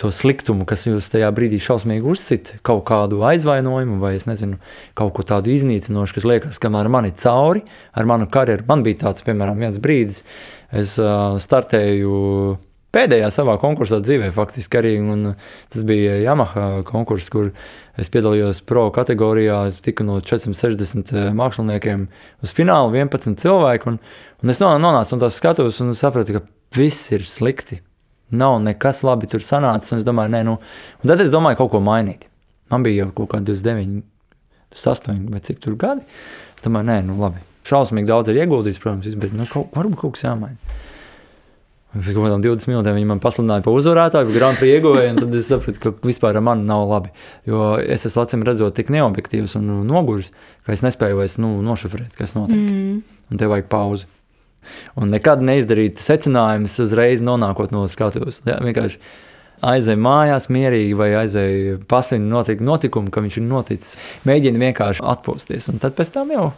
To 0.00 0.08
sliktumu, 0.14 0.64
kas 0.64 0.86
jūs 0.86 1.10
tajā 1.12 1.26
brīdī 1.36 1.58
šausmīgi 1.60 2.06
uzsit, 2.08 2.52
kaut 2.64 2.86
kādu 2.88 3.18
aizvainojumu, 3.26 3.98
vai 4.00 4.14
es 4.16 4.24
nezinu, 4.24 4.56
kaut 4.96 5.10
ko 5.18 5.24
tādu 5.28 5.50
iznīcinošu, 5.52 6.14
kas 6.16 6.26
liekas, 6.30 6.60
kamēr 6.62 6.88
man 6.88 7.10
ir 7.10 7.18
cauri 7.20 7.60
ar 7.92 8.08
manu 8.08 8.30
karjeru. 8.32 8.64
Man 8.70 8.86
bija 8.86 9.02
tāds, 9.02 9.26
piemēram, 9.26 9.60
viens 9.60 9.76
brīdis, 9.82 10.22
uh, 10.22 10.59
es 10.72 10.96
uh, 11.02 11.38
startēju 11.40 12.58
pēdējā 12.94 13.28
savā 13.34 13.56
konkursā 13.62 14.00
dzīvē, 14.02 14.30
faktiski 14.34 14.80
arī. 14.80 14.94
Tas 15.72 15.84
bija 15.86 16.16
Yamaha 16.20 16.82
konkurss, 16.88 17.30
kur 17.32 17.52
es 18.00 18.10
piedalījos 18.12 18.62
pro 18.66 18.88
kategorijā. 18.94 19.62
Es 19.70 19.78
tiku 19.82 20.06
no 20.06 20.18
460 20.20 21.30
māksliniekiem 21.38 22.08
uz 22.44 22.54
finālu, 22.56 22.94
11 22.98 23.38
cilvēku. 23.40 23.94
Un, 23.94 24.00
un 24.42 24.54
es 24.54 24.62
nonācu 24.62 25.16
no 25.16 25.22
tās 25.22 25.38
skatuves 25.38 25.80
un 25.84 25.94
sapratu, 25.98 26.38
ka 26.38 26.44
viss 26.76 27.10
ir 27.14 27.26
slikti. 27.28 27.80
Nav 28.30 28.60
nekas 28.62 29.02
labi 29.06 29.30
tur 29.30 29.42
sanācis. 29.42 30.00
Es 30.00 30.06
domāju, 30.06 30.34
nē, 30.36 30.44
nu, 30.46 30.58
un 31.02 31.12
tad 31.12 31.22
es 31.22 31.32
domāju 31.34 31.62
kaut 31.64 31.74
ko 31.74 31.82
mainīt. 31.84 32.28
Man 32.70 32.86
bija 32.86 33.04
jau 33.04 33.12
kaut 33.22 33.32
kādi 33.34 33.50
29, 33.50 34.02
28 34.78 35.30
vai 35.34 35.42
cik 35.46 35.62
tur 35.62 35.78
gadi. 35.78 36.06
Es 36.54 36.66
domāju, 36.66 36.92
nē, 36.92 37.00
nu 37.10 37.18
labi 37.18 37.49
šausmīgi 37.70 38.10
daudz 38.10 38.30
ir 38.32 38.42
ieguldījis, 38.42 38.80
protams, 38.82 39.18
bet 39.20 39.34
nu, 39.36 39.46
kaut, 39.50 39.70
varbūt 39.76 40.02
kaut 40.02 40.16
kas 40.16 40.26
jāmaina. 40.26 40.58
Pēc 41.90 42.12
kaut 42.14 42.22
kādām 42.22 42.42
20 42.44 42.70
minūtēm 42.70 42.94
viņi 43.00 43.08
man 43.10 43.20
pasludināja 43.22 43.64
par 43.64 43.74
uzvarētāju, 43.74 44.28
par 44.30 44.54
Prix 44.60 44.76
ieguvēju, 44.76 45.10
un 45.10 45.16
tad 45.18 45.32
es 45.34 45.48
sapratu, 45.50 45.80
ka 45.82 45.90
vispār 46.06 46.38
ar 46.38 46.44
mani 46.46 46.62
nav 46.68 46.84
labi. 46.86 47.10
Jo 47.50 47.72
es 47.82 48.06
esmu 48.06 48.22
acīm 48.22 48.44
redzot 48.46 48.76
tik 48.78 48.92
neobjektīvs 48.94 49.56
un 49.58 49.72
noguris, 49.88 50.30
ka 50.66 50.76
es 50.76 50.84
nespēju 50.86 51.18
vairs 51.18 51.34
nu, 51.42 51.56
nošifrēt, 51.66 52.14
kas 52.18 52.36
notiek. 52.38 52.62
Mm. 52.62 53.02
Un 53.34 53.42
tev 53.42 53.50
vajag 53.50 53.66
pauzi. 53.72 54.06
Un 54.94 55.10
nekad 55.10 55.42
neizdarīt 55.42 55.98
secinājumus 55.98 56.78
uzreiz 56.84 57.26
nonākot 57.26 57.74
no 57.74 57.82
skatuves. 57.90 58.38
Ja, 58.46 58.60
vienkārši 58.62 59.02
aizēj 59.66 59.98
mājās 59.98 60.46
mierīgi 60.52 60.94
vai 60.94 61.10
aizēj 61.24 61.80
pasvinu 61.90 62.30
notik, 62.36 62.62
notikumu, 62.62 63.10
ka 63.10 63.24
viņš 63.24 63.42
ir 63.42 63.48
noticis. 63.50 63.98
Mēģini 64.30 64.62
vienkārši 64.68 65.02
atpūsties, 65.16 65.72
un 65.72 65.82
tad 65.82 65.98
pēc 65.98 66.14
tam 66.14 66.30
jau 66.36 66.50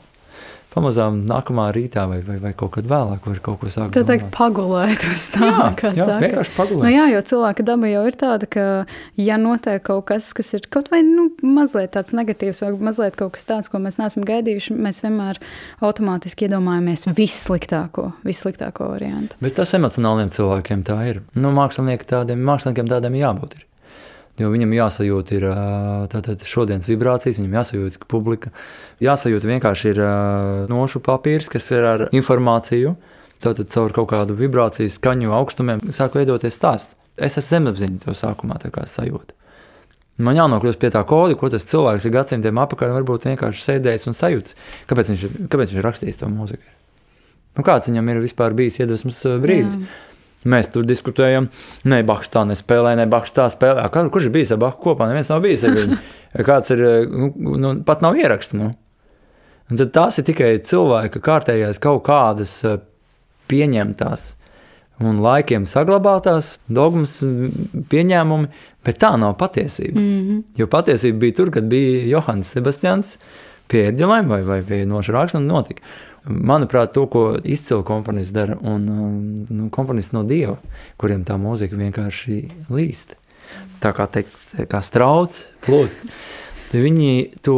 pamazām 0.73 1.23
nākamā 1.29 1.69
rītā 1.75 2.05
vai, 2.11 2.19
vai, 2.27 2.39
vai 2.43 2.53
kaut 2.59 2.75
kad 2.77 2.89
vēlāk 2.89 3.27
var 3.29 3.41
kaut 3.45 3.61
ko 3.61 3.71
sākt. 3.73 3.95
Tā 3.97 4.05
teikt, 4.09 4.29
pagulēt 4.35 5.05
uz 5.13 5.27
tā, 5.35 5.49
jā, 5.49 5.69
kā 5.79 5.93
jā, 5.93 6.07
saka. 6.09 6.19
vienkārši 6.25 6.55
pagulēt. 6.57 6.85
Nu 6.87 6.93
jā, 6.93 7.07
jo 7.13 7.23
cilvēka 7.33 7.67
daba 7.69 7.91
jau 7.91 8.05
ir 8.09 8.19
tāda, 8.21 8.49
ka 8.51 8.67
ja 9.21 9.39
notiek 9.41 9.83
kaut 9.87 10.07
kas, 10.11 10.31
kas 10.37 10.53
ir 10.59 10.69
kaut 10.73 10.93
vai 10.93 11.03
nu, 11.07 11.29
mazliet 11.45 11.95
tāds 11.97 12.15
negatīvs 12.17 12.65
vai 12.67 12.73
mazliet 12.91 13.19
kaut 13.21 13.35
kas 13.37 13.49
tāds, 13.49 13.73
ko 13.73 13.81
mēs 13.83 14.01
neesam 14.01 14.27
gaidījuši, 14.29 14.77
mēs 14.77 15.03
vienmēr 15.05 15.41
automātiski 15.85 16.49
iedomājamies 16.49 17.09
vissliktāko, 17.17 18.11
vissliktāko 18.27 18.93
variantu. 18.95 19.41
Bet 19.45 19.59
tas 19.61 19.75
emocionāliem 19.79 20.33
cilvēkiem 20.33 20.87
tā 20.89 20.99
ir. 21.11 21.23
Nu, 21.37 21.53
mākslinieki 21.57 22.09
tādiem, 22.15 22.43
māksliniekiem 22.49 22.91
tādiem 22.91 23.21
jābūt 23.21 23.59
ir. 23.59 23.69
Jo 24.41 24.49
viņam 24.49 24.71
jāsajūt 24.73 25.35
ir 25.37 25.45
tātad 26.13 26.41
šodienas 26.49 26.89
vibrācijas, 26.89 27.37
viņam 27.37 27.59
jāsajūt 27.59 27.99
publika. 28.09 28.53
Jāsajūt 29.05 29.45
vienkārši 29.45 29.93
ir 29.93 30.01
nošu 30.73 31.03
papīrs, 31.05 31.51
kas 31.53 31.69
ir 31.75 31.85
ar 31.85 32.07
informāciju. 32.17 32.95
Tātad 33.43 33.69
caur 33.75 33.93
kaut 33.93 34.09
kādu 34.15 34.37
vibrāciju, 34.39 34.89
skaņu 34.95 35.35
augstumiem 35.37 35.83
sāk 35.93 36.17
veidoties 36.17 36.57
stāsts. 36.57 36.97
Es 37.19 37.37
esmu 37.37 37.59
zemapziņā 37.59 38.05
to 38.07 38.15
sākumā 38.17 38.57
sajūtu. 38.63 39.35
Man 40.23 40.37
jānokļūst 40.37 40.79
pie 40.81 40.93
tā 40.93 41.03
koda, 41.09 41.35
ko 41.37 41.49
tas 41.51 41.67
cilvēks 41.67 42.07
ir 42.07 42.15
gadsimtiem 42.15 42.61
apakaļ, 42.63 42.93
varbūt 43.01 43.27
vienkārši 43.31 43.65
sēdējis 43.67 44.09
un 44.09 44.17
sajūts, 44.17 44.57
kāpēc 44.89 45.11
viņš, 45.13 45.25
kāpēc 45.51 45.73
viņš 45.73 45.81
ir 45.81 45.87
rakstījis 45.89 46.21
to 46.21 46.29
mūziku. 46.31 46.73
Nu, 47.57 47.65
kāds 47.67 47.91
viņam 47.91 48.09
ir 48.13 48.21
vispār 48.23 48.55
bijis 48.57 48.79
iedvesmas 48.81 49.19
brīdis? 49.43 49.81
Jā. 49.81 50.12
Mēs 50.49 50.73
tur 50.75 50.87
diskutējam, 50.87 51.49
ne 51.87 52.03
Baks 52.07 52.33
tā 52.33 52.43
nespēlē, 52.49 52.97
ne 52.99 53.07
Baks 53.11 53.35
tā 53.37 53.47
spēlē. 53.53 53.85
Kā, 53.95 54.03
kurš 54.11 54.29
ir 54.29 54.35
bijis 54.35 54.55
ar 54.55 54.59
Baku 54.63 54.83
kopā? 54.89 55.07
Neviens 55.11 55.31
nav 55.31 55.43
bijis 55.45 55.67
ar 55.69 55.77
viņu. 55.77 55.99
Kāds 56.49 56.75
ir, 56.75 56.83
nu, 57.13 57.33
nu, 57.63 57.75
pat 57.87 58.03
nav 58.03 58.19
ieraksts. 58.19 58.57
Nu. 58.59 58.73
Un 59.71 59.79
tad 59.81 59.93
tās 59.95 60.19
ir 60.19 60.27
tikai 60.27 60.55
cilvēka 60.67 61.23
kārtējās 61.23 61.79
kaut 61.83 62.03
kādas 62.09 62.59
pieņemtās 63.53 64.33
un 65.03 65.23
laikiem 65.23 65.65
saglabātās 65.71 66.57
dogmas, 66.71 67.19
pieņēmumi, 67.91 68.51
bet 68.87 69.01
tā 69.03 69.15
nav 69.21 69.37
patiesība. 69.41 69.99
Mm 69.99 70.21
-hmm. 70.21 70.43
Jo 70.59 70.67
patiesība 70.67 71.19
bija 71.19 71.39
tur, 71.39 71.51
kad 71.51 71.65
bija 71.65 72.07
Johans 72.11 72.53
Sebastians 72.55 73.19
pie 73.69 73.89
ērģelēm 73.91 74.29
vai, 74.29 74.43
vai 74.43 74.63
pie 74.63 74.85
nošrāks 74.87 75.37
un 75.39 75.47
notika. 75.47 75.83
Manuprāt, 76.23 76.93
to, 76.95 77.09
ko 77.11 77.23
izcili 77.43 77.83
komponists 77.87 78.35
dara, 78.35 78.55
un 78.63 78.85
nu, 79.49 79.67
komponists 79.75 80.15
no 80.15 80.23
dieva, 80.27 80.55
kuriem 81.01 81.25
tā 81.27 81.35
mūzika 81.41 81.79
vienkārši 81.79 82.39
līst. 82.71 83.17
Tā 83.83 83.91
kā, 83.97 84.07
teikt, 84.07 84.37
kā 84.71 84.81
strauts, 84.87 85.49
plūst. 85.67 86.05
Viņi 86.73 87.43
to 87.45 87.57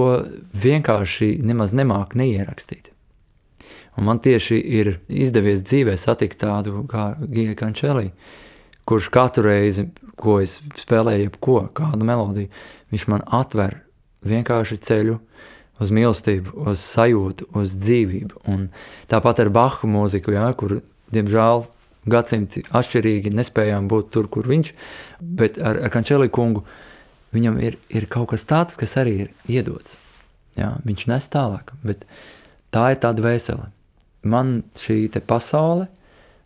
vienkārši 0.59 1.37
nemaz 1.45 1.75
nemāk 1.77 2.17
neierakstīt. 2.19 2.89
Un 3.95 4.09
man 4.09 4.19
tieši 4.19 4.57
ir 4.81 4.97
izdevies 5.07 5.63
dzīvē 5.63 5.95
satikt 6.01 6.41
tādu 6.41 6.83
kā 6.91 7.13
Gija 7.21 7.55
Kančelī, 7.59 8.09
kurš 8.89 9.11
katru 9.15 9.47
reizi, 9.47 9.87
ko 10.19 10.41
es 10.43 10.59
spēlēju, 10.81 11.29
jebko, 11.29 11.61
kādu 11.77 12.09
melodiju, 12.09 12.51
viņš 12.91 13.07
man 13.13 13.23
atver 13.29 13.83
vienkārši 14.27 14.81
ceļu 14.83 15.21
uz 15.83 15.93
mīlestību, 15.95 16.55
uz 16.71 16.83
sajūtu, 16.85 17.49
uz 17.59 17.75
dzīvību. 17.79 18.45
Un 18.51 18.69
tāpat 19.11 19.43
ar 19.45 19.51
Bahu 19.55 19.91
mūziku, 19.91 20.35
jā, 20.37 20.47
kur, 20.59 20.79
diemžēl, 21.15 21.67
gadsimti 22.11 22.65
atšķirīgi 22.69 23.33
nespējām 23.35 23.89
būt 23.91 24.11
tur, 24.15 24.29
kur 24.29 24.49
viņš, 24.51 24.73
bet 25.21 25.59
ar, 25.59 25.81
ar 25.87 25.95
Kančelī 25.95 26.29
kungu 26.33 26.65
viņam 27.35 27.59
ir, 27.65 27.79
ir 27.91 28.07
kaut 28.13 28.31
kas 28.35 28.47
tāds, 28.47 28.79
kas 28.79 28.99
arī 29.01 29.15
ir 29.25 29.33
iedots. 29.51 29.97
Jā, 30.55 30.77
viņš 30.87 31.09
nes 31.11 31.33
tālāk, 31.33 31.73
bet 31.83 32.05
tā 32.75 32.93
ir 32.95 33.01
tā 33.03 33.11
dvēsele 33.17 33.73
man 34.25 34.63
šī 34.79 35.09
pasaule 35.27 35.89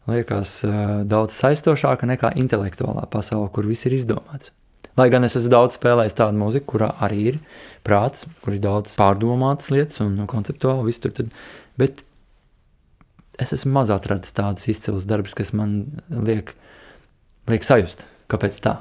liekas 0.08 0.60
daudz 1.08 1.36
aizstošāka 1.44 2.08
nekā 2.08 2.32
intelektuālā 2.40 3.06
pasaule, 3.12 3.50
kur 3.52 3.68
viss 3.68 3.86
ir 3.86 3.96
izdomāts. 3.98 4.52
Lai 4.98 5.08
gan 5.12 5.26
es 5.26 5.36
esmu 5.38 5.52
daudz 5.54 5.78
spēlējis 5.78 6.18
tādu 6.18 6.40
mūziku, 6.40 6.72
kurā 6.74 6.90
arī 7.04 7.20
ir 7.32 7.40
prāts, 7.86 8.26
kur 8.42 8.56
ir 8.56 8.62
daudz 8.64 8.96
pārdomātas 8.98 9.70
lietas 9.70 10.02
un 10.04 10.18
konceptuāli 10.30 10.88
viss 10.88 11.02
tur. 11.02 11.14
Tad, 11.14 11.30
bet 11.78 12.02
es 13.38 13.54
esmu 13.54 13.76
maz 13.78 13.92
atradzis 13.94 14.34
tādus 14.34 14.66
izcilus 14.70 15.06
darbus, 15.08 15.36
kas 15.38 15.54
man 15.54 15.80
liek, 16.10 16.52
liek 17.50 17.66
sajust, 17.66 18.02
kāpēc 18.32 18.58
tā. 18.64 18.80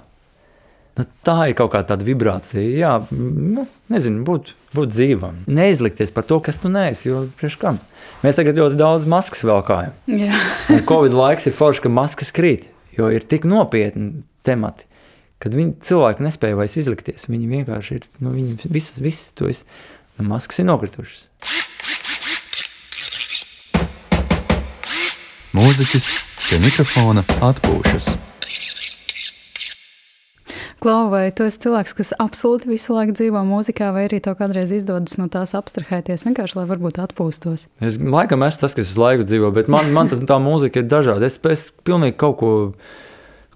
Nu, 0.97 1.05
tā 1.21 1.35
ir 1.51 1.53
kaut 1.57 1.69
kāda 1.75 1.99
vibrācija. 2.01 2.63
Jā, 2.73 2.93
nu, 3.13 3.67
nezinu, 3.93 4.23
būt, 4.25 4.55
būt 4.73 4.95
dzīvam. 4.95 5.43
Neizlikties 5.45 6.09
par 6.15 6.25
to, 6.25 6.39
kas 6.41 6.57
tu 6.63 6.71
neesi. 6.73 7.11
Jo 7.11 7.27
kam? 7.61 7.77
Mēs 8.23 8.39
tagad 8.39 8.57
ļoti 8.57 8.79
daudz 8.79 9.05
maskas 9.09 9.45
velkājam. 9.45 9.93
Covid 10.89 11.13
laiks 11.13 11.45
ir 11.45 11.53
forši, 11.57 11.83
ka 11.85 11.93
maskas 11.93 12.33
krīt, 12.33 12.65
jo 12.97 13.11
ir 13.13 13.29
tik 13.29 13.45
nopietni 13.45 14.23
temati, 14.47 14.86
kad 15.43 15.55
viņi 15.57 15.77
cilvēki 15.85 16.25
nespēja 16.25 16.57
vairs 16.57 16.77
izlikties. 16.81 17.27
Viņi 17.29 17.49
vienkārši 17.51 17.99
ir, 17.99 18.07
nu, 18.23 18.33
viņi 18.35 18.71
visas, 18.73 19.01
visas 19.01 19.33
to 19.37 19.49
es, 19.51 19.63
nu, 20.17 20.27
maskas 20.29 20.61
ir 20.63 20.69
nokritušas. 20.69 21.27
Mūziķis 25.57 26.07
pie 26.47 26.61
mikrofona 26.61 27.23
atpūšas. 27.41 28.11
Klau, 30.77 31.07
vai 31.09 31.31
tu 31.33 31.43
esi 31.47 31.57
cilvēks, 31.63 31.95
kas 31.97 32.11
absolūti 32.21 32.69
visu 32.69 32.93
laiku 32.93 33.15
dzīvo 33.17 33.41
mūzikā, 33.47 33.89
vai 33.95 34.03
arī 34.05 34.19
tev 34.23 34.35
kādreiz 34.37 34.69
izdodas 34.75 35.17
no 35.17 35.25
tās 35.33 35.55
abstrahēties, 35.57 36.27
vienkārši 36.27 36.59
lai 36.59 36.67
varbūt 36.69 36.99
atpūstos? 37.01 37.65
Es 37.81 37.97
laikam 37.97 38.45
esmu 38.45 38.61
tas, 38.61 38.75
kas 38.77 38.91
visu 38.91 39.01
laiku 39.01 39.25
dzīvo, 39.25 39.49
bet 39.55 39.71
man, 39.73 39.89
man 39.95 40.11
tas, 40.11 40.21
tā 40.21 40.37
mūzika 40.39 40.83
ir 40.83 40.87
dažāda. 40.91 41.25
Es, 41.25 41.39
es 41.49 41.65
pilnīgi 41.81 42.19
kaut 42.21 42.37
ko 42.43 42.51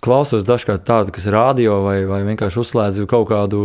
klausos 0.01 0.45
dažkārt 0.47 0.83
tādu, 0.87 1.13
kas 1.13 1.27
ir 1.29 1.35
radio, 1.37 1.77
vai, 1.85 2.01
vai 2.09 2.21
vienkārši 2.25 2.59
uzslēdzu 2.63 3.07
kaut 3.09 3.29
kādu 3.29 3.61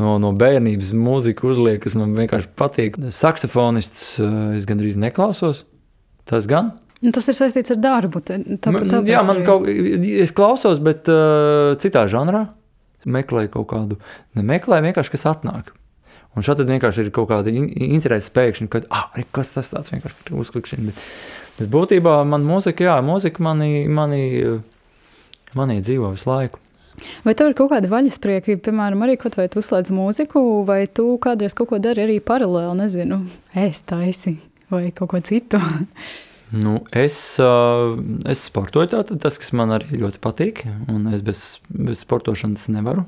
no, 0.00 0.16
no 0.22 0.30
bērnības 0.38 0.94
mūziku, 0.96 1.50
uzliek, 1.52 1.80
kas 1.82 1.96
man 1.98 2.14
vienkārši 2.18 2.50
patīk. 2.58 2.98
Saksofonists 3.14 4.16
eh, 4.22 4.40
es 4.60 4.68
gandrīz 4.70 4.98
neklausos. 5.00 5.64
Tas 6.28 6.48
gan. 6.48 6.72
Nu, 7.04 7.12
tas 7.12 7.26
ir 7.28 7.36
saistīts 7.36 7.74
ar 7.74 7.80
darbu. 7.82 8.22
Tā, 8.24 8.38
tā, 8.64 9.02
jā, 9.04 9.20
man 9.26 9.42
kaut 9.44 9.66
kā 9.66 10.28
klausos, 10.32 10.78
bet 10.80 11.10
uh, 11.12 11.74
citā 11.82 12.06
žanrā 12.08 12.46
meklēju 13.04 13.50
kaut 13.52 13.66
kādu, 13.74 13.98
nemeklēju 14.38 14.86
vienkārši, 14.86 15.12
kas 15.12 15.26
atnāk. 15.34 15.74
Un 16.34 16.46
šādi 16.46 16.64
vienkārši 16.66 17.04
ir 17.04 17.10
kaut 17.14 17.28
kāda 17.30 17.52
interese 17.52 18.32
pēkšņi, 18.34 18.70
kad, 18.72 18.86
ah, 18.94 19.10
kas 19.36 19.52
tas 19.54 19.68
tāds 19.70 19.92
vienkārši 19.92 20.34
uzklikšķina. 20.34 20.88
Bet, 20.88 21.02
bet 21.60 21.70
būtībā 21.74 22.16
man 22.26 22.46
mūzika, 22.48 22.88
jā, 22.88 22.96
mūzika 23.04 23.44
manī, 23.44 23.84
manī, 23.86 24.24
manī 25.58 25.80
dzīvo 25.84 26.12
visu 26.14 26.30
laiku. 26.30 26.60
Vai 27.26 27.34
tev 27.34 27.50
ir 27.50 27.56
kaut 27.58 27.72
kāda 27.72 27.90
vaļasprieka, 27.90 28.54
piemēram, 28.62 29.02
arī 29.02 29.16
kaut 29.18 29.34
vai 29.38 29.48
tu 29.50 29.58
uzslēdz 29.58 29.90
mūziku, 29.94 30.42
vai 30.68 30.84
tu 30.86 31.16
kādreiz 31.22 31.56
kaut 31.58 31.72
ko 31.72 31.80
dari 31.82 32.04
arī 32.06 32.20
paralēli, 32.22 32.76
nezinu, 32.84 33.24
ēst 33.58 33.88
taisi 33.90 34.36
vai 34.70 34.86
kaut 34.94 35.14
ko 35.14 35.24
citu? 35.24 35.60
Nu, 36.54 36.76
es, 36.94 37.16
es 38.30 38.42
sportoju, 38.46 38.86
tātad 38.92 39.18
tas, 39.18 39.40
kas 39.42 39.50
man 39.56 39.72
arī 39.74 39.98
ļoti 39.98 40.20
patīk, 40.22 40.60
un 40.92 41.08
es 41.10 41.24
bez, 41.24 41.40
bez 41.66 42.04
sportošanas 42.04 42.68
nevaru. 42.70 43.02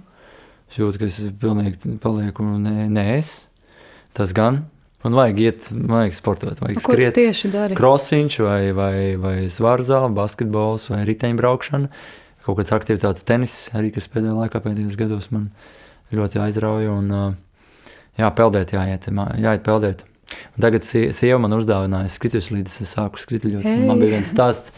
Es 0.67 0.81
jūtu, 0.81 0.99
ka 0.99 1.07
es 1.07 1.21
pilnīgi 1.39 1.93
palieku 2.03 2.43
ne, 2.43 2.89
ne 2.91 3.05
es. 3.15 3.45
Tas 4.17 4.33
gan. 4.35 4.65
Man 5.05 5.15
vajag 5.15 5.39
iet, 5.45 5.69
man 5.71 6.01
vajag 6.01 6.17
sportot, 6.17 6.59
vajag 6.59 6.81
Ko 6.83 6.97
skriet. 6.97 7.15
tieši 7.15 7.53
dari? 7.53 7.79
Krosiņš 7.79 8.39
vai, 8.43 8.61
vai, 8.75 8.97
vai 9.21 9.37
svārzāle, 9.53 10.11
basketbols 10.17 10.89
vai 10.91 11.05
riteņbraukšana. 11.07 11.93
Kaut 12.47 12.61
kāds 12.61 12.75
aktivitātes 12.77 13.27
tenis 13.27 13.55
arī, 13.75 13.91
kas 13.95 14.07
pēdējā 14.13 14.37
laikā, 14.37 14.63
pēdējos 14.63 14.99
gados 15.01 15.33
man 15.35 15.49
ļoti 16.15 16.39
aizrauja. 16.45 16.93
Un, 16.95 17.39
jā, 18.21 18.31
peldēt 18.39 18.77
jāiet, 18.77 19.09
jāiet 19.11 19.67
peldēt. 19.67 20.07
Un 20.57 20.65
tagad 20.65 20.87
sieva 20.87 21.39
man 21.43 21.55
uzdāvināja 21.57 22.11
skrituļslīdes, 22.15 22.81
es 22.83 22.95
sāku 22.97 23.21
skrituļot. 23.23 23.67
Hey. 23.67 23.85
Man 23.87 24.01
bija 24.03 24.17
viens 24.17 24.33
stāsts, 24.33 24.75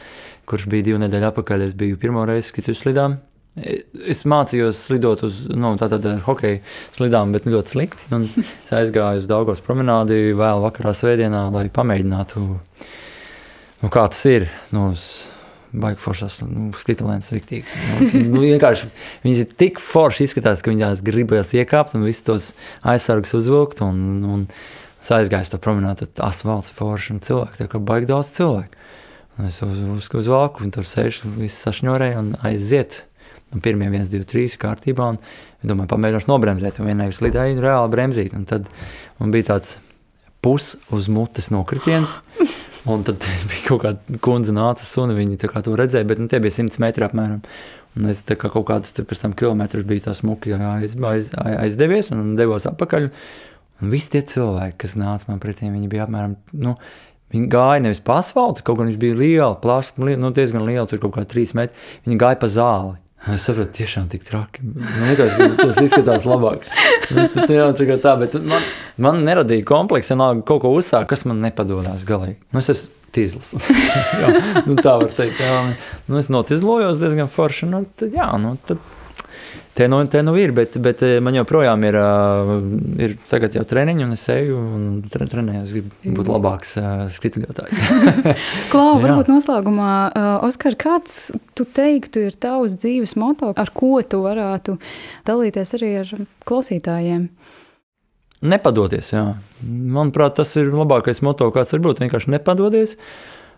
kurš 0.49 0.69
bija 0.73 0.91
divu 0.91 1.01
nedēļu 1.05 1.31
atpakaļ. 1.31 1.65
Es 1.69 1.77
biju 1.79 2.01
pirmo 2.01 2.25
reizi 2.29 2.51
skrituļslidām. 2.51 3.17
E, 3.59 3.79
es 4.13 4.25
mācījos 4.29 4.81
slidot 4.89 5.25
uz 5.27 5.41
nu, 5.53 5.73
tātad, 5.81 6.05
hokeja 6.27 6.61
slidām, 6.97 7.33
bet 7.37 7.49
ļoti 7.49 7.75
slikti. 7.75 8.11
Un 8.15 8.29
es 8.35 8.75
aizgāju 8.77 9.23
uz 9.23 9.31
Daugos 9.31 9.65
promenādi 9.65 10.35
vēl 10.39 10.65
vakarā 10.67 10.95
svētdienā, 10.97 11.49
lai 11.55 11.67
pamēģinātu, 11.73 12.45
nu, 12.45 13.93
kā 13.93 14.09
tas 14.13 14.25
ir. 14.29 14.49
Nu, 14.75 14.91
Baigi 15.69 16.01
foršas, 16.01 16.41
nu, 16.49 16.71
skrituļs 16.79 17.31
rīktīgi. 17.35 17.79
Nu, 17.91 18.11
nu, 18.33 18.43
vienkārši 18.47 18.89
viņas 19.25 19.43
ir 19.45 19.55
tik 19.61 19.81
forši 19.85 20.29
izskatās, 20.29 20.65
ka 20.65 20.73
viņās 20.73 21.05
gribas 21.05 21.53
iekāpt 21.57 21.99
un 21.99 22.07
visus 22.09 22.25
tos 22.25 22.51
aizsargus 22.87 23.37
uzvilkt. 23.37 23.83
Un, 23.85 24.05
un, 24.25 24.47
Es 24.99 25.13
aizgāju 25.15 25.53
to 25.53 25.61
promenādu, 25.63 26.09
tad 26.09 26.25
asfalts 26.27 26.73
forši 26.75 27.13
un 27.15 27.21
cilvēki, 27.23 27.61
tā 27.61 27.69
kā 27.71 27.79
baigi 27.79 28.09
daudz 28.11 28.33
cilvēku. 28.35 28.81
Un 29.39 29.47
es 29.47 29.61
uz, 29.63 29.77
uz, 29.95 30.09
uz 30.19 30.31
valku, 30.31 30.65
un 30.67 30.73
tur 30.75 30.87
sēžu, 30.89 31.31
viss 31.39 31.63
sašņorēju 31.63 32.19
un 32.19 32.33
aiziet. 32.49 33.05
Un 33.55 33.63
pirmie 33.65 33.87
viens, 33.89 34.11
divi, 34.13 34.27
trīs 34.29 34.59
kārtībā, 34.61 35.07
un 35.15 35.21
es 35.23 35.71
domāju, 35.71 35.89
pamēģināšu 35.95 36.29
nobremzēt, 36.29 36.81
un 36.83 36.91
vienai 36.91 37.07
slidēju 37.15 37.63
reāli 37.63 37.93
bremzīt. 37.95 38.35
Un 38.37 38.45
tad 38.51 38.67
man 39.23 39.33
bija 39.33 39.55
tāds 39.55 39.79
pus 40.45 40.75
uz 40.93 41.09
mutes 41.09 41.49
nokritiens, 41.55 42.19
un 42.91 43.07
tad 43.07 43.23
kaut 43.69 43.85
kāda 43.85 44.21
kundze 44.25 44.55
nāca 44.55 44.87
suni, 44.87 45.17
viņi 45.19 45.41
to 45.41 45.75
redzēja, 45.79 46.09
bet 46.09 46.23
nu, 46.23 46.29
tie 46.31 46.41
bija 46.43 46.57
100 46.59 46.81
metri 46.83 47.07
apmēram. 47.07 47.43
Un 47.99 48.09
es 48.13 48.23
kā 48.23 48.49
kaut 48.49 48.69
kādus 48.69 48.95
tur 48.95 49.09
pēc 49.09 49.25
tam 49.25 49.35
kilometrus 49.37 49.87
biju 49.89 50.05
tā 50.07 50.15
smuki 50.15 50.55
aiz, 50.55 50.95
aiz, 50.95 51.33
aizdevies 51.35 52.13
un 52.15 52.37
devos 52.39 52.69
atpakaļ. 52.71 53.11
Un 53.79 53.93
visi 53.93 54.11
tie 54.13 54.23
cilvēki, 54.27 54.79
kas 54.83 54.97
nāca 54.99 55.31
man 55.31 55.43
pretī, 55.43 55.71
viņi 55.71 55.91
bija 55.91 56.09
apmēram. 56.09 56.39
Nu, 56.59 56.79
Viņi 57.29 57.51
gāja 57.53 57.83
nevis 57.85 57.99
pa 58.01 58.23
asfaltam, 58.23 58.65
kaut 58.65 58.79
gan 58.79 58.89
viņš 58.89 59.01
bija 59.03 59.17
liels, 59.19 59.59
plašs, 59.61 59.91
nu, 60.01 60.31
diezgan 60.33 60.65
liels, 60.65 60.89
tur 60.89 61.03
kaut 61.03 61.13
kā 61.19 61.27
trīs 61.29 61.53
metri. 61.53 61.77
Viņi 62.07 62.17
gāja 62.23 62.39
pa 62.41 62.49
zāli. 62.49 62.95
Es 63.29 63.45
saprotu, 63.45 63.75
tiešām 63.77 64.07
tik 64.09 64.23
traki. 64.25 64.63
Man 64.65 65.11
liekas, 65.11 65.35
ka 65.37 65.49
tas 65.59 65.81
izskatās 65.83 66.25
labāk. 66.25 66.65
Nu, 67.13 67.27
tad 67.35 67.53
jāsaka 67.53 67.99
tā, 68.01 68.15
bet 68.23 68.39
man, 68.41 68.65
man 68.97 69.21
neradīja 69.27 69.67
kompleksu, 69.69 70.15
vienalga 70.15 70.47
kaut 70.49 70.63
ko 70.65 70.73
uzsākt, 70.79 71.11
kas 71.11 71.27
man 71.29 71.43
nepadodas 71.45 72.07
galīgi. 72.09 72.39
Nu, 72.55 72.63
es 72.63 72.73
esmu 72.73 72.98
tīzlis. 73.15 73.55
jā, 74.23 74.31
nu, 74.67 74.77
tā 74.79 74.99
var 75.03 75.11
teikt. 75.17 75.43
Jā. 75.43 75.59
Nu, 76.09 76.21
es 76.21 76.31
notizlojos 76.33 77.01
diezgan 77.03 77.31
forši. 77.33 77.71
Nu, 77.71 77.85
tad, 77.99 78.15
jā, 78.17 78.31
nu, 78.41 78.57
tad 78.69 78.83
Te 79.79 79.87
nu, 79.87 80.01
te 80.11 80.21
nu 80.27 80.33
ir, 80.35 80.51
bet, 80.51 80.75
bet 80.83 81.03
eh, 81.07 81.21
man 81.23 81.37
joprojām 81.39 81.85
ir, 81.87 81.95
uh, 82.03 82.49
ir 82.99 83.13
tagad 83.31 83.55
jau 83.55 83.63
treniņi, 83.63 84.03
un 84.09 84.17
es 84.17 84.25
eju 84.35 84.57
un 84.59 84.89
tre, 85.07 85.29
trenējos, 85.31 85.71
gribu 85.71 86.15
būt 86.17 86.31
labāks 86.33 86.73
uh, 86.81 87.05
skrituļotājs. 87.15 87.85
Klau, 88.73 88.97
varbūt 89.05 89.31
noslēgumā, 89.31 89.93
Oskar, 90.49 90.75
kāds 90.83 91.21
tu 91.55 91.63
teiktu 91.63 92.25
ir 92.27 92.35
tavs 92.43 92.75
dzīves 92.75 93.15
moto, 93.23 93.53
ar 93.55 93.71
ko 93.71 93.93
tu 94.03 94.25
varētu 94.25 94.75
dalīties 95.31 95.77
arī 95.79 95.93
ar 96.03 96.11
klausītājiem? 96.51 97.29
Nepadoties, 98.39 99.11
jā. 99.13 99.25
Manuprāt, 99.67 100.37
tas 100.39 100.53
ir 100.61 100.71
labākais 100.71 101.23
moto, 101.27 101.49
kāds 101.55 101.75
var 101.75 101.83
būt. 101.89 102.03
Vienkārši 102.05 102.31
nepadodies. 102.37 102.95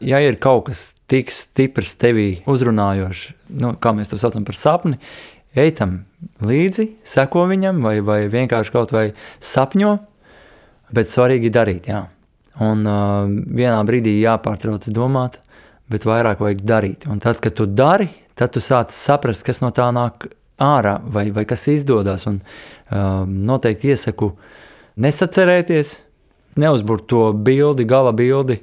Ja 0.00 0.22
ir 0.24 0.38
kaut 0.40 0.70
kas 0.70 0.94
tik 1.10 1.28
stiprs 1.34 1.92
tevī 2.00 2.40
uzrunājošs, 2.48 3.34
nu, 3.60 3.74
kā 3.76 3.92
mēs 3.92 4.08
to 4.08 4.16
saucam 4.20 4.46
par 4.48 4.56
sapni, 4.56 4.96
ej 5.52 5.74
tam 5.76 5.98
līdzi, 6.40 6.86
seko 7.04 7.44
viņam, 7.50 7.82
vai, 7.84 7.98
vai 8.00 8.22
vienkārši 8.32 8.72
kaut 8.72 8.94
vai 8.96 9.10
sapņo, 9.44 9.92
bet 10.96 11.12
svarīgi 11.12 11.52
darīt. 11.52 11.90
Jā. 11.92 12.06
Un 12.64 12.88
uh, 12.88 13.28
vienā 13.28 13.78
brīdī 13.88 14.16
jāpārtrauc 14.22 14.88
domāt, 14.96 15.38
bet 15.92 16.08
vairāk 16.08 16.40
vajag 16.40 16.64
darīt. 16.64 17.06
Un 17.10 17.20
tad, 17.20 17.40
kad 17.44 17.58
tu 17.58 17.66
dari, 17.68 18.08
tad 18.38 18.54
tu 18.54 18.62
sāc 18.64 18.94
saprast, 18.94 19.44
kas 19.44 19.60
no 19.60 19.68
tā 19.74 19.90
nāk 19.92 20.30
ārā, 20.60 20.96
vai, 21.04 21.28
vai 21.34 21.44
kas 21.48 21.66
izdodas. 21.72 22.26
Un 22.30 22.40
uh, 22.40 23.26
noteikti 23.26 23.92
iesaku 23.92 24.32
nesacerēties, 25.00 25.98
neuzbūrt 26.60 27.06
to 27.10 27.30
bildi, 27.34 27.86
gala 27.88 28.12
bildi, 28.16 28.60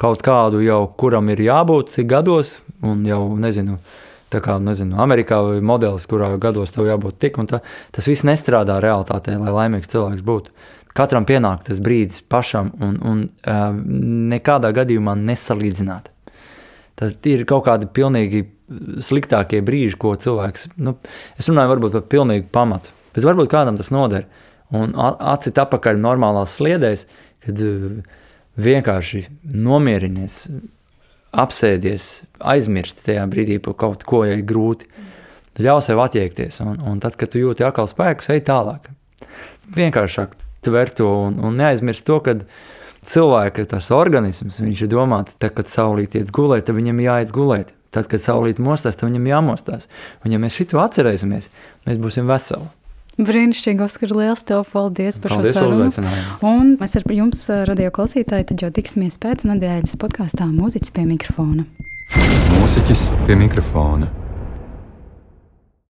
kaut 0.00 0.24
kādu 0.26 0.62
jau, 0.64 0.82
kuram 0.98 1.30
ir 1.32 1.44
jābūt, 1.44 1.94
cik 1.94 2.10
gados, 2.10 2.58
un 2.84 3.04
jau 3.08 3.22
nezinu, 3.40 3.78
uh, 3.78 4.02
Tā 4.34 4.40
kā, 4.42 4.56
nezinu, 4.58 4.96
Amerikā 4.98 5.36
vai 5.46 5.58
modelis, 5.62 6.08
kurā 6.10 6.32
gados 6.42 6.72
tev 6.74 6.88
jābūt 6.88 7.20
tik, 7.22 7.36
un 7.38 7.46
tā, 7.50 7.60
tas 7.94 8.08
viss 8.10 8.24
nestrādā 8.26 8.80
realitātē, 8.82 9.36
lai 9.38 9.52
laimīgs 9.54 9.92
cilvēks 9.92 10.24
būtu. 10.26 10.54
Katram 10.94 11.26
pienāk 11.26 11.62
tas 11.68 11.78
brīdis 11.82 12.22
pašam, 12.30 12.72
un, 12.82 12.96
un 13.06 13.20
uh, 13.26 13.68
nekādā 14.32 14.72
gadījumā 14.74 15.14
nesalīdzināt. 15.20 16.10
Tas 16.98 17.14
ir 17.30 17.44
kaut 17.50 17.66
kādi 17.68 17.90
pilnīgi 17.90 18.44
sliktākie 19.02 19.60
brīži, 19.66 19.98
ko 20.02 20.14
cilvēks, 20.18 20.72
nu, 20.82 20.96
es 21.38 21.50
runāju 21.50 21.74
varbūt 21.74 21.98
par 21.98 22.06
pilnīgu 22.14 22.50
pamatu, 22.54 22.94
bet 23.14 23.26
varbūt 23.26 23.50
kādam 23.54 23.78
tas 23.78 23.92
noder. 23.94 24.26
Un 24.74 24.94
acīt 24.96 25.58
apakaļ 25.60 26.00
normālās 26.00 26.56
sliedēs, 26.58 27.04
kad 27.44 27.60
uh, 27.60 27.98
vienkārši 28.60 29.26
nomierinies, 29.44 30.46
apsēdies, 31.34 32.08
aizmirsti 32.38 33.08
tajā 33.10 33.26
brīdī 33.30 33.58
par 33.62 33.76
kaut 33.78 34.06
ko, 34.06 34.22
ja 34.28 34.38
ir 34.38 34.46
grūti. 34.46 34.88
Ļauj 35.62 35.84
sev 35.86 36.00
attiekties, 36.02 36.58
un, 36.64 36.80
un 36.82 36.98
tad, 37.02 37.18
kad 37.18 37.30
tu 37.30 37.38
jūti 37.38 37.66
atkal 37.66 37.86
spēkus, 37.90 38.32
ej 38.34 38.42
tālāk. 38.46 38.88
Vienkāršāk 39.74 40.34
tver 40.66 40.90
to 40.96 41.06
un, 41.28 41.38
un 41.46 41.58
neaizmirst 41.60 42.06
to, 42.08 42.18
ka 42.24 42.34
cilvēka 43.06 43.66
tas 43.70 43.90
organisms, 43.94 44.58
viņš 44.62 44.84
ir 44.86 44.90
domāts, 44.90 45.38
tad, 45.38 45.54
kad 45.58 45.70
saulīt 45.70 46.16
iet 46.18 46.32
gulēt, 46.34 46.66
tad 46.66 46.78
viņam 46.78 47.02
jāiet 47.04 47.34
gulēt. 47.34 47.74
Tad, 47.94 48.08
kad 48.10 48.18
saulīt 48.18 48.58
mostās, 48.58 48.96
tad 48.98 49.12
viņam 49.12 49.28
jāmostās. 49.30 49.86
Un 50.26 50.34
ja 50.34 50.40
mēs 50.42 50.56
šito 50.58 50.80
atcerēsimies, 50.82 51.46
mēs 51.86 52.00
būsim 52.02 52.26
veseli. 52.26 52.66
Brīnišķīgi, 53.14 53.84
Oskar, 53.84 54.10
liels 54.16 54.42
tev 54.46 54.64
paldies 54.72 55.20
par 55.22 55.36
paldies 55.36 55.54
šo 55.54 55.62
sarunu. 55.62 56.16
Un 56.42 56.74
mēs 56.80 56.96
ar 56.98 57.06
jums, 57.14 57.44
radio 57.70 57.92
klausītāji, 57.94 58.48
tad 58.50 58.66
jau 58.66 58.72
tiksimies 58.74 59.20
pēc 59.22 59.46
nedēļas 59.46 59.94
podkāstā 60.02 60.48
Mūziķis 60.50 60.94
pie 60.96 61.06
mikrofona. 61.12 61.68
Mūziķis 62.58 63.08
pie 63.28 63.38
mikrofona. 63.38 64.10